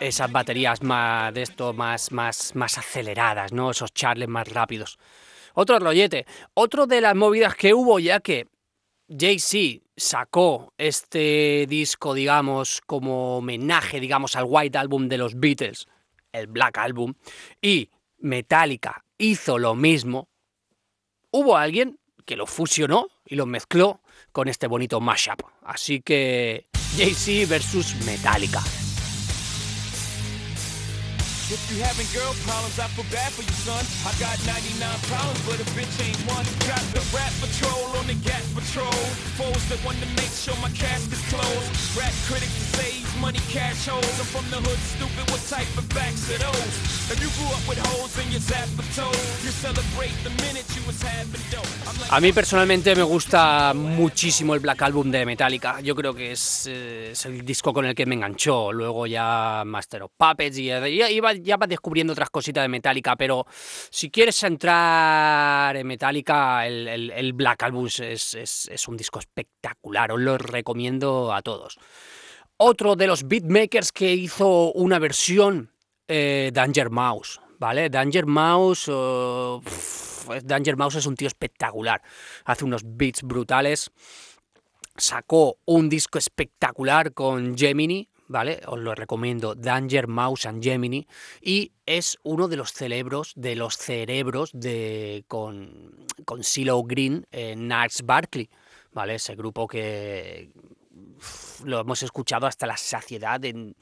Esas 0.00 0.32
baterías 0.32 0.82
más 0.82 1.32
de 1.32 1.42
esto, 1.42 1.72
más, 1.72 2.10
más, 2.10 2.56
más 2.56 2.78
aceleradas, 2.78 3.52
¿no? 3.52 3.70
Esos 3.70 3.94
charles 3.94 4.28
más 4.28 4.48
rápidos. 4.48 4.98
Otro 5.54 5.78
rollete. 5.78 6.26
Otro 6.54 6.88
de 6.88 7.00
las 7.00 7.14
movidas 7.14 7.54
que 7.54 7.74
hubo, 7.74 8.00
ya 8.00 8.18
que 8.18 8.48
Jay-Z 9.08 9.84
sacó 9.96 10.72
este 10.78 11.66
disco, 11.68 12.12
digamos, 12.12 12.80
como 12.86 13.38
homenaje, 13.38 14.00
digamos, 14.00 14.34
al 14.34 14.46
White 14.48 14.78
Album 14.78 15.08
de 15.08 15.18
los 15.18 15.38
Beatles, 15.38 15.86
el 16.32 16.46
Black 16.46 16.78
Album, 16.78 17.14
y 17.60 17.90
Metallica 18.18 19.04
hizo 19.18 19.58
lo 19.58 19.74
mismo, 19.74 20.28
hubo 21.30 21.56
alguien 21.56 21.98
que 22.24 22.36
lo 22.36 22.46
fusionó 22.46 23.08
y 23.24 23.36
lo 23.36 23.46
mezcló 23.46 24.00
con 24.32 24.48
este 24.48 24.66
bonito 24.66 25.00
mashup. 25.00 25.42
Así 25.62 26.00
que 26.00 26.68
Jay-Z 26.96 27.48
versus 27.48 27.94
Metallica. 28.04 28.62
If 31.48 31.64
you 31.72 31.80
having 31.80 32.04
girl 32.12 32.36
problems, 32.44 32.76
I 32.76 32.92
feel 32.92 33.08
bad 33.08 33.32
for 33.32 33.40
you, 33.40 33.56
son. 33.64 33.80
I 34.04 34.12
got 34.20 34.36
99 34.44 34.84
problems, 35.08 35.40
but 35.48 35.56
a 35.56 35.64
bitch 35.72 35.96
ain't 36.04 36.20
one. 36.28 36.44
Got 36.68 36.84
the 36.92 37.00
rap 37.08 37.32
patrol 37.40 37.88
on 37.96 38.04
the 38.04 38.20
Gat 38.20 38.44
patrol. 38.52 38.92
Foes 39.40 39.64
that 39.72 39.80
want 39.80 39.96
to 39.96 40.08
make 40.20 40.28
sure 40.28 40.52
my 40.60 40.68
cask 40.76 41.08
is 41.08 41.24
closed. 41.32 41.72
Rap 41.96 42.12
critics 42.28 42.52
say 42.76 43.00
he's 43.00 43.08
money 43.16 43.40
cash 43.48 43.88
holes. 43.88 44.04
I'm 44.20 44.28
from 44.28 44.44
the 44.52 44.60
hood, 44.60 44.76
stupid. 44.92 45.24
What 45.32 45.40
type 45.48 45.72
of 45.80 45.88
facts 45.88 46.28
are 46.28 46.36
those? 46.36 46.98
If 47.08 47.16
you 47.16 47.32
grew 47.40 47.48
up 47.56 47.64
with 47.64 47.80
holes 47.80 48.12
in 48.20 48.28
your 48.28 48.44
zap 48.44 48.68
you 48.68 49.50
celebrate 49.50 50.12
the 50.24 50.30
minute 50.44 50.68
you 50.76 50.84
was 50.84 51.00
having 51.00 51.40
dope. 51.48 51.64
Like, 51.98 52.12
A 52.12 52.20
mí 52.20 52.32
personalmente 52.32 52.94
me 52.94 53.02
gusta 53.02 53.72
muchísimo 53.74 54.52
el 54.52 54.60
Black 54.60 54.82
Album 54.82 55.10
de 55.10 55.24
Metallica. 55.24 55.80
Yo 55.80 55.94
creo 55.94 56.12
que 56.12 56.32
es, 56.32 56.66
eh, 56.66 57.10
es 57.12 57.24
el 57.24 57.44
disco 57.44 57.72
con 57.72 57.86
el 57.86 57.94
que 57.94 58.04
me 58.04 58.16
enganchó. 58.16 58.72
Luego 58.72 59.06
ya 59.06 59.62
Master 59.64 60.02
of 60.02 60.12
Puppets 60.16 60.58
y 60.58 60.70
iba, 60.70 61.32
ya 61.42 61.56
vas 61.56 61.68
descubriendo 61.68 62.12
otras 62.12 62.30
cositas 62.30 62.62
de 62.64 62.68
Metallica. 62.68 63.16
Pero 63.16 63.46
si 63.90 64.10
quieres 64.10 64.42
entrar 64.42 65.76
en 65.76 65.86
Metallica, 65.86 66.66
el, 66.66 67.10
el- 67.10 67.32
Black 67.32 67.62
Album 67.62 67.86
es, 67.86 68.34
es- 68.34 68.88
un 68.88 68.96
disco 68.96 69.18
espectacular. 69.18 70.12
Os 70.12 70.20
lo 70.20 70.38
recomiendo 70.38 71.32
a 71.32 71.42
todos. 71.42 71.78
Otro 72.56 72.96
de 72.96 73.06
los 73.06 73.26
beatmakers 73.28 73.92
que 73.92 74.12
hizo 74.14 74.72
una 74.72 74.98
versión, 74.98 75.70
eh, 76.08 76.50
Danger 76.52 76.90
Mouse, 76.90 77.40
¿vale? 77.58 77.88
Danger 77.90 78.26
Mouse, 78.26 78.86
pff, 79.64 80.28
Danger 80.42 80.76
Mouse 80.76 80.96
es 80.96 81.06
un 81.06 81.14
tío 81.14 81.28
espectacular, 81.28 82.02
hace 82.44 82.64
unos 82.64 82.82
beats 82.84 83.22
brutales, 83.22 83.90
sacó 84.96 85.58
un 85.66 85.88
disco 85.88 86.18
espectacular 86.18 87.12
con 87.14 87.56
Gemini, 87.56 88.08
¿vale? 88.28 88.60
Os 88.66 88.78
lo 88.78 88.94
recomiendo, 88.94 89.54
Danger 89.54 90.06
Mouse 90.06 90.46
and 90.46 90.62
Gemini, 90.62 91.06
y 91.40 91.72
es 91.86 92.18
uno 92.22 92.46
de 92.48 92.56
los 92.56 92.72
cerebros, 92.72 93.32
de 93.34 93.56
los 93.56 93.76
cerebros 93.76 94.50
de, 94.52 95.24
con, 95.26 96.06
con 96.24 96.44
CeeLo 96.44 96.82
Green, 96.84 97.26
eh, 97.32 97.56
Nars 97.56 98.02
Barkley, 98.04 98.48
¿vale? 98.92 99.16
Ese 99.16 99.34
grupo 99.34 99.66
que 99.66 100.50
lo 101.64 101.80
hemos 101.80 102.02
escuchado 102.02 102.46
hasta 102.46 102.66
la 102.66 102.76
saciedad 102.76 103.44
en 103.44 103.74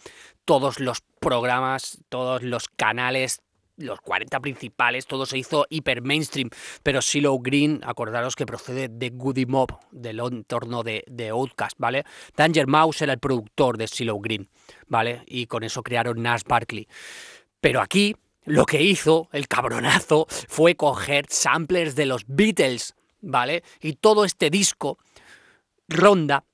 todos 0.45 0.81
los 0.81 1.03
programas, 1.21 1.99
todos 2.09 2.43
los 2.43 2.69
canales, 2.69 3.43
los 3.77 4.01
40 4.01 4.41
principales, 4.41 5.07
todo 5.07 5.27
se 5.27 5.39
hizo 5.39 5.67
hiper 5.69 6.03
mainstream, 6.03 6.51
pero 6.83 7.03
Silo 7.03 7.39
Green, 7.39 7.81
acordaros 7.85 8.37
que 8.37 8.47
procede 8.47 8.89
de 8.89 9.11
Goody 9.11 9.47
Mob, 9.47 9.79
del 9.91 10.21
entorno 10.21 10.83
de, 10.83 11.05
de 11.07 11.29
Outcast, 11.29 11.77
¿vale? 11.79 12.05
Danger 12.37 12.67
Mouse 12.67 13.03
era 13.03 13.13
el 13.13 13.19
productor 13.19 13.77
de 13.77 13.89
Silo 13.89 14.19
Green, 14.19 14.49
¿vale? 14.87 15.23
Y 15.27 15.47
con 15.47 15.65
eso 15.65 15.83
crearon 15.83 16.23
Nas 16.23 16.45
Barkley. 16.45 16.89
Pero 17.61 17.81
aquí 17.81 18.17
lo 18.45 18.65
que 18.65 18.83
hizo 18.83 19.29
el 19.33 19.49
cabronazo 19.49 20.27
fue 20.29 20.77
coger 20.77 21.27
samplers 21.29 21.97
de 21.97 22.07
los 22.07 22.25
Beatles, 22.27 22.95
¿vale? 23.21 23.63
Y 23.81 23.95
todo 23.95 24.25
este 24.25 24.51
disco 24.51 24.99
ronda 25.89 26.45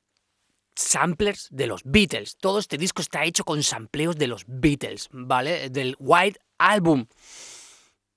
samplers 0.76 1.48
de 1.50 1.66
los 1.66 1.82
Beatles. 1.84 2.36
Todo 2.36 2.58
este 2.58 2.78
disco 2.78 3.02
está 3.02 3.24
hecho 3.24 3.44
con 3.44 3.62
sampleos 3.62 4.16
de 4.16 4.26
los 4.26 4.44
Beatles, 4.46 5.08
¿vale? 5.12 5.70
Del 5.70 5.96
White 5.98 6.40
Album. 6.58 7.06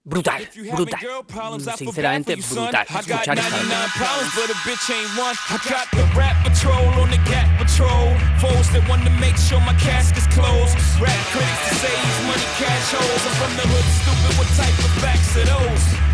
Brutal, 0.07 0.47
brutal. 0.71 1.01
bad 1.27 1.75
Sinceramente, 1.77 2.35
brutal. 2.35 2.85
Escuchar 2.87 3.39
esta 3.39 3.57
99 3.57 4.05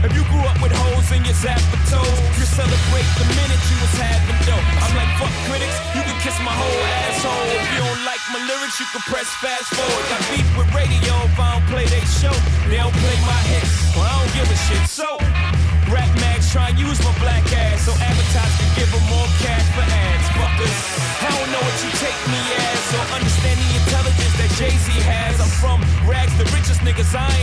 If 0.01 0.17
you 0.17 0.25
grew 0.33 0.41
up 0.49 0.57
with 0.57 0.73
holes 0.73 1.05
in 1.13 1.21
your 1.21 1.37
zapper 1.37 1.77
toes, 1.85 2.09
you 2.33 2.45
celebrate 2.49 3.05
the 3.21 3.27
minute 3.37 3.61
you 3.69 3.77
was 3.85 3.93
having 4.01 4.39
dope. 4.49 4.65
I'm 4.81 4.93
like, 4.97 5.11
fuck 5.21 5.29
critics, 5.45 5.77
you 5.93 6.01
can 6.01 6.17
kiss 6.25 6.33
my 6.41 6.49
whole 6.49 6.81
asshole. 7.05 7.49
If 7.53 7.65
you 7.69 7.85
don't 7.85 8.01
like 8.01 8.23
my 8.33 8.41
lyrics, 8.49 8.81
you 8.81 8.89
can 8.89 9.05
press 9.05 9.29
fast 9.37 9.69
forward. 9.69 10.05
Got 10.09 10.25
beef 10.33 10.49
with 10.57 10.73
radio 10.73 11.13
if 11.29 11.37
I 11.37 11.53
don't 11.53 11.67
play 11.69 11.85
they 11.85 12.01
show. 12.17 12.33
They 12.65 12.81
don't 12.81 12.97
play 12.97 13.17
my 13.29 13.41
hits, 13.45 13.93
well, 13.93 14.09
I 14.09 14.25
don't 14.25 14.33
give 14.33 14.49
a 14.49 14.57
shit. 14.65 14.89
So, 14.89 15.21
Rap 15.93 16.09
Max 16.17 16.49
try 16.49 16.73
and 16.73 16.81
use 16.81 16.97
my 17.05 17.13
black 17.21 17.45
ass 17.53 17.85
so 17.85 17.93
advertisers 17.93 18.57
can 18.57 18.71
give 18.81 18.89
them 18.89 19.05
more 19.05 19.29
cash 19.37 19.65
for 19.77 19.85
ads. 19.85 20.27
Fuckers, 20.33 20.77
I 21.21 21.29
don't 21.29 21.49
know 21.53 21.61
what 21.61 21.77
you 21.77 21.91
take 22.01 22.21
me 22.25 22.41
as 22.57 22.85
or 22.97 23.05
understand 23.21 23.57
the 23.61 23.69
intelligence 23.85 24.35
that 24.37 24.49
Jay 24.57 24.73
Z 24.81 24.87
has. 25.05 25.37
I'm 25.37 25.53
from 25.61 25.77
rags, 26.09 26.33
the 26.41 26.45
richest 26.57 26.81
niggas, 26.81 27.13
I 27.13 27.29
ain't 27.29 27.40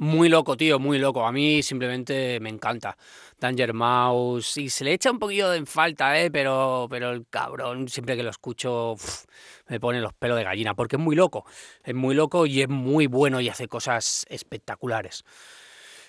Muy 0.00 0.30
loco, 0.30 0.56
tío, 0.56 0.78
muy 0.78 0.98
loco. 0.98 1.26
A 1.26 1.30
mí 1.30 1.62
simplemente 1.62 2.40
me 2.40 2.48
encanta. 2.48 2.96
Danger 3.38 3.74
Mouse. 3.74 4.56
Y 4.56 4.70
se 4.70 4.82
le 4.82 4.94
echa 4.94 5.10
un 5.10 5.18
poquillo 5.18 5.50
de 5.50 5.66
falta, 5.66 6.18
¿eh? 6.18 6.30
Pero, 6.30 6.86
pero 6.88 7.10
el 7.10 7.26
cabrón, 7.28 7.86
siempre 7.86 8.16
que 8.16 8.22
lo 8.22 8.30
escucho, 8.30 8.94
me 9.68 9.78
pone 9.78 10.00
los 10.00 10.14
pelos 10.14 10.38
de 10.38 10.44
gallina. 10.44 10.74
Porque 10.74 10.96
es 10.96 11.02
muy 11.02 11.14
loco. 11.16 11.44
Es 11.84 11.94
muy 11.94 12.14
loco 12.14 12.46
y 12.46 12.62
es 12.62 12.68
muy 12.70 13.08
bueno 13.08 13.42
y 13.42 13.50
hace 13.50 13.68
cosas 13.68 14.24
espectaculares. 14.30 15.22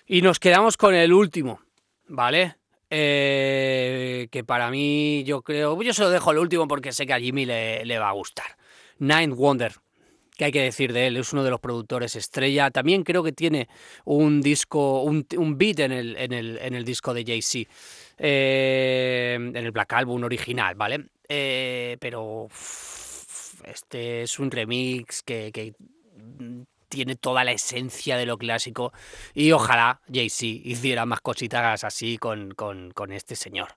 Y 0.08 0.22
nos 0.22 0.40
quedamos 0.40 0.78
con 0.78 0.96
el 0.96 1.12
último, 1.12 1.60
¿vale? 2.08 2.56
Eh, 2.90 4.30
que 4.32 4.46
para 4.46 4.72
mí, 4.72 5.26
yo 5.26 5.42
creo. 5.42 5.82
Yo 5.82 5.94
se 5.94 6.04
lo 6.04 6.10
dejo 6.10 6.32
el 6.32 6.38
último 6.38 6.66
porque 6.66 6.94
sé 6.94 7.06
que 7.06 7.14
a 7.14 7.20
Jimmy 7.20 7.46
le, 7.46 7.84
le 7.84 8.00
va 8.00 8.08
a 8.08 8.14
gustar. 8.14 8.58
Nine 9.00 9.34
Wonder. 9.34 9.74
¿Qué 10.42 10.46
hay 10.46 10.52
que 10.52 10.64
decir 10.64 10.92
de 10.92 11.06
él? 11.06 11.18
Es 11.18 11.34
uno 11.34 11.44
de 11.44 11.52
los 11.52 11.60
productores 11.60 12.16
estrella. 12.16 12.72
También 12.72 13.04
creo 13.04 13.22
que 13.22 13.32
tiene 13.32 13.70
un 14.06 14.42
disco, 14.42 15.04
un, 15.04 15.24
beat 15.56 15.82
en 15.82 15.92
el, 15.92 16.18
en, 16.18 16.34
el, 16.34 16.58
en 16.58 16.74
el 16.74 16.84
disco 16.84 17.14
de 17.14 17.24
Jay-Z. 17.24 17.70
eh, 18.18 19.36
en 19.36 19.56
el 19.56 19.70
Black 19.70 19.94
Album 19.94 20.24
original, 20.24 20.74
¿vale? 20.74 21.10
Eh, 21.30 21.96
pero 22.00 22.48
este 23.66 24.24
es 24.24 24.40
un 24.40 24.50
remix 24.50 25.22
que, 25.22 25.52
que 25.54 25.76
tiene 26.90 27.16
toda 27.18 27.44
la 27.44 27.52
esencia 27.52 28.18
de 28.18 28.26
lo 28.26 28.40
clásico 28.40 28.94
y 29.36 29.52
ojalá 29.52 30.02
Jay-Z 30.12 30.68
hiciera 30.68 31.06
más 31.06 31.22
cositas 31.22 31.84
así 31.84 32.18
con, 32.18 32.56
con, 32.56 32.90
con 32.94 33.12
este 33.12 33.36
señor. 33.36 33.76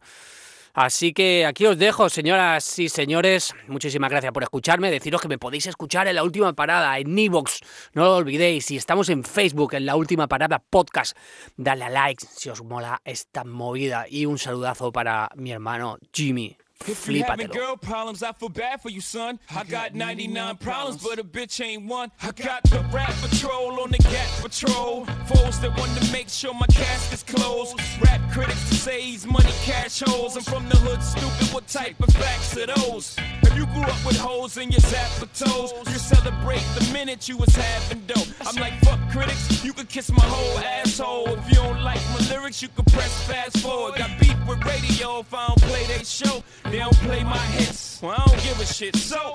Así 0.74 1.12
que 1.12 1.46
aquí 1.46 1.66
os 1.66 1.78
dejo, 1.78 2.08
señoras 2.08 2.78
y 2.80 2.88
señores. 2.88 3.54
Muchísimas 3.68 4.10
gracias 4.10 4.32
por 4.32 4.42
escucharme. 4.42 4.90
Deciros 4.90 5.20
que 5.20 5.28
me 5.28 5.38
podéis 5.38 5.66
escuchar 5.66 6.08
en 6.08 6.16
la 6.16 6.24
última 6.24 6.52
parada, 6.52 6.98
en 6.98 7.16
Evox. 7.16 7.60
No 7.92 8.02
lo 8.04 8.16
olvidéis. 8.16 8.66
Si 8.66 8.76
estamos 8.76 9.08
en 9.08 9.22
Facebook, 9.22 9.74
en 9.74 9.86
la 9.86 9.94
última 9.94 10.26
parada 10.26 10.58
podcast, 10.58 11.16
dale 11.56 11.84
a 11.84 11.90
like 11.90 12.26
si 12.28 12.50
os 12.50 12.64
mola 12.64 13.00
esta 13.04 13.44
movida. 13.44 14.06
Y 14.08 14.26
un 14.26 14.36
saludazo 14.36 14.90
para 14.90 15.30
mi 15.36 15.52
hermano 15.52 15.98
Jimmy. 16.12 16.56
If 16.86 17.08
you 17.08 17.24
having 17.24 17.46
girl 17.46 17.76
problems, 17.76 18.22
I 18.22 18.32
feel 18.32 18.50
bad 18.50 18.82
for 18.82 18.90
you, 18.90 19.00
son. 19.00 19.38
I 19.54 19.64
got 19.64 19.94
99 19.94 20.56
problems, 20.56 21.02
but 21.02 21.18
a 21.18 21.24
bitch 21.24 21.64
ain't 21.64 21.86
one. 21.86 22.10
I 22.20 22.30
got 22.32 22.62
the 22.64 22.84
rap 22.92 23.14
patrol 23.22 23.80
on 23.80 23.90
the 23.90 23.98
Gat 23.98 24.28
patrol. 24.42 25.06
Foes 25.26 25.60
that 25.60 25.78
want 25.78 25.96
to 25.98 26.12
make 26.12 26.28
sure 26.28 26.52
my 26.52 26.66
cask 26.66 27.12
is 27.14 27.22
closed. 27.22 27.80
Rap 28.02 28.20
critics 28.30 28.68
to 28.68 28.74
say 28.74 29.00
he's 29.00 29.26
money 29.26 29.50
cash 29.62 30.00
holes. 30.00 30.36
I'm 30.36 30.42
from 30.42 30.68
the 30.68 30.76
hood, 30.76 31.02
stupid. 31.02 31.54
What 31.54 31.66
type 31.68 31.98
of 32.00 32.12
facts 32.14 32.54
are 32.58 32.66
those? 32.66 33.16
If 33.42 33.56
you 33.56 33.64
grew 33.66 33.84
up 33.84 34.04
with 34.04 34.18
holes 34.18 34.58
in 34.58 34.70
your 34.70 34.80
zapper 34.80 35.28
toes, 35.32 35.72
you 35.90 35.98
celebrate 35.98 36.64
the 36.78 36.92
minute 36.92 37.28
you 37.28 37.38
was 37.38 37.54
having 37.54 38.04
dope. 38.06 38.28
I'm 38.46 38.56
like, 38.56 38.74
fuck 38.80 39.00
critics, 39.10 39.64
you 39.64 39.72
can 39.72 39.86
kiss 39.86 40.10
my 40.12 40.24
whole 40.24 40.58
asshole. 40.58 41.28
If 41.28 41.48
you 41.48 41.54
don't 41.54 41.82
like 41.82 42.00
my 42.10 42.28
lyrics, 42.28 42.60
you 42.60 42.68
can 42.68 42.84
press 42.84 43.26
fast 43.26 43.58
forward. 43.60 43.96
Got 43.96 44.20
beef 44.20 44.36
with 44.46 44.62
radio 44.66 45.20
if 45.20 45.32
I 45.32 45.46
don't 45.46 45.62
play 45.62 45.86
they 45.86 46.04
show. 46.04 46.42
They 46.70 46.78
don't 46.78 46.96
play 46.98 47.22
my 47.24 47.36
hits, 47.36 48.00
well, 48.02 48.14
I 48.18 48.24
don't 48.26 48.42
give 48.42 48.60
a 48.60 48.66
shit. 48.66 48.96
So, 48.96 49.34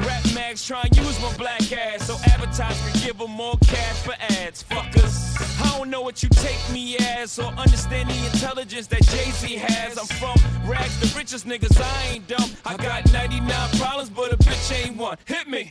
Rap 0.00 0.24
mags 0.34 0.66
try 0.66 0.82
and 0.82 0.96
use 0.96 1.20
my 1.20 1.36
black 1.36 1.60
ass 1.72 2.06
so 2.06 2.16
advertisers 2.24 2.92
can 2.92 3.06
give 3.06 3.18
them 3.18 3.32
more 3.32 3.58
cash 3.66 3.98
for 4.02 4.14
ads. 4.18 4.64
Fuckers, 4.64 5.62
I 5.62 5.76
don't 5.76 5.90
know 5.90 6.00
what 6.00 6.22
you 6.22 6.30
take 6.30 6.58
me 6.72 6.96
as 6.96 7.38
or 7.38 7.46
understand 7.46 8.08
the 8.08 8.26
intelligence 8.32 8.86
that 8.86 9.02
Jay 9.02 9.30
Z 9.30 9.56
has. 9.56 9.98
I'm 9.98 10.06
from 10.06 10.38
rags, 10.68 10.98
the 11.00 11.18
richest 11.18 11.46
niggas, 11.46 11.78
I 11.78 12.14
ain't 12.14 12.26
dumb. 12.26 12.50
I 12.64 12.76
got 12.78 13.12
99 13.12 13.78
problems, 13.78 14.08
but 14.08 14.32
a 14.32 14.38
bitch 14.38 14.86
ain't 14.86 14.96
one. 14.96 15.18
Hit 15.26 15.48
me. 15.48 15.70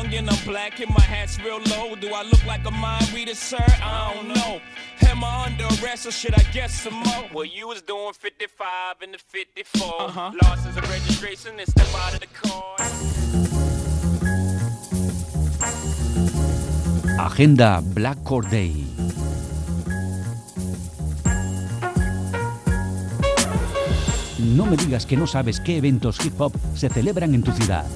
and 0.00 0.30
I'm 0.30 0.44
black 0.44 0.80
and 0.80 0.90
my 0.90 1.00
hat's 1.00 1.38
real 1.40 1.60
low. 1.70 1.94
Do 1.94 2.08
I 2.12 2.22
look 2.22 2.44
like 2.46 2.64
a 2.66 2.70
mind 2.70 3.12
reader, 3.12 3.34
sir? 3.34 3.64
I 3.82 4.12
don't 4.14 4.28
know. 4.28 4.60
Am 5.08 5.22
I 5.24 5.46
under 5.46 5.64
arrest 5.64 6.06
or 6.06 6.10
should 6.10 6.34
I 6.34 6.42
guess 6.52 6.72
some 6.72 6.94
more? 6.94 7.24
Well, 7.32 7.44
you 7.44 7.68
was 7.68 7.82
doing 7.82 8.12
55 8.12 9.02
in 9.02 9.12
the 9.12 9.18
54. 9.18 10.02
Uh-huh. 10.02 10.32
Losses 10.42 10.76
of 10.76 10.88
registration 10.90 11.58
and 11.58 11.68
step 11.68 11.86
out 11.94 12.14
of 12.14 12.20
the 12.20 12.26
car. 12.26 12.76
Agenda 17.26 17.80
Black 17.82 18.22
Core 18.24 18.42
Day. 18.42 18.84
No 24.38 24.66
me 24.66 24.76
digas 24.76 25.06
que 25.06 25.16
no 25.16 25.26
sabes 25.26 25.60
qué 25.60 25.78
eventos 25.78 26.18
hip 26.24 26.40
hop 26.40 26.52
se 26.74 26.88
celebran 26.88 27.34
en 27.34 27.42
tu 27.42 27.52
ciudad. 27.52 27.86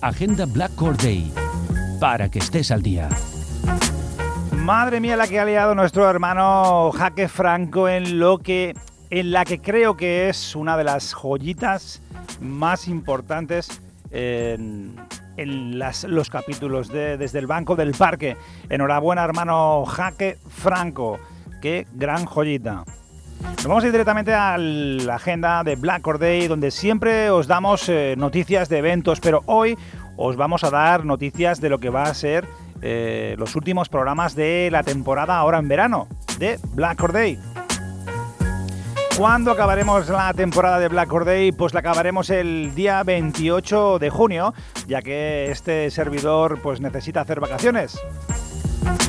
Agenda 0.00 0.46
Black 0.46 0.74
Core 0.74 0.96
Day. 0.96 1.32
Para 2.00 2.28
que 2.30 2.38
estés 2.38 2.70
al 2.70 2.82
día. 2.82 3.08
Madre 4.52 5.00
mía 5.00 5.16
la 5.16 5.26
que 5.26 5.40
ha 5.40 5.44
liado 5.44 5.74
nuestro 5.74 6.08
hermano 6.08 6.92
Jaque 6.92 7.28
Franco 7.28 7.88
en 7.88 8.18
lo 8.18 8.38
que 8.38 8.74
en 9.10 9.32
la 9.32 9.44
que 9.46 9.58
creo 9.60 9.96
que 9.96 10.28
es 10.28 10.54
una 10.54 10.76
de 10.76 10.84
las 10.84 11.14
joyitas 11.14 12.02
más 12.40 12.86
importantes 12.88 13.80
en, 14.10 14.94
en 15.38 15.78
las- 15.78 16.04
los 16.04 16.28
capítulos 16.28 16.88
de 16.88 17.16
Desde 17.16 17.38
el 17.38 17.46
Banco 17.46 17.74
del 17.74 17.92
Parque. 17.92 18.36
Enhorabuena, 18.68 19.24
hermano 19.24 19.84
Jaque 19.86 20.36
Franco. 20.48 21.18
Qué 21.62 21.86
gran 21.94 22.26
joyita. 22.26 22.84
Nos 23.40 23.66
vamos 23.66 23.84
a 23.84 23.86
ir 23.86 23.92
directamente 23.92 24.32
a 24.32 24.56
la 24.56 25.16
agenda 25.16 25.64
de 25.64 25.76
Black 25.76 26.06
Or 26.06 26.18
Day, 26.18 26.48
donde 26.48 26.70
siempre 26.70 27.30
os 27.30 27.46
damos 27.46 27.88
eh, 27.88 28.14
noticias 28.16 28.68
de 28.68 28.78
eventos, 28.78 29.20
pero 29.20 29.42
hoy 29.46 29.76
os 30.16 30.36
vamos 30.36 30.64
a 30.64 30.70
dar 30.70 31.04
noticias 31.04 31.60
de 31.60 31.68
lo 31.68 31.78
que 31.78 31.90
va 31.90 32.04
a 32.04 32.14
ser 32.14 32.46
eh, 32.82 33.34
los 33.38 33.56
últimos 33.56 33.88
programas 33.88 34.34
de 34.34 34.68
la 34.70 34.82
temporada 34.82 35.36
ahora 35.36 35.58
en 35.58 35.68
verano, 35.68 36.06
de 36.38 36.58
Black 36.74 37.02
Or 37.02 37.12
Day. 37.12 37.38
¿Cuándo 39.16 39.50
acabaremos 39.50 40.08
la 40.08 40.32
temporada 40.32 40.78
de 40.78 40.86
Black 40.86 41.12
Or 41.12 41.24
Day? 41.24 41.50
Pues 41.50 41.74
la 41.74 41.80
acabaremos 41.80 42.30
el 42.30 42.72
día 42.76 43.02
28 43.02 43.98
de 43.98 44.10
junio, 44.10 44.54
ya 44.86 45.02
que 45.02 45.50
este 45.50 45.90
servidor 45.90 46.60
pues 46.62 46.80
necesita 46.80 47.22
hacer 47.22 47.40
vacaciones. 47.40 47.98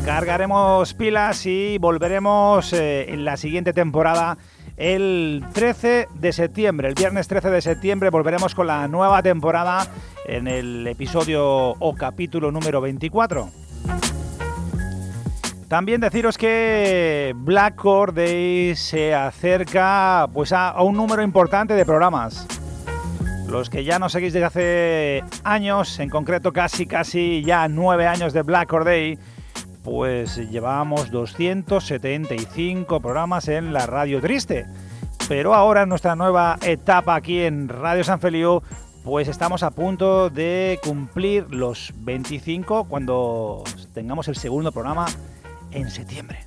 Cargaremos 0.09 0.95
pilas 0.95 1.45
y 1.45 1.77
volveremos 1.77 2.73
eh, 2.73 3.13
en 3.13 3.25
la 3.25 3.37
siguiente 3.37 3.73
temporada 3.73 4.39
el 4.75 5.45
13 5.53 6.07
de 6.15 6.33
septiembre. 6.33 6.87
El 6.87 6.95
viernes 6.95 7.27
13 7.27 7.51
de 7.51 7.61
septiembre 7.61 8.09
volveremos 8.09 8.55
con 8.55 8.65
la 8.65 8.87
nueva 8.87 9.21
temporada 9.21 9.85
en 10.25 10.47
el 10.47 10.87
episodio 10.87 11.75
o 11.77 11.93
capítulo 11.93 12.51
número 12.51 12.81
24. 12.81 13.51
También 15.67 16.01
deciros 16.01 16.39
que 16.39 17.35
Black 17.35 17.75
Core 17.75 18.11
Day 18.11 18.75
se 18.75 19.13
acerca 19.13 20.27
pues 20.33 20.51
a, 20.53 20.81
un 20.81 20.95
número 20.95 21.21
importante 21.21 21.75
de 21.75 21.85
programas. 21.85 22.47
Los 23.47 23.69
que 23.69 23.83
ya 23.83 23.99
nos 23.99 24.13
seguís 24.13 24.33
desde 24.33 24.45
hace 24.47 25.23
años, 25.43 25.99
en 25.99 26.09
concreto 26.09 26.51
casi 26.51 26.87
casi 26.87 27.43
ya 27.43 27.67
nueve 27.67 28.07
años 28.07 28.33
de 28.33 28.41
Black 28.41 28.69
Core 28.69 28.85
Day, 28.85 29.19
pues 29.89 30.37
llevábamos 30.51 31.09
275 31.09 32.99
programas 32.99 33.47
en 33.47 33.73
la 33.73 33.87
Radio 33.87 34.21
Triste. 34.21 34.67
Pero 35.27 35.55
ahora 35.55 35.81
en 35.81 35.89
nuestra 35.89 36.15
nueva 36.15 36.59
etapa 36.61 37.15
aquí 37.15 37.41
en 37.41 37.67
Radio 37.67 38.03
San 38.03 38.19
Feliu, 38.19 38.61
pues 39.03 39.27
estamos 39.27 39.63
a 39.63 39.71
punto 39.71 40.29
de 40.29 40.79
cumplir 40.83 41.47
los 41.49 41.91
25 41.97 42.83
cuando 42.83 43.63
tengamos 43.93 44.27
el 44.27 44.35
segundo 44.35 44.71
programa 44.71 45.07
en 45.71 45.89
septiembre. 45.89 46.37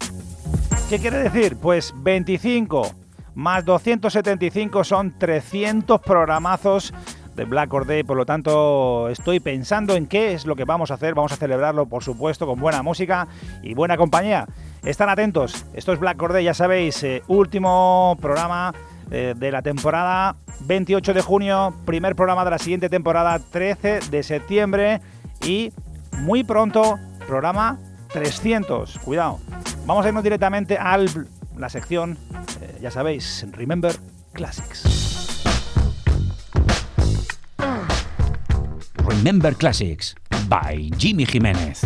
¿Qué 0.89 1.01
quiere 1.01 1.19
decir? 1.19 1.57
Pues 1.57 1.93
25 1.97 2.93
más 3.35 3.65
275 3.65 4.85
son 4.85 5.19
300 5.19 6.01
programazos 6.01 6.95
de 7.35 7.45
Black 7.45 7.73
Or 7.73 7.87
por 8.07 8.17
lo 8.17 8.27
tanto 8.27 9.09
estoy 9.09 9.41
pensando 9.41 9.97
en 9.97 10.07
qué 10.07 10.33
es 10.33 10.47
lo 10.47 10.57
que 10.57 10.65
vamos 10.65 10.91
a 10.91 10.95
hacer, 10.95 11.15
vamos 11.15 11.33
a 11.33 11.37
celebrarlo 11.37 11.87
por 11.87 12.05
supuesto 12.05 12.47
con 12.47 12.61
buena 12.61 12.83
música 12.83 13.29
y 13.63 13.75
buena 13.75 13.97
compañía. 13.97 14.47
Están 14.85 15.09
atentos, 15.09 15.65
esto 15.75 15.93
es 15.93 15.99
Black 16.01 16.21
Or 16.21 16.39
ya 16.41 16.55
sabéis, 16.55 17.03
eh, 17.03 17.23
último 17.29 18.17
programa 18.21 18.75
eh, 19.11 19.35
de 19.37 19.53
la 19.53 19.63
temporada, 19.63 20.37
28 20.61 21.15
de 21.15 21.21
junio, 21.21 21.75
primer 21.85 22.17
programa 22.17 22.45
de 22.45 22.51
la 22.51 22.59
siguiente 22.59 22.89
temporada, 22.89 23.39
13 23.39 24.01
de 24.11 24.23
septiembre 24.23 25.01
y 25.45 25.73
muy 26.19 26.45
pronto 26.45 26.99
programa 27.27 27.79
300, 28.13 28.99
cuidado. 29.01 29.39
Vamos 29.87 30.05
a 30.05 30.09
irnos 30.09 30.25
directamente 30.25 30.79
a 30.79 30.99
la 31.57 31.69
sección, 31.69 32.19
eh, 32.61 32.79
ya 32.81 32.91
sabéis, 32.91 33.47
Remember 33.53 33.93
Classics. 34.33 35.12
Remember 39.05 39.55
Classics 39.55 40.15
by 40.49 40.91
Jimmy 40.97 41.27
Jiménez. 41.27 41.83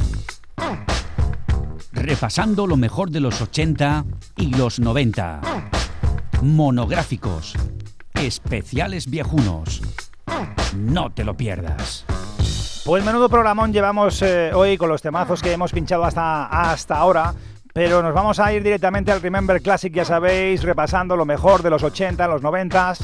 Repasando 1.92 2.66
lo 2.66 2.76
mejor 2.76 3.10
de 3.10 3.20
los 3.20 3.40
80 3.40 4.04
y 4.36 4.54
los 4.54 4.78
90. 4.78 5.40
Monográficos. 6.42 7.54
Especiales 8.14 9.08
viejunos. 9.08 9.82
No 10.76 11.10
te 11.12 11.24
lo 11.24 11.36
pierdas. 11.36 12.04
Pues 12.84 13.04
menudo 13.04 13.28
programón 13.28 13.72
llevamos 13.72 14.22
eh, 14.22 14.52
hoy 14.54 14.76
con 14.76 14.88
los 14.88 15.02
temazos 15.02 15.42
que 15.42 15.52
hemos 15.52 15.72
pinchado 15.72 16.04
hasta, 16.04 16.46
hasta 16.70 16.96
ahora. 16.96 17.34
Pero 17.76 18.00
nos 18.00 18.14
vamos 18.14 18.40
a 18.40 18.54
ir 18.54 18.62
directamente 18.62 19.12
al 19.12 19.20
Remember 19.20 19.60
Classic, 19.60 19.92
ya 19.92 20.06
sabéis, 20.06 20.62
repasando 20.62 21.14
lo 21.14 21.26
mejor 21.26 21.62
de 21.62 21.68
los 21.68 21.82
80, 21.82 22.26
los 22.26 22.40
90 22.40 22.94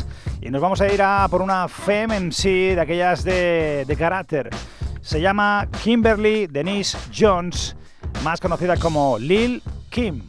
y 0.41 0.49
nos 0.49 0.63
vamos 0.63 0.81
a 0.81 0.91
ir 0.91 1.03
a 1.03 1.29
por 1.29 1.43
una 1.43 1.69
Femme 1.69 2.19
MC 2.19 2.75
de 2.75 2.81
aquellas 2.81 3.23
de, 3.23 3.85
de 3.87 3.97
carácter. 3.97 4.49
Se 5.03 5.21
llama 5.21 5.69
Kimberly 5.85 6.47
Denise 6.47 6.97
Jones, 7.15 7.77
más 8.25 8.41
conocida 8.41 8.79
como 8.79 9.19
Lil 9.19 9.63
Kim. 9.91 10.23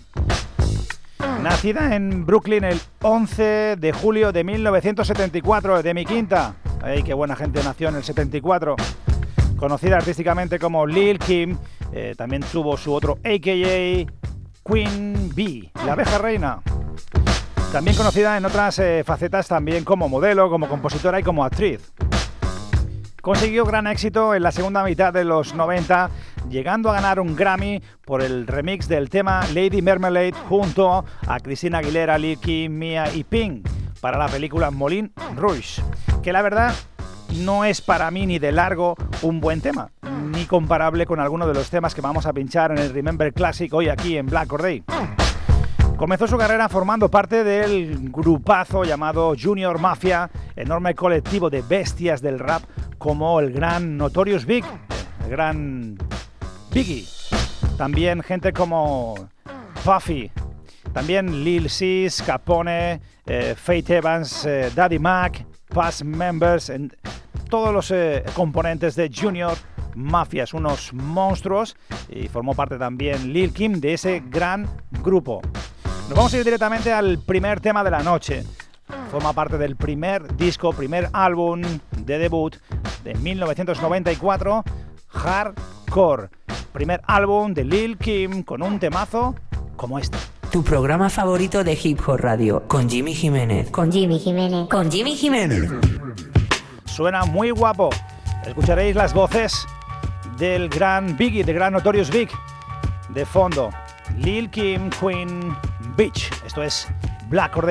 Nacida 1.41 1.95
en 1.95 2.25
Brooklyn 2.25 2.65
el 2.65 2.81
11 3.01 3.77
de 3.77 3.93
julio 3.93 4.33
de 4.33 4.43
1974, 4.43 5.81
de 5.81 5.93
mi 5.93 6.03
quinta. 6.03 6.55
¡Ay, 6.81 7.01
qué 7.03 7.13
buena 7.13 7.37
gente 7.37 7.63
nació 7.63 7.87
en 7.87 7.95
el 7.95 8.03
74! 8.03 8.75
Conocida 9.55 9.95
artísticamente 9.95 10.59
como 10.59 10.85
Lil 10.85 11.17
Kim, 11.17 11.57
eh, 11.93 12.13
también 12.17 12.43
tuvo 12.51 12.75
su 12.75 12.93
otro 12.93 13.19
AKA 13.23 14.11
Queen 14.63 15.29
Bee, 15.35 15.71
la 15.85 15.93
abeja 15.93 16.17
reina. 16.17 16.61
También 17.71 17.97
conocida 17.97 18.37
en 18.37 18.45
otras 18.45 18.79
eh, 18.79 19.03
facetas 19.05 19.47
también 19.47 19.83
como 19.83 20.07
modelo, 20.07 20.49
como 20.49 20.69
compositora 20.69 21.19
y 21.19 21.23
como 21.23 21.43
actriz. 21.43 21.91
Consiguió 23.21 23.65
gran 23.65 23.87
éxito 23.87 24.35
en 24.35 24.43
la 24.43 24.51
segunda 24.51 24.83
mitad 24.83 25.13
de 25.13 25.23
los 25.23 25.53
90, 25.53 26.09
llegando 26.49 26.89
a 26.89 26.93
ganar 26.93 27.19
un 27.19 27.35
Grammy 27.35 27.81
por 28.05 28.21
el 28.21 28.47
remix 28.47 28.87
del 28.87 29.09
tema 29.09 29.45
Lady 29.53 29.81
Marmalade 29.81 30.33
junto 30.49 31.05
a 31.27 31.39
Cristina 31.39 31.79
Aguilera, 31.79 32.17
Lil 32.17 32.37
Kim, 32.37 32.77
Mia 32.77 33.13
y 33.13 33.23
Pink 33.23 33.67
para 34.01 34.17
la 34.17 34.27
película 34.27 34.71
Moulin 34.71 35.13
Rouge, 35.35 35.81
que 36.21 36.33
la 36.33 36.41
verdad 36.41 36.73
no 37.33 37.65
es 37.65 37.81
para 37.81 38.09
mí 38.11 38.25
ni 38.25 38.39
de 38.39 38.51
largo 38.51 38.95
un 39.21 39.39
buen 39.39 39.61
tema. 39.61 39.89
ni 40.33 40.45
comparable 40.45 41.05
con 41.05 41.19
alguno 41.19 41.45
de 41.45 41.53
los 41.53 41.69
temas 41.69 41.93
que 41.93 42.01
vamos 42.01 42.25
a 42.25 42.33
pinchar 42.33 42.71
en 42.71 42.79
el 42.79 42.93
Remember 42.93 43.31
Classic 43.33 43.71
hoy 43.73 43.89
aquí 43.89 44.17
en 44.17 44.25
Black 44.25 44.47
Corday. 44.47 44.83
Comenzó 45.95 46.27
su 46.27 46.37
carrera 46.37 46.67
formando 46.69 47.09
parte 47.09 47.43
del 47.43 48.09
grupazo 48.09 48.83
llamado 48.83 49.35
Junior 49.39 49.79
Mafia, 49.79 50.29
enorme 50.55 50.95
colectivo 50.95 51.49
de 51.49 51.61
bestias 51.61 52.21
del 52.21 52.39
rap 52.39 52.63
como 52.97 53.39
el 53.39 53.53
gran 53.53 53.95
Notorious 53.95 54.45
Big, 54.45 54.65
el 55.23 55.29
gran 55.29 55.97
Biggie. 56.71 57.05
También 57.77 58.23
gente 58.23 58.53
como 58.53 59.29
Puffy, 59.83 60.31
también 60.93 61.43
Lil 61.43 61.69
Sis, 61.69 62.21
Capone, 62.23 63.01
eh, 63.25 63.55
Fate 63.55 63.97
Evans, 63.97 64.45
eh, 64.45 64.71
Daddy 64.75 64.99
Mac, 64.99 65.45
past 65.73 66.03
members, 66.03 66.69
en 66.69 66.95
todos 67.49 67.73
los 67.73 67.91
eh, 67.91 68.23
componentes 68.35 68.95
de 68.95 69.11
Junior 69.13 69.57
Mafias, 69.95 70.53
unos 70.53 70.93
monstruos, 70.93 71.75
y 72.09 72.27
formó 72.27 72.53
parte 72.53 72.77
también 72.77 73.33
Lil 73.33 73.51
Kim 73.53 73.79
de 73.79 73.93
ese 73.93 74.23
gran 74.25 74.69
grupo. 75.01 75.41
Nos 76.07 76.15
vamos 76.15 76.33
a 76.33 76.37
ir 76.37 76.43
directamente 76.43 76.93
al 76.93 77.19
primer 77.19 77.59
tema 77.59 77.83
de 77.83 77.91
la 77.91 78.03
noche. 78.03 78.43
Forma 79.09 79.33
parte 79.33 79.57
del 79.57 79.75
primer 79.75 80.35
disco, 80.35 80.73
primer 80.73 81.09
álbum 81.13 81.61
de 81.97 82.17
debut 82.19 82.55
de 83.03 83.15
1994, 83.15 84.63
Hardcore. 85.07 86.29
Primer 86.71 87.01
álbum 87.05 87.53
de 87.53 87.63
Lil 87.63 87.97
Kim 87.97 88.43
con 88.43 88.61
un 88.61 88.79
temazo 88.79 89.35
como 89.75 89.99
este. 89.99 90.17
Tu 90.53 90.63
programa 90.63 91.09
favorito 91.09 91.63
de 91.63 91.73
Hip 91.81 91.99
Hop 92.05 92.19
Radio, 92.19 92.67
con 92.67 92.87
Jimmy 92.87 93.15
Jiménez. 93.15 93.71
Con 93.71 93.91
Jimmy 93.91 94.19
Jiménez. 94.19 94.69
Con 94.69 94.91
Jimmy 94.91 95.15
Jiménez. 95.15 95.63
Suena 96.85 97.25
muy 97.25 97.49
guapo. 97.49 97.89
Escucharéis 98.45 98.95
las 98.95 99.15
voces 99.15 99.65
del 100.37 100.69
gran 100.69 101.17
Biggie, 101.17 101.43
del 101.43 101.55
gran 101.55 101.73
Notorious 101.73 102.11
Big. 102.11 102.29
De 103.09 103.25
fondo, 103.25 103.71
Lil 104.19 104.51
Kim, 104.51 104.91
Queen 104.91 105.57
Beach. 105.97 106.29
Esto 106.45 106.61
es 106.61 106.87
Black 107.29 107.57
or 107.57 107.65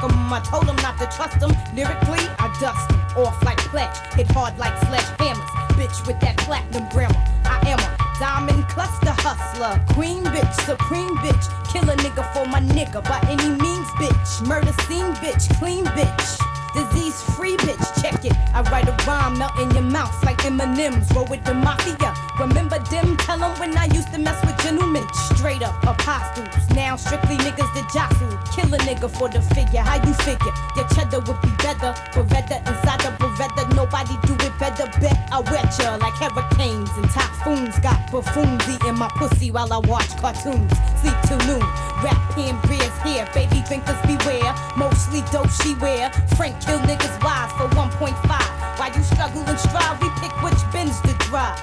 fuck. 0.00 0.12
I 0.32 0.40
told 0.40 0.64
him 0.64 0.76
not 0.76 0.98
to 0.98 1.06
trust 1.16 1.42
him. 1.42 1.50
Lyrically, 1.74 2.22
I 2.38 2.54
dust. 2.60 2.90
Off 3.16 3.42
like 3.44 3.58
pledge, 3.58 3.96
hit 4.14 4.30
hard 4.30 4.56
like 4.58 4.74
sledgehammers. 4.86 5.48
Bitch 5.74 6.06
with 6.06 6.20
that 6.20 6.36
platinum 6.38 6.88
grammar. 6.90 7.16
I 7.44 7.58
am 7.66 7.78
a 7.78 7.90
diamond 8.20 8.68
cluster 8.68 9.14
hustler. 9.18 9.82
Queen 9.94 10.22
bitch, 10.24 10.54
supreme 10.66 11.16
bitch. 11.18 11.72
Kill 11.72 11.88
a 11.90 11.96
nigga 11.96 12.32
for 12.32 12.46
my 12.46 12.60
nigga 12.60 13.02
by 13.04 13.20
any 13.28 13.48
means, 13.48 13.88
bitch. 13.98 14.46
Murder 14.46 14.72
scene 14.86 15.12
bitch, 15.14 15.48
clean 15.58 15.84
bitch. 15.86 16.47
Disease 16.78 17.20
free 17.34 17.56
bitch, 17.56 17.86
check 18.00 18.24
it. 18.24 18.32
I 18.54 18.62
write 18.70 18.86
a 18.86 18.94
rhyme, 19.04 19.36
melt 19.36 19.58
in 19.58 19.68
your 19.72 19.82
mouth 19.82 20.14
like 20.24 20.44
M&M's. 20.44 21.10
Roll 21.12 21.26
with 21.26 21.44
the 21.44 21.54
mafia. 21.54 22.14
Remember 22.38 22.78
them? 22.78 23.16
Tell 23.16 23.38
them 23.38 23.58
when 23.58 23.76
I 23.76 23.86
used 23.86 24.12
to 24.12 24.18
mess 24.18 24.38
with 24.46 24.56
gentlemen. 24.62 25.04
Straight 25.34 25.62
up 25.62 25.74
apostles. 25.82 26.54
Now 26.76 26.94
strictly 26.94 27.36
niggas 27.38 27.70
that 27.74 27.90
jostle. 27.92 28.30
Kill 28.54 28.72
a 28.72 28.78
nigga 28.78 29.10
for 29.10 29.28
the 29.28 29.42
figure. 29.42 29.80
How 29.80 29.96
you 30.06 30.14
figure? 30.22 30.54
Your 30.76 30.86
cheddar 30.94 31.18
would 31.26 31.40
be 31.42 31.50
better. 31.58 31.90
Beretta 32.14 32.62
inside 32.62 33.00
the 33.00 33.10
Beretta. 33.18 33.74
Nobody 33.74 34.14
do 34.22 34.34
it 34.46 34.54
better. 34.60 34.86
Bet 35.00 35.18
I 35.32 35.40
wet 35.50 35.74
ya 35.80 35.96
like 35.96 36.14
hurricanes 36.14 36.90
and 36.94 37.10
typhoons. 37.10 37.76
Got 37.80 38.12
buffoons 38.12 38.62
eating 38.70 38.96
my 38.96 39.10
pussy 39.16 39.50
while 39.50 39.72
I 39.72 39.78
watch 39.78 40.16
cartoons. 40.18 40.72
Sleep 41.00 41.16
till 41.26 41.38
noon. 41.46 41.64
Rap 42.02 42.18
pen 42.34 42.58
beers 42.68 42.96
here. 43.04 43.26
Baby 43.34 43.62
drinkers 43.66 44.00
beware. 44.06 44.54
Mostly 44.76 45.22
dope 45.32 45.50
she 45.50 45.74
wear. 45.76 46.10
Frank 46.36 46.60
kill 46.60 46.78
niggas 46.80 47.22
wise 47.22 47.52
for 47.52 47.68
1.5. 47.74 48.78
While 48.78 48.94
you 48.94 49.02
struggle 49.02 49.42
and 49.46 49.58
strive, 49.58 50.00
we 50.00 50.08
pick 50.20 50.34
which 50.42 50.60
bins 50.72 51.00
to 51.02 51.12
drive. 51.28 51.58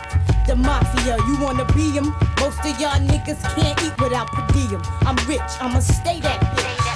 The 0.47 0.55
mafia, 0.55 1.17
you 1.27 1.37
wanna 1.41 1.65
be 1.73 1.91
him? 1.91 2.13
Most 2.39 2.59
of 2.59 2.79
y'all 2.79 2.99
niggas 2.99 3.41
can't 3.55 3.81
eat 3.83 3.99
without 3.99 4.27
per 4.27 4.45
diem. 4.53 4.81
I'm 5.01 5.15
rich, 5.27 5.41
I'ma 5.59 5.79
stay 5.79 6.19
that 6.21 6.39
bitch. 6.55 6.94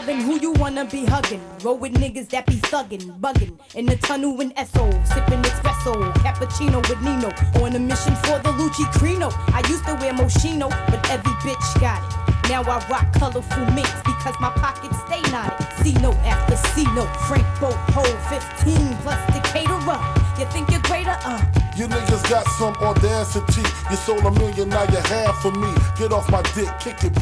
Loving, 0.00 0.20
who 0.22 0.40
you 0.40 0.52
wanna 0.52 0.84
be 0.86 1.04
hugging? 1.04 1.42
Roll 1.62 1.76
with 1.76 1.92
niggas 1.92 2.30
that 2.30 2.46
be 2.46 2.56
thuggin', 2.72 3.20
buggin'. 3.20 3.52
In 3.74 3.84
the 3.84 3.96
tunnel 3.96 4.40
in 4.40 4.50
Esso, 4.52 4.86
sippin' 5.04 5.42
espresso, 5.42 5.92
cappuccino 6.24 6.80
with 6.88 7.00
Nino. 7.02 7.28
On 7.62 7.76
a 7.76 7.78
mission 7.78 8.14
for 8.24 8.38
the 8.38 8.50
Lucci 8.58 8.84
Crino. 8.94 9.30
I 9.52 9.60
used 9.68 9.84
to 9.84 9.94
wear 9.96 10.14
Moschino, 10.14 10.70
but 10.90 11.00
every 11.10 11.32
bitch 11.44 11.80
got 11.80 12.00
it. 12.00 12.48
Now 12.48 12.62
I 12.62 12.78
rock 12.88 13.12
colorful 13.12 13.66
minks 13.76 14.00
because 14.02 14.36
my 14.40 14.50
pockets 14.64 14.96
stay 15.06 15.20
knotted. 15.30 15.66
C 15.82 15.92
note 16.00 16.16
after 16.24 16.56
C 16.72 16.84
note, 16.94 17.14
Frank 17.28 17.46
Boat, 17.60 17.76
Hole 17.92 18.16
15 18.64 18.96
plus 19.02 19.20
the 19.34 19.40
caterer. 19.52 20.00
You 20.38 20.46
think 20.46 20.70
you're 20.70 20.80
greater? 20.80 21.16
Uh. 21.24 21.59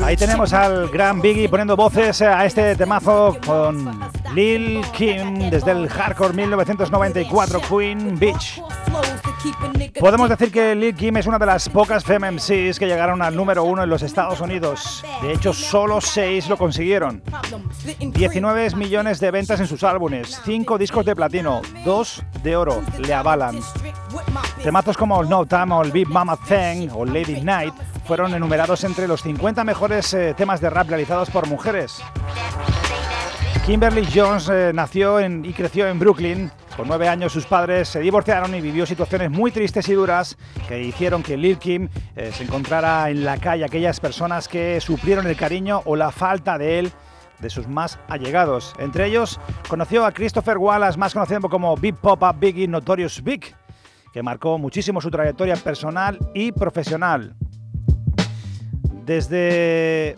Ahí 0.02 0.16
tenemos 0.16 0.52
al 0.52 0.88
gran 0.88 1.20
Biggie 1.20 1.48
poniendo 1.48 1.76
voces 1.76 2.22
a 2.22 2.44
este 2.44 2.74
temazo 2.76 3.36
con 3.44 4.00
Lil 4.34 4.84
Kim 4.92 5.50
desde 5.50 5.72
el 5.72 5.88
Hardcore 5.88 6.34
1994 6.34 7.60
Queen 7.68 8.18
Beach. 8.18 8.62
Podemos 9.98 10.28
decir 10.28 10.50
que 10.50 10.74
Lil 10.74 10.94
Kim 10.94 11.16
es 11.16 11.26
una 11.26 11.38
de 11.38 11.46
las 11.46 11.68
pocas 11.68 12.04
femme 12.04 12.30
MCs 12.32 12.78
que 12.78 12.86
llegaron 12.86 13.22
al 13.22 13.34
número 13.34 13.64
uno 13.64 13.82
en 13.82 13.90
los 13.90 14.02
Estados 14.02 14.40
Unidos. 14.40 15.04
De 15.22 15.32
hecho, 15.32 15.52
solo 15.52 16.00
seis 16.00 16.48
lo 16.48 16.56
consiguieron. 16.56 17.22
19 17.98 18.76
millones 18.76 19.20
de 19.20 19.30
ventas 19.30 19.60
en 19.60 19.66
sus 19.66 19.84
álbumes, 19.84 20.40
5 20.44 20.78
discos 20.78 21.04
de 21.04 21.14
platino, 21.14 21.62
2 21.84 22.22
de 22.42 22.56
oro 22.56 22.82
le 22.98 23.14
avalan. 23.14 23.60
Temazos 24.62 24.96
como 24.96 25.22
No 25.22 25.46
Time 25.46 25.80
el 25.84 25.92
Big 25.92 26.08
Mama 26.08 26.36
Thing 26.36 26.88
o 26.92 27.04
Lady 27.04 27.40
Night 27.40 27.72
fueron 28.04 28.34
enumerados 28.34 28.82
entre 28.82 29.06
los 29.06 29.22
50 29.22 29.62
mejores 29.62 30.12
eh, 30.14 30.34
temas 30.36 30.60
de 30.60 30.68
rap 30.68 30.88
realizados 30.88 31.30
por 31.30 31.46
mujeres. 31.46 32.02
Kimberly 33.64 34.06
Jones 34.12 34.48
eh, 34.50 34.72
nació 34.74 35.20
y 35.20 35.52
creció 35.52 35.86
en 35.86 35.98
Brooklyn. 35.98 36.50
Con 36.76 36.88
nueve 36.88 37.08
años 37.08 37.32
sus 37.32 37.46
padres 37.46 37.88
se 37.88 38.00
divorciaron 38.00 38.54
y 38.54 38.60
vivió 38.60 38.84
situaciones 38.84 39.30
muy 39.30 39.52
tristes 39.52 39.88
y 39.88 39.94
duras 39.94 40.36
que 40.68 40.82
hicieron 40.82 41.22
que 41.22 41.36
Lil 41.36 41.58
Kim 41.58 41.88
eh, 42.16 42.32
se 42.32 42.44
encontrara 42.44 43.10
en 43.10 43.24
la 43.24 43.38
calle 43.38 43.64
aquellas 43.64 44.00
personas 44.00 44.48
que 44.48 44.80
suplieron 44.80 45.26
el 45.26 45.36
cariño 45.36 45.82
o 45.84 45.94
la 45.94 46.10
falta 46.10 46.58
de 46.58 46.80
él 46.80 46.92
de 47.38 47.50
sus 47.50 47.68
más 47.68 47.98
allegados. 48.08 48.74
Entre 48.78 49.06
ellos 49.06 49.40
conoció 49.68 50.04
a 50.04 50.12
Christopher 50.12 50.58
Wallace, 50.58 50.98
más 50.98 51.12
conocido 51.12 51.48
como 51.48 51.76
Big 51.76 51.94
Papa 51.94 52.32
Biggie 52.32 52.66
Notorious 52.66 53.22
Big, 53.22 53.54
marcó 54.22 54.58
muchísimo 54.58 55.00
su 55.00 55.10
trayectoria 55.10 55.56
personal 55.56 56.18
y 56.34 56.52
profesional. 56.52 57.34
Desde 59.04 60.16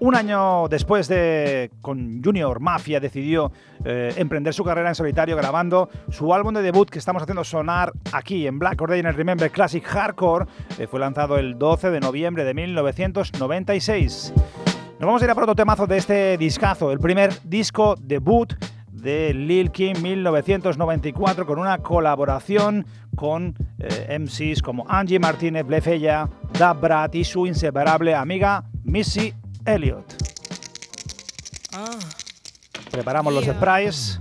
un 0.00 0.14
año 0.14 0.66
después 0.68 1.08
de 1.08 1.70
con 1.82 2.22
Junior 2.24 2.58
Mafia 2.58 3.00
decidió 3.00 3.52
eh, 3.84 4.14
emprender 4.16 4.54
su 4.54 4.64
carrera 4.64 4.88
en 4.88 4.94
solitario 4.94 5.36
grabando 5.36 5.90
su 6.08 6.32
álbum 6.32 6.54
de 6.54 6.62
debut 6.62 6.88
que 6.88 6.98
estamos 6.98 7.22
haciendo 7.22 7.44
sonar 7.44 7.92
aquí 8.12 8.46
en 8.46 8.58
Black 8.58 8.80
Order 8.80 8.98
en 8.98 9.06
el 9.06 9.14
Remember 9.14 9.50
Classic 9.50 9.84
Hardcore. 9.84 10.46
eh, 10.78 10.86
fue 10.86 11.00
lanzado 11.00 11.36
el 11.36 11.58
12 11.58 11.90
de 11.90 12.00
noviembre 12.00 12.44
de 12.44 12.54
1996. 12.54 14.32
Nos 14.98 15.06
vamos 15.06 15.20
a 15.20 15.24
ir 15.26 15.30
a 15.30 15.34
otro 15.34 15.54
temazo 15.54 15.86
de 15.86 15.98
este 15.98 16.38
discazo, 16.38 16.92
el 16.92 16.98
primer 16.98 17.32
disco 17.44 17.94
debut 18.00 18.54
de 19.00 19.32
Lil 19.34 19.70
Kim 19.70 20.00
1994 20.00 21.46
con 21.46 21.58
una 21.58 21.78
colaboración 21.78 22.86
con 23.16 23.54
eh, 23.78 24.18
MCs 24.18 24.62
como 24.62 24.86
Angie 24.88 25.18
Martínez 25.18 25.66
Blefella, 25.66 26.28
Da 26.52 26.72
Brat 26.72 27.14
y 27.14 27.24
su 27.24 27.46
inseparable 27.46 28.14
amiga 28.14 28.64
Missy 28.84 29.34
Elliott. 29.64 30.04
Preparamos 32.90 33.32
los 33.32 33.44
sprays 33.44 34.20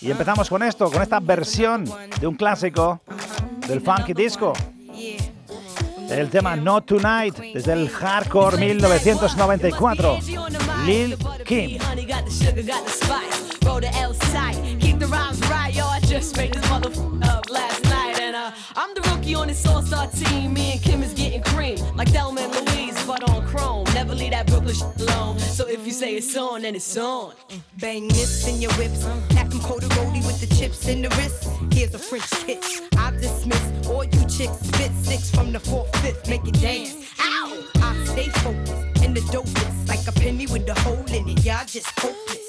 y 0.00 0.10
empezamos 0.10 0.48
con 0.48 0.62
esto, 0.62 0.90
con 0.90 1.02
esta 1.02 1.20
versión 1.20 1.84
de 2.20 2.26
un 2.26 2.34
clásico 2.34 3.00
del 3.68 3.80
funky 3.80 4.12
disco. 4.12 4.52
El 6.10 6.28
tema 6.28 6.56
Not 6.56 6.86
Tonight 6.86 7.36
desde 7.54 7.72
el 7.72 7.88
Hardcore 7.88 8.56
1994. 8.56 10.18
Lil 10.84 11.16
Kim. 11.44 11.78
The 13.80 13.94
L. 13.96 14.12
Keep 14.78 14.98
the 14.98 15.06
rhymes 15.06 15.40
right, 15.48 15.74
yo. 15.74 15.86
I 15.86 16.00
just 16.00 16.36
made 16.36 16.52
this 16.52 16.64
motherfucker 16.66 17.24
up 17.24 17.48
last 17.48 17.82
night. 17.84 18.20
And 18.20 18.36
uh, 18.36 18.50
I'm 18.76 18.94
the 18.94 19.00
rookie 19.10 19.34
on 19.34 19.48
this 19.48 19.66
all 19.66 19.80
star 19.80 20.06
team. 20.08 20.52
Me 20.52 20.72
and 20.72 20.82
Kim 20.82 21.02
is 21.02 21.14
getting 21.14 21.42
cream. 21.42 21.78
Like 21.96 22.08
Thelma 22.08 22.42
and 22.42 22.54
Louise, 22.54 23.02
but 23.06 23.28
on 23.30 23.46
chrome. 23.46 23.84
Never 23.94 24.14
leave 24.14 24.32
that 24.32 24.46
Brooklyn 24.46 24.74
shit 24.74 25.00
alone. 25.00 25.38
So 25.38 25.66
if 25.66 25.86
you 25.86 25.92
say 25.92 26.14
it's 26.14 26.36
on, 26.36 26.62
then 26.62 26.74
it's 26.74 26.96
on. 26.98 27.32
Bang 27.78 28.08
this 28.08 28.46
in 28.46 28.60
your 28.60 28.72
whips. 28.74 29.04
Pack 29.30 29.52
'em 29.52 29.60
cold 29.60 29.82
with 29.82 30.40
the 30.40 30.54
chips 30.56 30.86
in 30.86 31.00
the 31.00 31.08
wrist. 31.16 31.48
Here's 31.72 31.94
a 31.94 31.98
French 31.98 32.30
kiss. 32.46 32.82
I 32.98 33.12
dismiss 33.12 33.64
all 33.88 34.04
you 34.04 34.24
chicks. 34.28 34.58
Spit 34.68 34.92
six 35.02 35.30
from 35.30 35.52
the 35.52 35.60
fourth, 35.60 35.94
fifth. 36.02 36.28
Make 36.28 36.46
it 36.46 36.60
dance. 36.60 36.96
Ow! 37.18 37.64
I 37.76 38.04
stay 38.04 38.28
focused 38.44 39.04
and 39.04 39.16
the 39.16 39.22
dopest. 39.32 39.88
Like 39.88 40.06
a 40.06 40.12
penny 40.12 40.46
with 40.46 40.68
a 40.68 40.74
hole 40.80 41.04
in 41.16 41.28
it. 41.30 41.44
Y'all 41.44 41.64
just 41.66 41.88
hopeless 41.98 42.39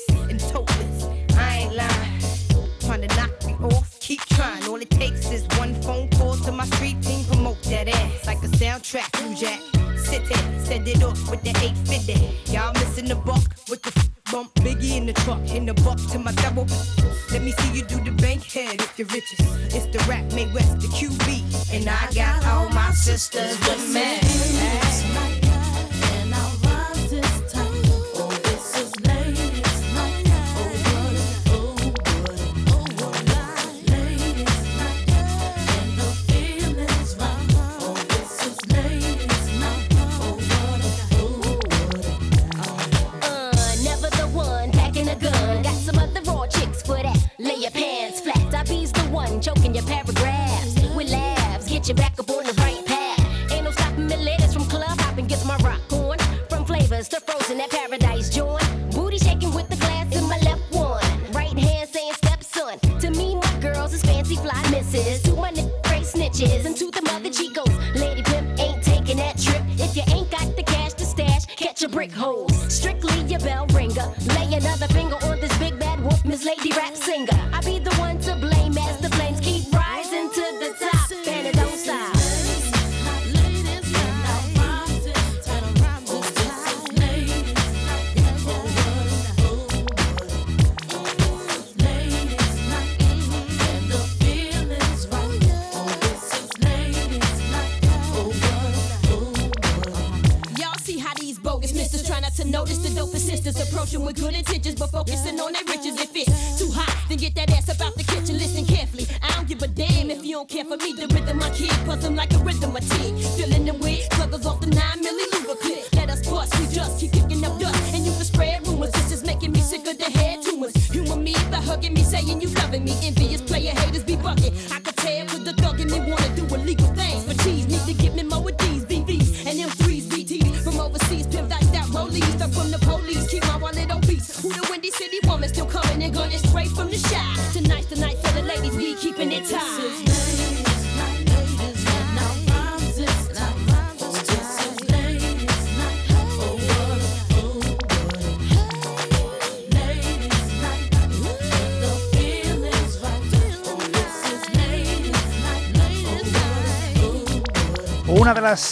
Trying 2.91 3.07
to 3.07 3.15
knock 3.15 3.45
me 3.45 3.53
off. 3.73 3.97
Keep 4.01 4.19
trying. 4.35 4.63
All 4.65 4.75
it 4.75 4.89
takes 4.89 5.31
is 5.31 5.47
one 5.57 5.73
phone 5.81 6.09
call 6.09 6.35
to 6.35 6.51
my 6.51 6.65
street 6.65 7.01
team. 7.01 7.23
Promote 7.23 7.63
that 7.63 7.87
ass 7.87 8.27
like 8.27 8.39
a 8.39 8.47
soundtrack. 8.47 9.07
You 9.29 9.33
jack. 9.33 9.61
Sit 9.97 10.27
there, 10.27 10.59
send 10.59 10.85
it 10.89 11.01
off 11.01 11.31
with 11.31 11.41
the 11.41 11.51
850. 11.51 12.51
Y'all 12.51 12.73
missing 12.73 13.05
the 13.05 13.15
buck 13.15 13.55
with 13.69 13.81
the 13.81 13.93
f- 13.95 14.09
bump. 14.29 14.53
Biggie 14.55 14.97
in 14.97 15.05
the 15.05 15.13
truck, 15.13 15.39
in 15.51 15.65
the 15.67 15.73
buck 15.85 15.99
to 16.11 16.19
my 16.19 16.33
double. 16.33 16.67
Let 17.31 17.41
me 17.43 17.53
see 17.53 17.77
you 17.77 17.85
do 17.85 18.03
the 18.03 18.11
bank 18.11 18.43
head 18.43 18.81
if 18.81 18.99
you're 18.99 19.07
riches. 19.07 19.39
It's 19.73 19.85
the 19.85 20.03
rap 20.09 20.25
made 20.33 20.53
west, 20.53 20.81
the 20.81 20.87
QB. 20.87 21.73
And 21.73 21.87
I 21.87 22.11
got 22.13 22.45
all 22.45 22.67
my 22.71 22.91
sisters 22.91 23.57
with 23.69 23.93
me. 23.93 25.40
Your 49.81 50.03
paragraphs. 50.03 50.75
With 50.95 51.11
laughs, 51.11 51.69
get 51.69 51.87
you 51.87 51.93
back 51.93 52.19
up 52.19 52.29
on 52.29 52.43
the 52.43 52.53
right 52.53 52.85
path. 52.85 53.51
Ain't 53.51 53.63
no 53.63 53.71
stopping 53.71 54.07
me, 54.07 54.15
ladies 54.17 54.53
from 54.53 54.65
club 54.65 54.99
hopping, 54.99 55.27
gets 55.27 55.45
my 55.45 55.57
rock 55.57 55.81
on. 55.93 56.17
From 56.49 56.65
flavors 56.65 57.07
to 57.09 57.19
frozen, 57.21 57.57
that 57.57 57.69
paradise 57.69 58.00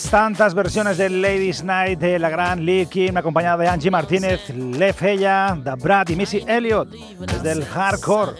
tantas 0.09 0.55
versiones 0.55 0.97
del 0.97 1.21
Ladies 1.21 1.63
Night 1.63 1.99
de 1.99 2.17
la 2.17 2.29
gran 2.29 2.65
Lee 2.65 2.87
Kim, 2.87 3.15
acompañada 3.15 3.57
de 3.57 3.67
Angie 3.67 3.91
Martínez, 3.91 4.49
Lef 4.49 5.03
Ella, 5.03 5.55
Da 5.63 5.75
Brad 5.75 6.09
y 6.09 6.15
Missy 6.15 6.43
Elliott, 6.47 6.89
desde 6.89 7.51
el 7.51 7.63
Hardcore, 7.63 8.31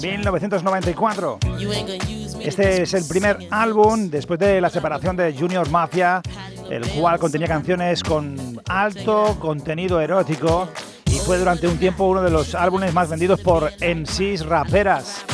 1994. 0.00 1.38
Este 2.40 2.82
es 2.82 2.94
el 2.94 3.04
primer 3.06 3.38
álbum 3.50 4.08
después 4.08 4.40
de 4.40 4.60
la 4.62 4.70
separación 4.70 5.14
de 5.14 5.34
Junior 5.38 5.68
Mafia, 5.68 6.22
el 6.70 6.88
cual 6.88 7.18
contenía 7.18 7.48
canciones 7.48 8.02
con 8.02 8.58
alto 8.68 9.36
contenido 9.38 10.00
erótico 10.00 10.68
y 11.04 11.18
fue 11.18 11.38
durante 11.38 11.68
un 11.68 11.76
tiempo 11.76 12.04
uno 12.04 12.22
de 12.22 12.30
los 12.30 12.54
álbumes 12.54 12.94
más 12.94 13.10
vendidos 13.10 13.40
por 13.40 13.70
MCs 13.80 14.46
raperas. 14.46 15.26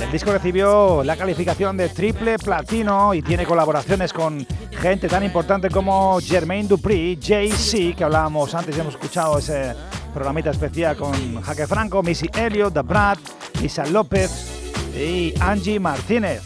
El 0.00 0.12
disco 0.12 0.32
recibió 0.32 1.02
la 1.04 1.16
calificación 1.16 1.76
de 1.76 1.88
triple 1.88 2.38
platino 2.38 3.14
y 3.14 3.22
tiene 3.22 3.46
colaboraciones 3.46 4.12
con 4.12 4.46
gente 4.78 5.08
tan 5.08 5.24
importante 5.24 5.70
como 5.70 6.20
Jermaine 6.20 6.68
Dupri, 6.68 7.18
Jay-Z, 7.20 7.96
que 7.96 8.04
hablábamos 8.04 8.54
antes 8.54 8.76
y 8.76 8.80
hemos 8.80 8.94
escuchado 8.94 9.38
ese 9.38 9.74
programita 10.14 10.50
especial 10.50 10.96
con 10.96 11.40
Jaque 11.42 11.66
Franco, 11.66 12.02
Missy 12.02 12.30
Elliott, 12.32 12.74
The 12.74 12.82
Brad, 12.82 13.18
Lisa 13.60 13.86
López 13.86 14.70
y 14.96 15.34
Angie 15.40 15.80
Martínez. 15.80 16.42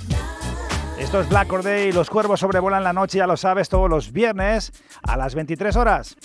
Esto 0.98 1.20
es 1.20 1.28
Black 1.28 1.48
Corday 1.48 1.88
y 1.88 1.92
los 1.92 2.08
cuervos 2.08 2.40
sobrevuelan 2.40 2.82
la 2.82 2.94
noche, 2.94 3.18
ya 3.18 3.26
lo 3.26 3.36
sabes, 3.36 3.68
todos 3.68 3.90
los 3.90 4.12
viernes 4.12 4.72
a 5.02 5.16
las 5.16 5.34
23 5.34 5.76
horas. 5.76 6.16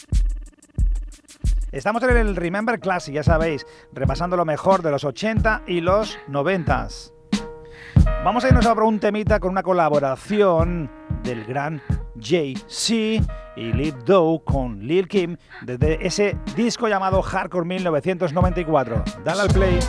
Estamos 1.74 2.02
en 2.04 2.16
el 2.16 2.36
Remember 2.38 2.80
Classic, 2.80 3.14
ya 3.14 3.24
sabéis, 3.24 3.66
repasando 3.92 4.38
lo 4.38 4.46
mejor 4.46 4.82
de 4.82 4.92
los 4.92 5.04
80 5.04 5.64
y 5.68 5.82
los 5.82 6.18
90. 6.30 6.88
Vamos 8.24 8.46
a 8.46 8.48
irnos 8.48 8.66
a 8.66 8.74
un 8.74 9.00
temita 9.00 9.40
con 9.40 9.52
una 9.52 9.64
colaboración 9.64 10.90
del 11.24 11.44
gran 11.46 11.82
Jay-Z 12.22 13.24
y 13.56 13.74
Lil 13.74 13.96
Doe 14.06 14.42
con 14.44 14.80
Lil 14.80 15.08
Kim 15.08 15.38
desde 15.62 16.06
ese 16.06 16.38
disco 16.56 16.88
llamado 16.88 17.22
Hardcore 17.22 17.66
1994. 17.66 19.04
Dale 19.24 19.42
al 19.42 19.50
play. 19.50 19.80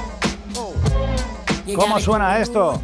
¿Cómo 1.74 2.00
suena 2.00 2.38
esto? 2.38 2.80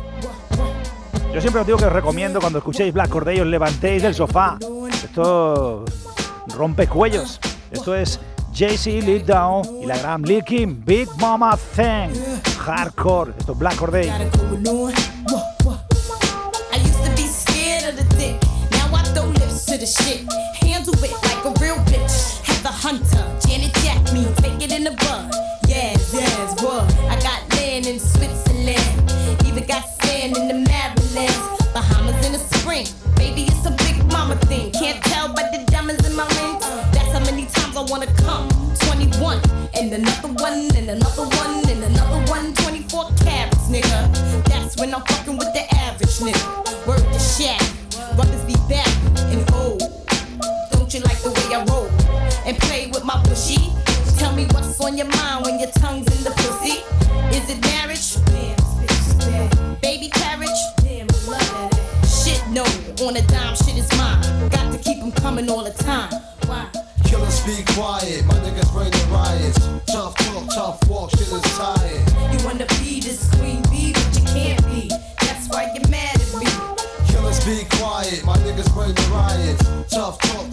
Yo 1.32 1.40
siempre 1.40 1.62
os 1.62 1.66
digo 1.66 1.78
que 1.78 1.86
os 1.86 1.92
recomiendo 1.92 2.40
cuando 2.40 2.58
escuchéis 2.58 2.92
Black 2.92 3.08
Corday 3.08 3.40
os 3.40 3.46
levantéis 3.46 4.02
del 4.02 4.14
sofá. 4.14 4.58
Esto 4.92 5.84
rompe 6.56 6.86
cuellos. 6.86 7.40
Esto 7.70 7.94
es 7.94 8.20
Jay-Z, 8.54 9.04
Lil 9.04 9.26
Down 9.26 9.82
y 9.82 9.86
la 9.86 9.98
gran 9.98 10.22
Lil 10.22 10.44
Kim, 10.44 10.84
Big 10.84 11.08
Mama 11.18 11.58
Thing, 11.74 12.14
Hardcore. 12.64 13.32
Esto 13.36 13.52
es 13.52 13.58
Black 13.58 13.76
Corday. 13.76 14.12
To 19.74 19.80
the 19.80 19.86
shit. 19.86 20.22
Handle 20.62 20.94
it 21.02 21.12
like 21.26 21.44
a 21.44 21.52
real 21.60 21.76
bitch. 21.90 22.40
Have 22.44 22.64
a 22.64 22.68
hunter, 22.68 23.24
Janet 23.42 23.74
Jack 23.82 23.98
me, 24.12 24.24
take 24.38 24.62
it 24.62 24.70
in 24.70 24.84
the 24.84 24.92
bud. 25.02 25.30
Yes, 25.66 26.12
yes, 26.14 26.62
what? 26.62 26.84
I 27.10 27.18
got 27.20 27.40
land 27.56 27.86
in 27.86 27.98
Switzerland. 27.98 28.94
Even 29.46 29.66
got 29.66 29.82
sand 30.02 30.36
in 30.36 30.46
the 30.46 30.54
Maryland. 30.54 31.34
Bahamas 31.74 32.14
in 32.26 32.32
the 32.32 32.38
spring. 32.38 32.86
Baby, 33.16 33.50
it's 33.50 33.66
a 33.66 33.72
big 33.82 33.96
mama 34.12 34.36
thing. 34.46 34.70
Can't 34.72 35.02
tell 35.04 35.34
by 35.34 35.42
the 35.50 35.64
diamonds 35.66 36.06
in 36.06 36.14
my 36.14 36.26
ring. 36.38 36.60
That's 36.94 37.10
how 37.10 37.20
many 37.20 37.46
times 37.46 37.76
I 37.76 37.82
wanna 37.82 38.12
come. 38.22 38.48
20 38.78 39.18
one 39.18 39.40
and 39.74 39.92
another 39.92 40.28
one 40.28 40.70
and 40.76 40.88
another 40.88 42.20
one. 42.30 42.54
24 42.54 43.10
carats, 43.24 43.66
nigga. 43.68 44.44
That's 44.44 44.76
when 44.76 44.94
I'm 44.94 45.02
fucking 45.02 45.36
with 45.36 45.52
the 45.52 45.64
average 45.74 46.18
nigga. 46.20 46.63
And 52.46 52.58
play 52.58 52.86
with 52.88 53.04
my 53.04 53.20
pussy. 53.24 53.72
Tell 54.18 54.34
me 54.34 54.44
what's 54.52 54.80
on 54.80 54.98
your 54.98 55.06
mind 55.06 55.44
when 55.44 55.58
your 55.58 55.70
tongue's 55.70 56.06
in 56.16 56.24
the 56.24 56.30
pussy. 56.30 56.84
Is 57.34 57.48
it 57.48 57.60
marriage? 57.62 58.16
Damn, 58.26 58.56
this 58.56 58.74
bitch 58.80 59.08
is 59.08 59.14
bad. 59.24 59.80
Baby 59.80 60.08
carriage? 60.08 60.60
Damn, 60.78 61.06
love 61.26 61.40
that. 61.40 62.06
Shit, 62.06 62.42
no. 62.50 62.64
On 63.06 63.16
a 63.16 63.22
dime, 63.22 63.56
shit 63.56 63.78
is 63.78 63.90
mine. 63.96 64.20
Got 64.50 64.72
to 64.72 64.78
keep 64.78 64.98
'em 65.02 65.12
coming 65.12 65.48
all 65.50 65.64
the 65.64 65.72
time. 65.72 66.10
Why? 66.46 66.66
Killers 67.04 67.40
be 67.40 67.62
quiet, 67.74 68.24
my 68.26 68.34
niggas 68.34 68.70
bring 68.72 68.90
the 68.90 69.04
riots. 69.10 69.60
Tough 69.86 70.14
talk, 70.14 70.48
tough 70.54 70.88
walk, 70.88 71.10
shit 71.10 71.28
is 71.28 71.42
tired. 71.56 72.02
You 72.32 72.44
wanna 72.44 72.66
be 72.80 73.00
this 73.00 73.28
queen 73.36 73.62
bee, 73.70 73.92
but 73.92 74.08
you 74.16 74.24
can't 74.34 74.64
be. 74.66 74.88
That's 75.20 75.48
why 75.48 75.70
you're 75.74 75.88
mad 75.88 76.16
at 76.20 76.34
me. 76.40 76.46
Killers 77.08 77.40
be 77.44 77.64
quiet, 77.78 78.24
my 78.24 78.36
niggas 78.38 78.72
bring 78.74 78.92
the 78.94 79.06
riots. 79.12 79.64
Tough 79.94 80.18
talk, 80.18 80.46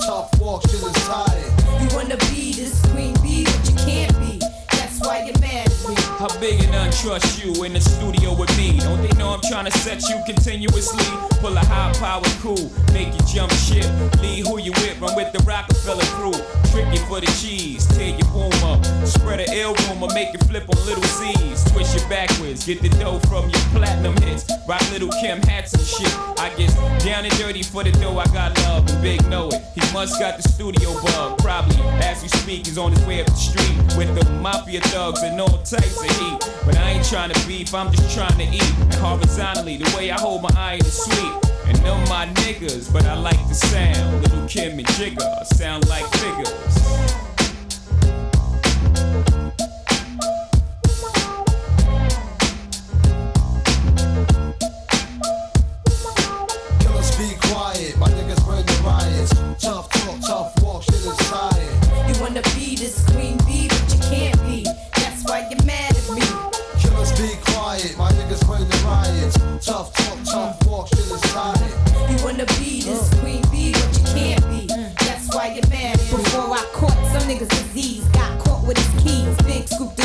untrust 6.91 7.43
you 7.43 7.63
in 7.63 7.73
the 7.73 7.79
studio 7.79 8.35
with 8.35 8.55
me? 8.57 8.77
Don't 8.79 9.01
they 9.01 9.11
know 9.17 9.29
I'm 9.29 9.41
trying 9.41 9.65
to 9.65 9.71
set 9.71 10.01
you 10.09 10.21
continuously? 10.25 11.05
Pull 11.39 11.55
a 11.55 11.65
high 11.65 11.93
power 11.93 12.23
crew, 12.43 12.69
make 12.91 13.13
you 13.13 13.19
jump 13.33 13.51
ship. 13.53 13.87
Lead 14.21 14.45
who 14.45 14.59
you 14.59 14.71
with, 14.73 14.99
run 14.99 15.15
with 15.15 15.31
the 15.31 15.39
Rockefeller 15.39 16.03
crew. 16.19 16.35
Trick 16.71 16.87
you 16.93 16.99
for 17.07 17.19
the 17.19 17.31
cheese, 17.39 17.85
tear 17.95 18.15
your 18.15 18.27
boom 18.31 18.51
up. 18.63 18.83
Spread 19.05 19.39
a 19.39 19.47
ill 19.55 19.73
rumor, 19.87 20.07
make 20.13 20.33
it 20.33 20.43
flip 20.45 20.67
on 20.69 20.77
little 20.85 21.03
Z's. 21.03 21.63
Twist 21.71 21.95
you 21.95 22.09
backwards, 22.09 22.65
get 22.65 22.81
the 22.81 22.89
dough 22.99 23.19
from 23.27 23.49
your 23.49 23.61
platinum 23.71 24.15
hits. 24.23 24.45
Rock 24.67 24.83
little 24.91 25.09
Kim 25.21 25.41
hats 25.43 25.73
and 25.73 25.83
shit. 25.83 26.13
I 26.39 26.51
get 26.57 26.69
down 27.03 27.25
and 27.25 27.33
dirty 27.37 27.63
for 27.63 27.83
the 27.83 27.91
dough, 27.93 28.17
I 28.17 28.25
got 28.27 28.57
love, 28.63 28.89
and 28.89 29.01
Big 29.01 29.25
know 29.27 29.49
it. 29.49 29.61
He 29.75 29.81
must 29.93 30.19
got 30.19 30.37
the 30.37 30.43
studio 30.47 30.93
bug. 31.01 31.39
Probably, 31.39 31.77
as 32.03 32.21
we 32.21 32.27
speak, 32.29 32.67
he's 32.67 32.77
on 32.77 32.91
his 32.91 33.05
way 33.05 33.21
up 33.21 33.27
the 33.27 33.35
street 33.35 33.75
with 33.97 34.13
the 34.15 34.29
mafia 34.41 34.81
thugs 34.81 35.23
and 35.23 35.39
all 35.39 35.57
types 35.63 36.01
of 36.01 36.09
heat. 36.19 36.39
But 36.65 36.77
I 36.81 36.91
ain't 36.91 37.07
trying 37.07 37.31
to 37.31 37.47
beef, 37.47 37.73
I'm 37.73 37.91
just 37.91 38.13
trying 38.15 38.37
to 38.37 38.43
eat. 38.43 38.95
Horizontally, 38.95 39.77
the 39.77 39.95
way 39.95 40.11
I 40.11 40.19
hold 40.19 40.41
my 40.41 40.49
iron 40.57 40.81
is 40.81 41.03
sweet. 41.03 41.33
And 41.67 41.77
them 41.77 42.03
my 42.09 42.27
niggas, 42.43 42.91
but 42.91 43.05
I 43.05 43.15
like 43.15 43.39
the 43.47 43.53
sound. 43.53 44.23
Little 44.23 44.47
Kim 44.47 44.79
and 44.79 44.87
Jigga 44.87 45.45
sound 45.45 45.87
like 45.87 46.05
figures. 46.15 47.30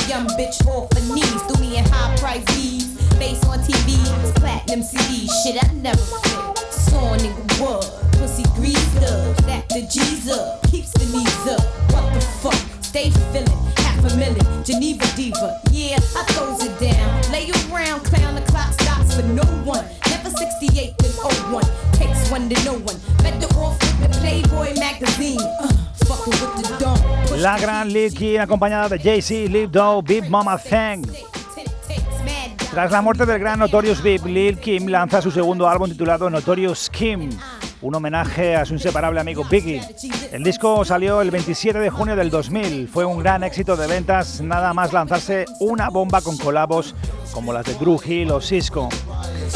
Young 0.08 0.26
bitch 0.38 0.64
off 0.66 0.92
her 0.92 1.14
knees. 1.14 1.42
Threw 1.42 1.60
me 1.60 1.78
in 1.78 1.84
high 1.86 2.14
price 2.16 2.44
V's. 2.54 2.96
Face 3.18 3.42
on 3.44 3.58
TV, 3.60 3.96
platinum 4.36 4.80
CDs. 4.80 5.30
Shit, 5.42 5.62
I 5.62 5.72
never. 5.74 5.98
Saw 6.70 7.14
a 7.14 7.16
nigga? 7.16 7.46
Pussy 8.18 8.44
greased 8.54 8.96
up. 8.98 9.36
That 9.46 9.68
the 9.68 9.82
up. 10.32 10.65
La 27.46 27.58
gran 27.58 27.92
Lil 27.92 28.12
Kim 28.12 28.40
acompañada 28.40 28.88
de 28.88 28.98
Jay-Z, 28.98 29.48
Lil 29.48 29.70
Doe, 29.70 30.02
Big 30.02 30.28
Mama 30.28 30.58
Thang. 30.58 31.06
Tras 32.72 32.90
la 32.90 33.00
muerte 33.00 33.24
del 33.24 33.38
gran 33.38 33.60
Notorious 33.60 34.02
Big, 34.02 34.26
Lil 34.26 34.58
Kim 34.58 34.88
lanza 34.88 35.22
su 35.22 35.30
segundo 35.30 35.68
álbum 35.68 35.88
titulado 35.88 36.28
Notorious 36.28 36.90
Kim, 36.90 37.30
un 37.82 37.94
homenaje 37.94 38.56
a 38.56 38.64
su 38.64 38.72
inseparable 38.72 39.20
amigo 39.20 39.44
Biggie. 39.48 39.80
El 40.32 40.42
disco 40.42 40.84
salió 40.84 41.20
el 41.20 41.30
27 41.30 41.78
de 41.78 41.88
junio 41.88 42.16
del 42.16 42.30
2000, 42.30 42.88
fue 42.88 43.04
un 43.04 43.20
gran 43.22 43.44
éxito 43.44 43.76
de 43.76 43.86
ventas, 43.86 44.40
nada 44.40 44.74
más 44.74 44.92
lanzarse 44.92 45.44
una 45.60 45.88
bomba 45.88 46.22
con 46.22 46.36
colabos 46.36 46.96
como 47.30 47.52
las 47.52 47.64
de 47.64 47.74
Drew 47.74 48.00
Hill 48.04 48.32
o 48.32 48.40
Cisco. 48.40 48.88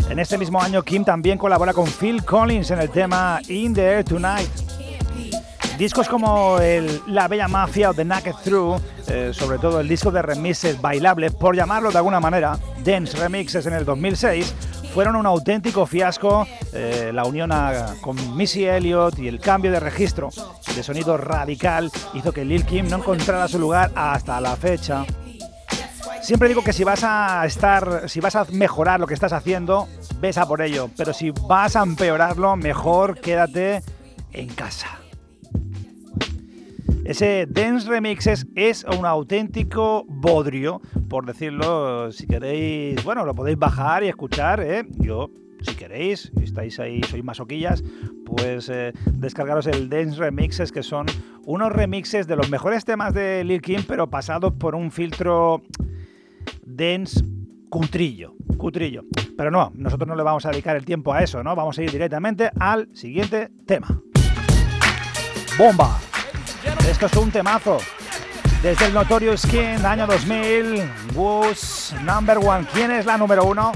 En 0.08 0.20
este 0.20 0.38
mismo 0.38 0.62
año, 0.62 0.84
Kim 0.84 1.04
también 1.04 1.38
colabora 1.38 1.72
con 1.72 1.88
Phil 1.88 2.24
Collins 2.24 2.70
en 2.70 2.78
el 2.78 2.90
tema 2.90 3.40
In 3.48 3.74
the 3.74 3.82
Air 3.82 4.04
Tonight. 4.04 4.79
Discos 5.80 6.10
como 6.10 6.58
La 7.06 7.26
Bella 7.26 7.48
Mafia 7.48 7.88
o 7.88 7.94
The 7.94 8.04
Naked 8.04 8.34
Through, 8.44 8.82
eh, 9.08 9.30
sobre 9.32 9.56
todo 9.56 9.80
el 9.80 9.88
disco 9.88 10.10
de 10.10 10.20
remixes 10.20 10.78
bailables, 10.78 11.32
por 11.32 11.56
llamarlo 11.56 11.90
de 11.90 11.96
alguna 11.96 12.20
manera, 12.20 12.58
Dance 12.84 13.16
Remixes 13.16 13.64
en 13.64 13.72
el 13.72 13.86
2006, 13.86 14.54
fueron 14.92 15.16
un 15.16 15.24
auténtico 15.24 15.86
fiasco. 15.86 16.46
eh, 16.74 17.12
la 17.14 17.24
unión 17.24 17.50
con 18.02 18.36
Missy 18.36 18.66
Elliott 18.66 19.18
y 19.20 19.26
el 19.26 19.40
cambio 19.40 19.72
de 19.72 19.80
registro 19.80 20.28
de 20.76 20.82
sonido 20.82 21.16
radical 21.16 21.90
hizo 22.12 22.30
que 22.30 22.44
Lil 22.44 22.66
Kim 22.66 22.86
no 22.86 22.98
encontrara 22.98 23.48
su 23.48 23.58
lugar 23.58 23.90
hasta 23.94 24.38
la 24.38 24.56
fecha. 24.56 25.06
Siempre 26.20 26.48
digo 26.48 26.62
que 26.62 26.74
si 26.74 26.84
vas 26.84 27.02
a 27.04 27.42
estar, 27.46 28.06
si 28.06 28.20
vas 28.20 28.36
a 28.36 28.44
mejorar 28.50 29.00
lo 29.00 29.06
que 29.06 29.14
estás 29.14 29.32
haciendo, 29.32 29.88
ves 30.20 30.36
a 30.36 30.46
por 30.46 30.60
ello. 30.60 30.90
Pero 30.94 31.14
si 31.14 31.30
vas 31.30 31.74
a 31.74 31.82
empeorarlo, 31.82 32.54
mejor 32.56 33.18
quédate 33.18 33.82
en 34.34 34.48
casa. 34.48 34.99
Ese 37.04 37.46
Dance 37.48 37.88
Remixes 37.88 38.46
es 38.54 38.84
un 38.84 39.04
auténtico 39.06 40.04
bodrio, 40.08 40.80
por 41.08 41.26
decirlo, 41.26 42.12
si 42.12 42.26
queréis, 42.26 43.02
bueno, 43.04 43.24
lo 43.24 43.34
podéis 43.34 43.58
bajar 43.58 44.04
y 44.04 44.08
escuchar, 44.08 44.60
¿eh? 44.60 44.86
Yo, 44.98 45.30
si 45.62 45.74
queréis, 45.74 46.30
estáis 46.40 46.78
ahí, 46.78 47.02
sois 47.02 47.24
masoquillas, 47.24 47.82
pues 48.24 48.68
eh, 48.68 48.92
descargaros 49.12 49.66
el 49.66 49.88
Dance 49.88 50.18
Remixes, 50.18 50.72
que 50.72 50.82
son 50.82 51.06
unos 51.46 51.72
remixes 51.72 52.26
de 52.26 52.36
los 52.36 52.50
mejores 52.50 52.84
temas 52.84 53.12
de 53.12 53.44
Lil 53.44 53.60
Kim, 53.60 53.82
pero 53.86 54.08
pasados 54.08 54.52
por 54.52 54.74
un 54.74 54.90
filtro 54.90 55.62
dance 56.64 57.24
cutrillo, 57.68 58.34
cutrillo. 58.56 59.04
Pero 59.36 59.50
no, 59.50 59.72
nosotros 59.74 60.08
no 60.08 60.16
le 60.16 60.22
vamos 60.22 60.44
a 60.46 60.50
dedicar 60.50 60.76
el 60.76 60.84
tiempo 60.84 61.12
a 61.12 61.22
eso, 61.22 61.42
¿no? 61.42 61.56
Vamos 61.56 61.78
a 61.78 61.82
ir 61.82 61.90
directamente 61.90 62.50
al 62.58 62.88
siguiente 62.94 63.50
tema. 63.66 64.02
¡Bomba! 65.58 66.09
Esto 66.88 67.06
es 67.06 67.16
un 67.16 67.30
temazo. 67.30 67.78
Desde 68.62 68.86
el 68.86 68.94
Notorious 68.94 69.42
Skin, 69.42 69.84
año 69.84 70.06
2000, 70.06 70.90
Woos 71.14 71.94
Number 72.02 72.38
One. 72.38 72.66
¿Quién 72.72 72.90
es 72.90 73.06
la 73.06 73.16
número 73.16 73.44
uno? 73.44 73.72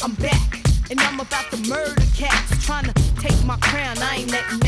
I'm 0.00 0.14
back, 0.14 0.60
and 0.90 1.00
I'm 1.00 1.20
about 1.20 1.50
to 1.50 1.56
murder 1.68 2.02
cats. 2.16 2.64
Trying 2.64 2.84
to 2.84 2.92
take 3.20 3.44
my 3.44 3.56
crown, 3.58 3.98
I 3.98 4.18
ain't 4.20 4.30
letting 4.30 4.67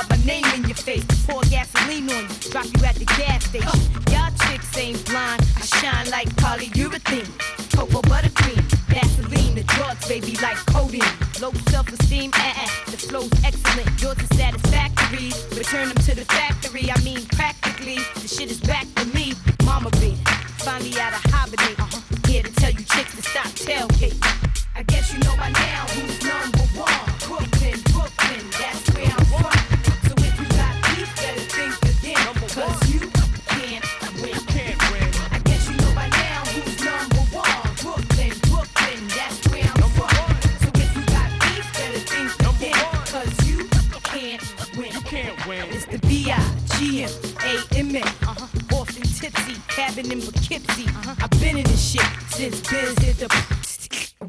wire. 0.00 0.06
My 0.08 0.24
name 0.24 0.44
in 0.54 0.64
your 0.64 0.76
face. 0.76 1.04
Pour 1.26 1.42
gasoline 1.42 2.10
on 2.10 2.22
you. 2.22 2.50
Drop 2.50 2.66
you 2.66 2.84
at 2.84 2.94
the 2.96 3.04
gas 3.04 3.44
station. 3.44 3.80
Y'all 4.10 4.30
chicks 4.46 4.76
ain't 4.76 5.04
blind. 5.06 5.42
I 5.56 5.60
shine 5.62 6.10
like 6.10 6.28
polyurethane. 6.36 7.28
Cocoa 7.74 8.02
buttercream. 8.02 8.62
Vaseline. 8.88 9.54
The 9.54 9.64
drugs, 9.64 10.08
baby, 10.08 10.36
like 10.42 10.56
codeine. 10.66 11.02
Low 11.40 11.52
self-esteem, 11.70 12.30
eh. 12.34 12.68
The 12.86 12.96
flow's 12.96 13.32
excellent. 13.44 14.02
Yours 14.02 14.18
is 14.18 14.38
satisfactory. 14.38 15.32
Return 15.56 15.88
them 15.88 15.96
to 16.04 16.14
the 16.14 16.24
factory. 16.24 16.90
I 16.90 17.00
mean, 17.02 17.24
practically. 17.26 17.98
The 18.20 18.28
shit 18.28 18.50
is 18.50 18.60
back 18.60 18.86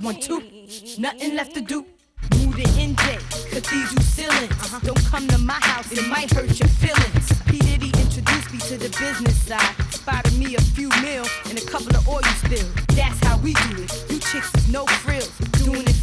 one, 0.04 0.16
two. 0.20 0.42
Nothing 0.98 1.36
left 1.36 1.54
to 1.56 1.62
do. 1.62 1.86
Move 2.38 2.56
to 2.56 2.64
NJ, 2.80 3.20
cathedral 3.52 4.04
ceilings. 4.04 4.52
Uh-huh. 4.52 4.80
Don't 4.84 5.06
come 5.06 5.28
to 5.28 5.38
my 5.38 5.60
house, 5.62 5.92
it 5.92 6.08
might 6.08 6.32
hurt 6.32 6.60
your 6.60 6.70
feelings. 6.70 7.42
P. 7.48 7.58
Diddy 7.60 7.92
introduced 8.00 8.52
me 8.54 8.60
to 8.60 8.78
the 8.78 8.90
business 9.00 9.38
side. 9.48 9.76
Spotted 9.92 10.38
me 10.38 10.56
a 10.56 10.62
few 10.62 10.90
mil 11.02 11.26
and 11.50 11.58
a 11.58 11.66
couple 11.66 11.96
of 11.96 12.08
oil 12.08 12.24
spills. 12.44 12.74
That's 12.90 13.20
how 13.26 13.38
we 13.40 13.54
do 13.54 13.84
it. 13.84 14.06
You 14.10 14.20
chicks 14.20 14.54
is 14.56 14.72
no 14.72 14.86
frills. 14.86 15.38
Doing 15.64 15.82
it. 15.88 16.02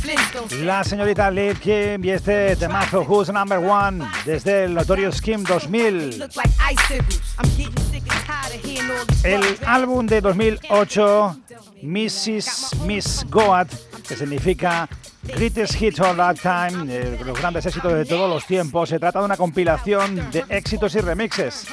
La 0.63 0.85
señorita 0.85 1.31
Lil 1.31 1.59
Kim 1.59 2.03
y 2.03 2.11
este 2.11 2.57
temazo 2.57 3.05
Who's 3.05 3.31
Number 3.31 3.59
One 3.59 4.07
desde 4.25 4.65
el 4.65 4.75
Notorious 4.75 5.21
Kim 5.21 5.45
2000. 5.45 6.19
Look 6.19 6.35
like 6.35 6.51
icicles. 6.61 7.21
I'm 7.39 7.49
getting 7.57 7.85
sick 7.85 8.03
and 8.11 8.25
tired 8.25 8.55
of 8.55 8.65
hearing 8.65 8.91
all 8.91 9.05
this 9.05 9.25
El 9.25 9.43
álbum 9.67 10.07
de 10.07 10.21
2008, 10.23 11.37
Mrs. 11.83 12.75
Miss 12.87 13.25
Goat, 13.29 13.69
que 14.09 14.17
significa 14.17 14.89
Greatest 15.23 15.81
Hits 15.81 16.01
of 16.01 16.17
That 16.17 16.37
Time, 16.37 16.93
eh, 16.93 17.19
los 17.25 17.39
grandes 17.39 17.67
éxitos 17.67 17.93
de 17.93 18.07
todos 18.07 18.29
los 18.29 18.47
tiempos, 18.47 18.89
se 18.89 18.99
trata 18.99 19.19
de 19.19 19.27
una 19.27 19.37
compilación 19.37 20.31
de 20.31 20.45
éxitos 20.49 20.95
y 20.95 21.01
remixes. 21.01 21.67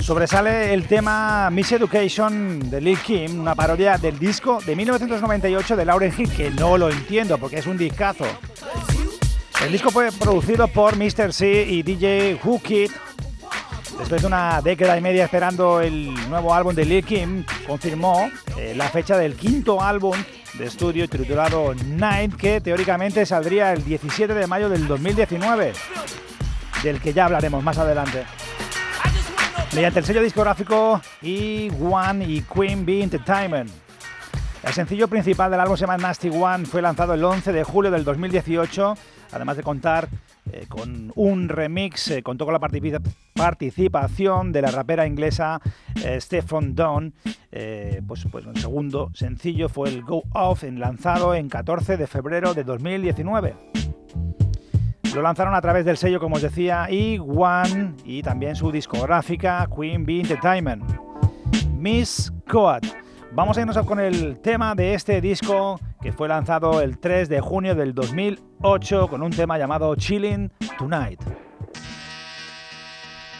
Sobresale 0.00 0.72
el 0.72 0.86
tema 0.86 1.50
Miss 1.50 1.72
Education 1.72 2.70
de 2.70 2.80
Lil 2.80 2.98
Kim, 2.98 3.40
una 3.40 3.56
parodia 3.56 3.98
del 3.98 4.18
disco 4.18 4.60
de 4.64 4.76
1998 4.76 5.76
de 5.76 5.84
Lauryn 5.84 6.14
Hill, 6.16 6.30
que 6.30 6.50
no 6.50 6.78
lo 6.78 6.90
entiendo 6.90 7.38
porque 7.38 7.58
es 7.58 7.66
un 7.66 7.76
discazo. 7.76 8.26
El 9.64 9.72
disco 9.72 9.90
fue 9.90 10.12
producido 10.12 10.68
por 10.68 10.96
Mr. 10.96 11.32
C 11.32 11.66
y 11.68 11.82
DJ 11.82 12.38
Who 12.44 12.60
Kid. 12.62 12.90
Después 13.98 14.20
de 14.20 14.26
una 14.26 14.60
década 14.60 14.96
y 14.98 15.00
media 15.00 15.24
esperando 15.24 15.80
el 15.80 16.12
nuevo 16.28 16.54
álbum 16.54 16.74
de 16.74 16.84
Lil 16.84 17.04
Kim, 17.04 17.44
confirmó 17.66 18.30
eh, 18.58 18.74
la 18.76 18.88
fecha 18.88 19.16
del 19.16 19.34
quinto 19.34 19.80
álbum 19.80 20.14
de 20.58 20.66
estudio 20.66 21.08
titulado 21.08 21.74
Night, 21.86 22.34
que 22.36 22.60
teóricamente 22.60 23.26
saldría 23.26 23.72
el 23.72 23.84
17 23.84 24.34
de 24.34 24.46
mayo 24.46 24.68
del 24.68 24.86
2019, 24.86 25.72
del 26.82 27.00
que 27.00 27.12
ya 27.12 27.26
hablaremos 27.26 27.62
más 27.62 27.78
adelante. 27.78 28.24
Mediante 29.74 29.98
el 29.98 30.04
sello 30.04 30.22
discográfico 30.22 31.00
E1 31.22 32.28
y 32.28 32.42
Queen 32.42 32.86
Bee 32.86 33.02
Entertainment. 33.02 33.83
El 34.66 34.72
sencillo 34.72 35.08
principal 35.08 35.50
del 35.50 35.60
álbum 35.60 35.76
se 35.76 35.82
llama 35.82 35.98
Nasty 35.98 36.30
One, 36.30 36.64
fue 36.64 36.80
lanzado 36.82 37.14
el 37.14 37.22
11 37.22 37.52
de 37.52 37.64
julio 37.64 37.90
del 37.90 38.02
2018, 38.04 38.94
además 39.32 39.56
de 39.58 39.62
contar 39.62 40.08
eh, 40.50 40.64
con 40.68 41.12
un 41.16 41.48
remix, 41.48 42.10
eh, 42.10 42.22
contó 42.22 42.44
con 42.46 42.54
la 42.54 42.60
partici- 42.60 42.98
participación 43.34 44.52
de 44.52 44.62
la 44.62 44.70
rapera 44.70 45.06
inglesa 45.06 45.60
eh, 46.02 46.18
Stephon 46.20 46.74
Dawn. 46.74 47.12
Eh, 47.52 48.00
pues, 48.06 48.26
pues 48.32 48.46
el 48.46 48.56
segundo 48.56 49.10
sencillo 49.14 49.68
fue 49.68 49.90
el 49.90 50.02
Go 50.02 50.22
Off, 50.32 50.62
lanzado 50.64 51.34
en 51.34 51.48
14 51.48 51.96
de 51.96 52.06
febrero 52.06 52.54
de 52.54 52.64
2019. 52.64 53.54
Lo 55.14 55.22
lanzaron 55.22 55.54
a 55.54 55.60
través 55.60 55.84
del 55.84 55.96
sello, 55.98 56.18
como 56.18 56.36
os 56.36 56.42
decía, 56.42 56.88
E1 56.88 57.94
y 58.04 58.22
también 58.22 58.56
su 58.56 58.72
discográfica 58.72 59.68
Queen 59.74 60.04
Bee 60.04 60.20
Entertainment. 60.22 60.82
Miss 61.76 62.32
Coat. 62.50 62.84
Vamos 63.34 63.58
a 63.58 63.62
irnos 63.62 63.76
con 63.84 63.98
el 63.98 64.38
tema 64.38 64.76
de 64.76 64.94
este 64.94 65.20
disco 65.20 65.80
que 66.00 66.12
fue 66.12 66.28
lanzado 66.28 66.80
el 66.80 66.98
3 66.98 67.28
de 67.28 67.40
junio 67.40 67.74
del 67.74 67.92
2008 67.92 69.08
con 69.08 69.24
un 69.24 69.32
tema 69.32 69.58
llamado 69.58 69.92
Chilling 69.96 70.52
Tonight. 70.78 71.20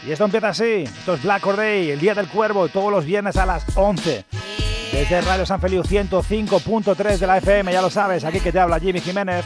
Y 0.05 0.11
esto 0.11 0.25
empieza 0.25 0.49
así, 0.49 0.83
esto 0.83 1.13
es 1.13 1.23
Black 1.23 1.45
Day, 1.55 1.91
el 1.91 1.99
Día 2.01 2.13
del 2.13 2.27
Cuervo, 2.27 2.67
todos 2.67 2.91
los 2.91 3.05
viernes 3.05 3.37
a 3.37 3.45
las 3.45 3.65
11. 3.77 4.25
Desde 4.91 5.21
Radio 5.21 5.45
San 5.45 5.61
Feliu 5.61 5.81
105.3 5.81 7.17
de 7.17 7.27
la 7.27 7.37
FM, 7.37 7.71
ya 7.71 7.81
lo 7.81 7.89
sabes, 7.89 8.25
aquí 8.25 8.41
que 8.41 8.51
te 8.51 8.59
habla 8.59 8.81
Jimmy 8.81 8.99
Jiménez. 8.99 9.45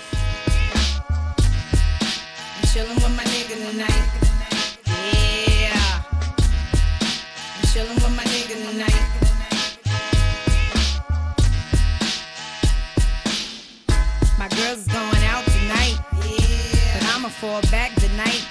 Fall 17.40 17.62
back 17.72 17.96
tonight. 17.96 18.46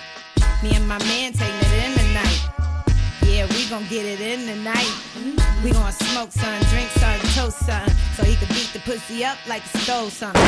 Me 0.62 0.74
and 0.74 0.88
my 0.88 0.98
man 1.00 1.30
taking 1.34 1.54
it 1.60 1.84
in 1.84 1.92
tonight. 1.98 2.48
Yeah, 3.22 3.44
we 3.44 3.68
gon' 3.68 3.86
get 3.88 4.06
it 4.06 4.18
in 4.18 4.46
tonight. 4.46 4.90
We 5.62 5.72
gon' 5.72 5.92
smoke 5.92 6.32
some, 6.32 6.58
drink 6.70 6.88
some, 6.92 7.20
toast 7.36 7.58
some. 7.66 7.86
So 8.16 8.24
he 8.24 8.34
can 8.36 8.48
beat 8.48 8.70
the 8.72 8.80
pussy 8.80 9.26
up 9.26 9.36
like 9.46 9.60
he 9.60 9.78
stole 9.80 10.08
something. 10.08 10.40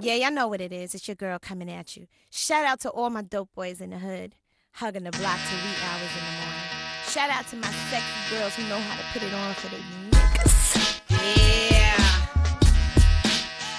Yeah, 0.00 0.16
y'all 0.16 0.32
know 0.32 0.48
what 0.48 0.60
it 0.60 0.70
is. 0.70 0.94
It's 0.94 1.08
your 1.08 1.14
girl 1.14 1.38
coming 1.38 1.70
at 1.70 1.96
you. 1.96 2.08
Shout 2.30 2.66
out 2.66 2.80
to 2.80 2.90
all 2.90 3.08
my 3.08 3.22
dope 3.22 3.54
boys 3.54 3.80
in 3.80 3.88
the 3.88 3.98
hood, 3.98 4.34
hugging 4.72 5.04
the 5.04 5.12
block 5.12 5.38
till 5.48 5.58
wee 5.58 5.82
hours 5.82 6.10
in 6.12 6.24
the 6.26 6.32
morning. 6.40 6.60
Shout 7.08 7.30
out 7.30 7.46
to 7.48 7.56
my 7.56 7.72
sexy 7.88 8.36
girls 8.36 8.54
who 8.54 8.64
know 8.68 8.78
how 8.78 8.96
to 8.98 9.18
put 9.18 9.22
it 9.22 9.32
on 9.32 9.54
for 9.54 9.68
their 9.68 9.80
niggas. 10.10 11.00
Yeah. 11.08 11.96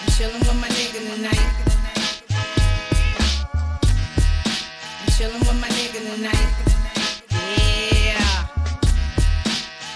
I'm 0.01 0.07
chillin' 0.17 0.39
with 0.39 0.59
my 0.59 0.67
nigga 0.69 1.15
tonight. 1.15 1.76
Chillin' 5.17 5.39
with 5.39 5.59
my 5.59 5.67
nigga 5.69 5.99
tonight. 6.13 6.53
Yeah. 7.31 8.45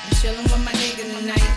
I'm 0.03 0.13
chillin' 0.17 0.49
with 0.49 0.65
my 0.65 0.72
nigga 0.72 1.03
tonight. 1.13 1.49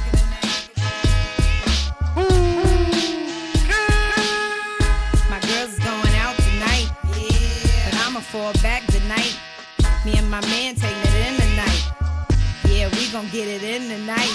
My 5.31 5.41
girls 5.49 5.79
going 5.79 6.15
out 6.21 6.37
tonight. 6.37 6.89
Yeah. 7.17 7.89
But 7.89 7.95
I'ma 8.05 8.21
fall 8.21 8.53
back 8.63 8.85
tonight. 8.89 9.35
Me 10.05 10.13
and 10.19 10.31
my 10.31 10.43
man 10.43 10.75
taking 10.75 10.99
it 11.01 11.27
in 11.27 11.35
tonight. 11.41 11.83
Yeah, 12.69 12.91
we 12.91 13.11
gon' 13.13 13.31
get 13.31 13.49
it 13.49 13.63
in 13.63 13.89
tonight. 13.89 14.35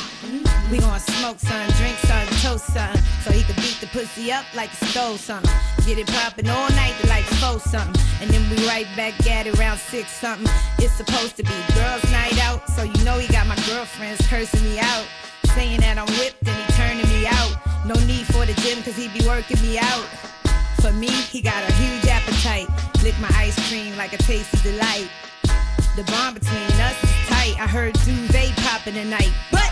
We 0.71 0.79
gon' 0.79 0.99
smoke 0.99 1.37
some, 1.37 1.69
drink 1.77 1.97
some, 1.97 2.08
toast 2.08 2.08
something. 2.61 3.01
So 3.23 3.31
he 3.31 3.43
could 3.43 3.55
beat 3.57 3.77
the 3.81 3.87
pussy 3.87 4.31
up 4.31 4.45
like 4.55 4.71
a 4.71 4.85
stole 4.85 5.17
something. 5.17 5.51
Get 5.85 5.97
it 5.97 6.07
poppin' 6.07 6.47
all 6.49 6.69
night 6.71 6.95
to 7.01 7.07
like 7.07 7.25
four 7.39 7.59
something. 7.59 8.01
And 8.21 8.29
then 8.29 8.49
we 8.49 8.67
right 8.67 8.87
back 8.95 9.15
at 9.27 9.47
it 9.47 9.59
around 9.59 9.77
six 9.79 10.11
something. 10.11 10.47
It's 10.77 10.93
supposed 10.93 11.37
to 11.37 11.43
be 11.43 11.57
girls' 11.75 12.03
night 12.11 12.37
out. 12.43 12.67
So 12.69 12.83
you 12.83 13.03
know 13.03 13.17
he 13.17 13.27
got 13.31 13.47
my 13.47 13.57
girlfriends 13.67 14.25
cursing 14.27 14.63
me 14.63 14.79
out. 14.79 15.05
Saying 15.55 15.81
that 15.81 15.97
I'm 15.97 16.07
whipped 16.19 16.47
and 16.47 16.55
he 16.55 16.73
turning 16.73 17.07
me 17.09 17.27
out. 17.27 17.57
No 17.85 17.95
need 18.05 18.25
for 18.27 18.45
the 18.45 18.53
gym 18.61 18.83
cause 18.83 18.95
he 18.95 19.07
be 19.09 19.25
working 19.25 19.61
me 19.61 19.79
out. 19.79 20.05
For 20.81 20.93
me, 20.93 21.09
he 21.09 21.41
got 21.41 21.67
a 21.67 21.73
huge 21.73 22.05
appetite. 22.07 22.67
Lick 23.03 23.17
my 23.19 23.31
ice 23.35 23.57
cream 23.69 23.97
like 23.97 24.13
a 24.13 24.17
tasty 24.17 24.57
delight. 24.71 25.09
The 25.95 26.03
bond 26.03 26.39
between 26.39 26.71
us 26.79 27.03
is 27.03 27.27
tight. 27.27 27.55
I 27.59 27.67
heard 27.67 27.93
duvet 28.05 28.55
popping 28.57 28.93
tonight. 28.93 29.33
But 29.51 29.71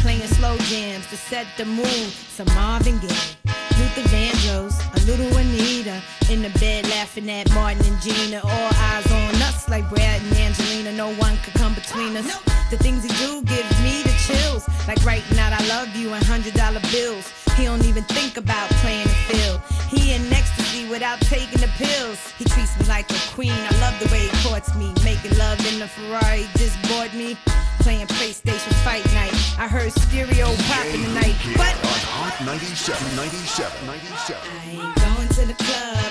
Slow 0.51 0.65
jams 0.65 1.07
to 1.07 1.15
set 1.15 1.47
the 1.55 1.63
mood. 1.63 2.11
Some 2.27 2.47
Marvin 2.55 2.99
Gaye, 2.99 3.07
Luther 3.79 4.03
Vandross, 4.11 4.75
a 4.97 5.05
little 5.05 5.37
Anita. 5.37 6.01
In 6.29 6.41
the 6.41 6.49
bed 6.59 6.89
laughing 6.89 7.29
at 7.31 7.49
Martin 7.53 7.85
and 7.85 8.01
Gina. 8.01 8.41
All 8.43 8.71
eyes 8.75 9.09
on 9.09 9.41
us 9.43 9.69
like 9.69 9.89
Brad 9.89 10.21
and 10.21 10.35
Angelina. 10.35 10.91
No 10.91 11.13
one 11.15 11.37
could 11.37 11.53
come 11.53 11.73
between 11.73 12.17
us. 12.17 12.25
The 12.69 12.75
things 12.75 13.03
he 13.03 13.09
do 13.25 13.41
give 13.43 13.63
me 13.81 14.03
the 14.03 14.13
chills. 14.27 14.67
Like 14.89 15.01
writing 15.05 15.39
out 15.39 15.53
I 15.53 15.65
love 15.69 15.95
you 15.95 16.11
and 16.11 16.23
hundred 16.25 16.55
dollar 16.55 16.81
bills. 16.91 17.31
He 17.57 17.65
don't 17.65 17.85
even 17.85 18.03
think 18.05 18.37
about 18.37 18.69
playing 18.81 19.07
the 19.07 19.19
field. 19.29 19.61
He 19.89 20.13
in 20.13 20.21
ecstasy 20.31 20.87
without 20.89 21.19
taking 21.21 21.59
the 21.59 21.71
pills. 21.77 22.19
He 22.37 22.45
treats 22.45 22.77
me 22.79 22.85
like 22.87 23.09
a 23.11 23.19
queen. 23.33 23.51
I 23.51 23.71
love 23.81 23.97
the 23.99 24.09
way 24.11 24.27
he 24.27 24.47
courts 24.47 24.73
me. 24.75 24.93
Making 25.03 25.37
love 25.37 25.59
in 25.71 25.79
the 25.79 25.87
Ferrari 25.87 26.47
just 26.55 26.75
bored 26.89 27.13
me. 27.13 27.37
Playing 27.79 28.07
PlayStation 28.07 28.73
Fight 28.83 29.05
Night. 29.13 29.33
I 29.57 29.67
heard 29.67 29.91
stereo 29.91 30.53
popping 30.69 31.03
tonight. 31.03 31.35
But 31.57 31.75
Hot 32.21 32.45
97, 32.45 33.15
97, 33.15 33.85
97. 33.85 34.41
I 34.45 34.69
ain't 34.69 34.95
going 34.95 35.27
to 35.29 35.45
the 35.47 35.63
club. 35.63 36.10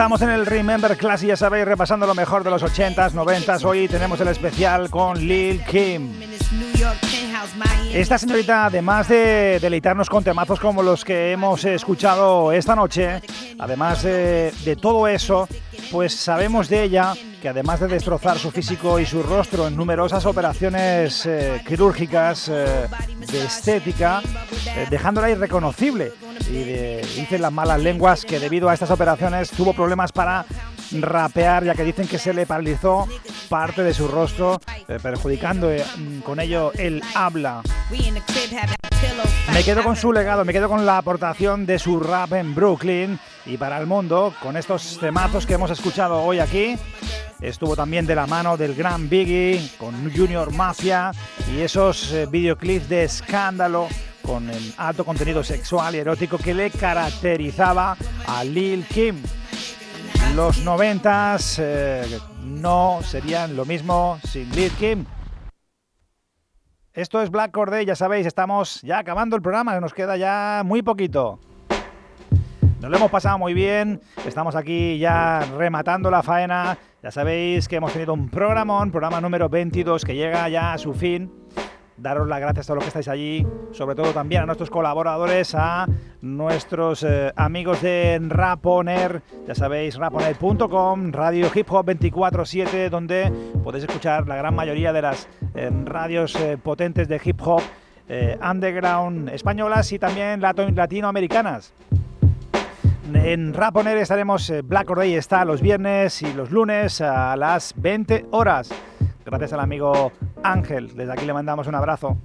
Estamos 0.00 0.22
en 0.22 0.30
el 0.30 0.46
Remember 0.46 0.96
Class 0.96 1.22
y 1.24 1.26
ya 1.26 1.36
sabéis, 1.36 1.66
repasando 1.66 2.06
lo 2.06 2.14
mejor 2.14 2.42
de 2.42 2.48
los 2.48 2.62
80s, 2.62 3.12
90s. 3.12 3.62
Hoy 3.66 3.86
tenemos 3.86 4.18
el 4.22 4.28
especial 4.28 4.88
con 4.88 5.18
Lil 5.18 5.62
Kim. 5.64 6.14
Esta 7.92 8.16
señorita, 8.16 8.64
además 8.64 9.08
de 9.08 9.58
deleitarnos 9.60 10.08
con 10.08 10.24
temazos 10.24 10.58
como 10.58 10.82
los 10.82 11.04
que 11.04 11.32
hemos 11.32 11.66
escuchado 11.66 12.50
esta 12.50 12.74
noche, 12.74 13.20
además 13.58 14.02
de, 14.02 14.54
de 14.64 14.74
todo 14.74 15.06
eso, 15.06 15.46
pues 15.90 16.16
sabemos 16.16 16.70
de 16.70 16.82
ella 16.82 17.12
que 17.40 17.48
además 17.48 17.80
de 17.80 17.88
destrozar 17.88 18.38
su 18.38 18.50
físico 18.50 18.98
y 19.00 19.06
su 19.06 19.22
rostro 19.22 19.66
en 19.66 19.76
numerosas 19.76 20.26
operaciones 20.26 21.24
eh, 21.26 21.62
quirúrgicas 21.66 22.48
eh, 22.48 22.86
de 23.30 23.44
estética, 23.44 24.20
eh, 24.66 24.86
dejándola 24.90 25.30
irreconocible. 25.30 26.12
Y 26.48 26.64
de- 26.64 27.06
dicen 27.16 27.42
las 27.42 27.52
malas 27.52 27.80
lenguas 27.80 28.24
que 28.24 28.38
debido 28.38 28.68
a 28.68 28.74
estas 28.74 28.90
operaciones 28.90 29.50
tuvo 29.50 29.72
problemas 29.72 30.12
para 30.12 30.44
rapear, 30.92 31.64
ya 31.64 31.74
que 31.74 31.84
dicen 31.84 32.06
que 32.06 32.18
se 32.18 32.34
le 32.34 32.46
paralizó 32.46 33.08
parte 33.48 33.82
de 33.82 33.94
su 33.94 34.08
rostro, 34.08 34.60
eh, 34.88 34.98
perjudicando 35.02 35.70
eh, 35.70 35.84
con 36.24 36.40
ello 36.40 36.72
el 36.74 37.02
habla. 37.14 37.62
Me 39.52 39.64
quedo 39.64 39.82
con 39.82 39.96
su 39.96 40.12
legado, 40.12 40.44
me 40.44 40.52
quedo 40.52 40.68
con 40.68 40.86
la 40.86 40.98
aportación 40.98 41.66
de 41.66 41.78
su 41.78 42.00
rap 42.00 42.32
en 42.34 42.54
Brooklyn 42.54 43.18
y 43.46 43.56
para 43.56 43.78
el 43.78 43.86
mundo, 43.86 44.34
con 44.42 44.56
estos 44.56 44.98
temazos 44.98 45.46
que 45.46 45.54
hemos 45.54 45.70
escuchado 45.70 46.22
hoy 46.22 46.38
aquí. 46.38 46.76
Estuvo 47.40 47.74
también 47.74 48.06
de 48.06 48.14
la 48.14 48.26
mano 48.26 48.56
del 48.56 48.74
gran 48.74 49.08
Biggie, 49.08 49.70
con 49.78 50.12
Junior 50.14 50.52
Mafia 50.52 51.12
y 51.52 51.60
esos 51.60 52.12
eh, 52.12 52.26
videoclips 52.26 52.88
de 52.88 53.04
escándalo 53.04 53.88
con 54.22 54.48
el 54.50 54.74
alto 54.76 55.04
contenido 55.04 55.42
sexual 55.42 55.94
y 55.94 55.98
erótico 55.98 56.36
que 56.36 56.54
le 56.54 56.70
caracterizaba 56.70 57.96
a 58.26 58.44
Lil 58.44 58.84
Kim. 58.84 59.16
Los 60.34 60.64
noventas 60.64 61.58
eh, 61.58 62.04
no 62.44 63.00
serían 63.02 63.56
lo 63.56 63.64
mismo 63.64 64.18
sin 64.24 64.48
Lil 64.50 64.70
Kim. 64.72 65.04
Esto 66.92 67.20
es 67.20 67.30
Black 67.30 67.50
Corday, 67.50 67.84
ya 67.84 67.96
sabéis, 67.96 68.26
estamos 68.26 68.80
ya 68.82 68.98
acabando 68.98 69.36
el 69.36 69.42
programa, 69.42 69.78
nos 69.80 69.92
queda 69.92 70.16
ya 70.16 70.62
muy 70.64 70.82
poquito. 70.82 71.40
Nos 72.80 72.90
lo 72.90 72.96
hemos 72.96 73.10
pasado 73.10 73.38
muy 73.38 73.54
bien, 73.54 74.00
estamos 74.26 74.56
aquí 74.56 74.98
ya 74.98 75.40
rematando 75.58 76.10
la 76.10 76.22
faena. 76.22 76.78
Ya 77.02 77.10
sabéis 77.10 77.66
que 77.66 77.76
hemos 77.76 77.92
tenido 77.92 78.12
un 78.14 78.28
programón, 78.28 78.90
programa 78.90 79.20
número 79.20 79.48
22 79.48 80.04
que 80.04 80.14
llega 80.14 80.48
ya 80.48 80.74
a 80.74 80.78
su 80.78 80.94
fin. 80.94 81.32
Daros 82.00 82.26
las 82.28 82.40
gracias 82.40 82.64
a 82.64 82.68
todos 82.68 82.76
los 82.76 82.84
que 82.84 82.88
estáis 82.88 83.08
allí, 83.08 83.46
sobre 83.72 83.94
todo 83.94 84.12
también 84.12 84.42
a 84.42 84.46
nuestros 84.46 84.70
colaboradores, 84.70 85.54
a 85.54 85.86
nuestros 86.22 87.02
eh, 87.02 87.30
amigos 87.36 87.82
de 87.82 88.18
Raponer, 88.26 89.20
ya 89.46 89.54
sabéis, 89.54 89.96
raponer.com, 89.96 91.12
Radio 91.12 91.50
Hip 91.54 91.70
Hop 91.70 91.86
24-7, 91.86 92.88
donde 92.88 93.30
podéis 93.62 93.84
escuchar 93.84 94.26
la 94.26 94.36
gran 94.36 94.54
mayoría 94.54 94.94
de 94.94 95.02
las 95.02 95.28
eh, 95.54 95.70
radios 95.84 96.34
eh, 96.36 96.56
potentes 96.56 97.06
de 97.06 97.20
hip 97.22 97.40
hop 97.44 97.62
underground 98.42 99.28
españolas 99.28 99.92
y 99.92 99.98
también 100.00 100.40
latinoamericanas. 100.40 101.72
En 103.12 103.54
Raponer 103.54 103.98
estaremos, 103.98 104.52
Black 104.64 104.90
or 104.90 104.98
Day 104.98 105.14
está 105.14 105.44
los 105.44 105.60
viernes 105.60 106.20
y 106.22 106.32
los 106.32 106.50
lunes 106.50 107.00
a 107.02 107.36
las 107.36 107.72
20 107.76 108.26
horas. 108.32 108.72
Gracias 109.24 109.52
al 109.52 109.60
amigo 109.60 110.12
Ángel, 110.42 110.94
desde 110.96 111.12
aquí 111.12 111.26
le 111.26 111.32
mandamos 111.32 111.66
un 111.66 111.74
abrazo. 111.74 112.16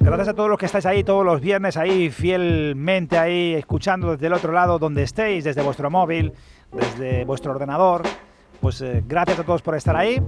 Gracias 0.00 0.28
a 0.28 0.34
todos 0.34 0.48
los 0.48 0.58
que 0.58 0.66
estáis 0.66 0.86
ahí 0.86 1.04
todos 1.04 1.24
los 1.24 1.40
viernes, 1.40 1.76
ahí 1.76 2.10
fielmente 2.10 3.18
ahí, 3.18 3.54
escuchando 3.54 4.12
desde 4.12 4.26
el 4.26 4.32
otro 4.32 4.52
lado, 4.52 4.78
donde 4.78 5.04
estéis, 5.04 5.44
desde 5.44 5.62
vuestro 5.62 5.90
móvil, 5.90 6.32
desde 6.72 7.24
vuestro 7.24 7.52
ordenador. 7.52 8.02
Pues 8.60 8.80
eh, 8.80 9.04
gracias 9.06 9.38
a 9.38 9.44
todos 9.44 9.62
por 9.62 9.76
estar 9.76 9.96
ahí. 9.96 10.20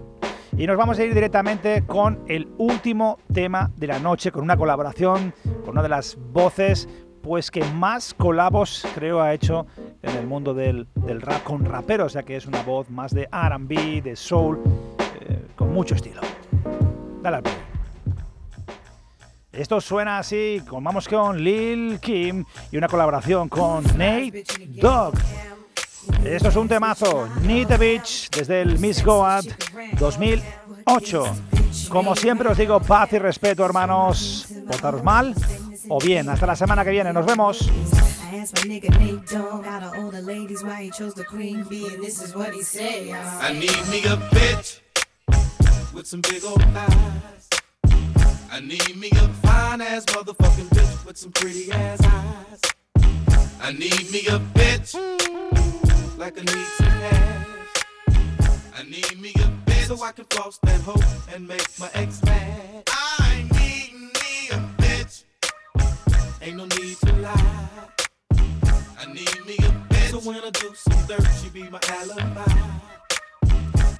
Y 0.56 0.68
nos 0.68 0.76
vamos 0.76 0.98
a 0.98 1.04
ir 1.04 1.12
directamente 1.12 1.82
con 1.84 2.20
el 2.28 2.48
último 2.58 3.18
tema 3.32 3.72
de 3.76 3.88
la 3.88 3.98
noche, 3.98 4.30
con 4.30 4.44
una 4.44 4.56
colaboración 4.56 5.34
con 5.64 5.70
una 5.70 5.82
de 5.82 5.88
las 5.88 6.16
voces 6.32 6.88
pues 7.24 7.50
que 7.50 7.64
más 7.64 8.12
colabos 8.14 8.86
creo 8.94 9.22
ha 9.22 9.32
hecho 9.32 9.66
en 10.02 10.16
el 10.16 10.26
mundo 10.26 10.52
del, 10.52 10.86
del 10.94 11.22
rap 11.22 11.42
con 11.42 11.64
raperos, 11.64 12.12
ya 12.12 12.22
que 12.22 12.36
es 12.36 12.46
una 12.46 12.62
voz 12.62 12.90
más 12.90 13.12
de 13.14 13.26
RB, 13.32 14.02
de 14.02 14.14
soul, 14.14 14.62
eh, 15.28 15.46
con 15.56 15.72
mucho 15.72 15.94
estilo. 15.94 16.20
Dale 17.22 17.36
al 17.36 17.42
play. 17.42 17.54
Esto 19.52 19.80
suena 19.80 20.18
así, 20.18 20.62
con- 20.68 20.82
vamos 20.82 21.06
con 21.06 21.38
Lil 21.42 22.00
Kim 22.00 22.44
y 22.72 22.76
una 22.76 22.88
colaboración 22.88 23.48
con 23.48 23.84
Nate 23.96 24.44
Dogg. 24.80 25.14
Esto 26.24 26.48
es 26.48 26.56
un 26.56 26.68
temazo, 26.68 27.28
Need 27.42 27.70
a 27.72 27.76
Beach, 27.76 28.28
desde 28.30 28.62
el 28.62 28.78
Miss 28.78 29.04
Goat 29.04 29.44
2008. 29.98 31.24
Como 31.88 32.16
siempre 32.16 32.48
os 32.48 32.58
digo, 32.58 32.80
paz 32.80 33.12
y 33.12 33.18
respeto, 33.18 33.64
hermanos. 33.64 34.46
Portaros 34.66 35.02
mal 35.02 35.34
o 35.88 35.98
bien. 36.00 36.28
Hasta 36.28 36.46
la 36.46 36.56
semana 36.56 36.84
que 36.84 36.90
viene. 36.90 37.12
Nos 37.12 37.24
vemos. 37.24 37.70
The 38.54 38.80
the 43.90 44.83
with 45.94 46.06
some 46.06 46.20
big 46.22 46.44
old 46.44 46.60
eyes. 46.62 47.48
I 48.50 48.60
need 48.60 48.96
me 48.96 49.10
a 49.12 49.28
fine 49.46 49.80
ass 49.80 50.04
motherfucking 50.06 50.68
bitch 50.68 51.06
with 51.06 51.16
some 51.16 51.30
pretty 51.32 51.70
ass 51.70 52.00
eyes. 52.02 52.60
I 53.60 53.72
need 53.72 54.10
me 54.10 54.26
a 54.26 54.38
bitch 54.58 54.94
like 56.18 56.36
I 56.36 56.40
need 56.40 56.66
some 56.78 56.86
ass. 56.86 57.46
I 58.76 58.82
need 58.82 59.20
me 59.20 59.30
a 59.36 59.70
bitch 59.70 59.86
so 59.86 60.02
I 60.02 60.12
can 60.12 60.24
floss 60.26 60.58
that 60.64 60.80
hoe 60.80 61.00
and 61.32 61.46
make 61.46 61.66
my 61.78 61.88
ex 61.94 62.22
mad. 62.24 62.82
I 62.88 63.48
need 63.52 63.94
me 63.94 64.48
a 64.50 64.82
bitch. 64.82 65.24
Ain't 66.42 66.56
no 66.56 66.64
need 66.64 66.96
to 66.98 67.12
lie. 67.14 67.68
I 68.98 69.06
need 69.06 69.46
me 69.46 69.54
a 69.58 69.70
bitch 69.92 70.10
so 70.10 70.18
when 70.18 70.38
I 70.38 70.50
do 70.50 70.74
some 70.74 71.06
dirt, 71.06 71.26
she 71.40 71.50
be 71.50 71.62
my 71.70 71.80
alibi. 71.88 72.52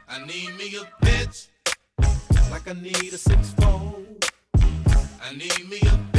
I 0.09 0.27
need 0.27 0.57
me 0.59 0.77
a 0.77 1.05
bitch 1.05 1.49
like 2.55 2.69
I 2.69 2.81
need 2.81 3.13
a 3.13 3.19
six 3.19 3.53
phone. 3.55 4.07
I 4.57 5.35
need 5.37 5.69
me 5.69 5.81
a 5.81 5.97
bed. 5.97 6.15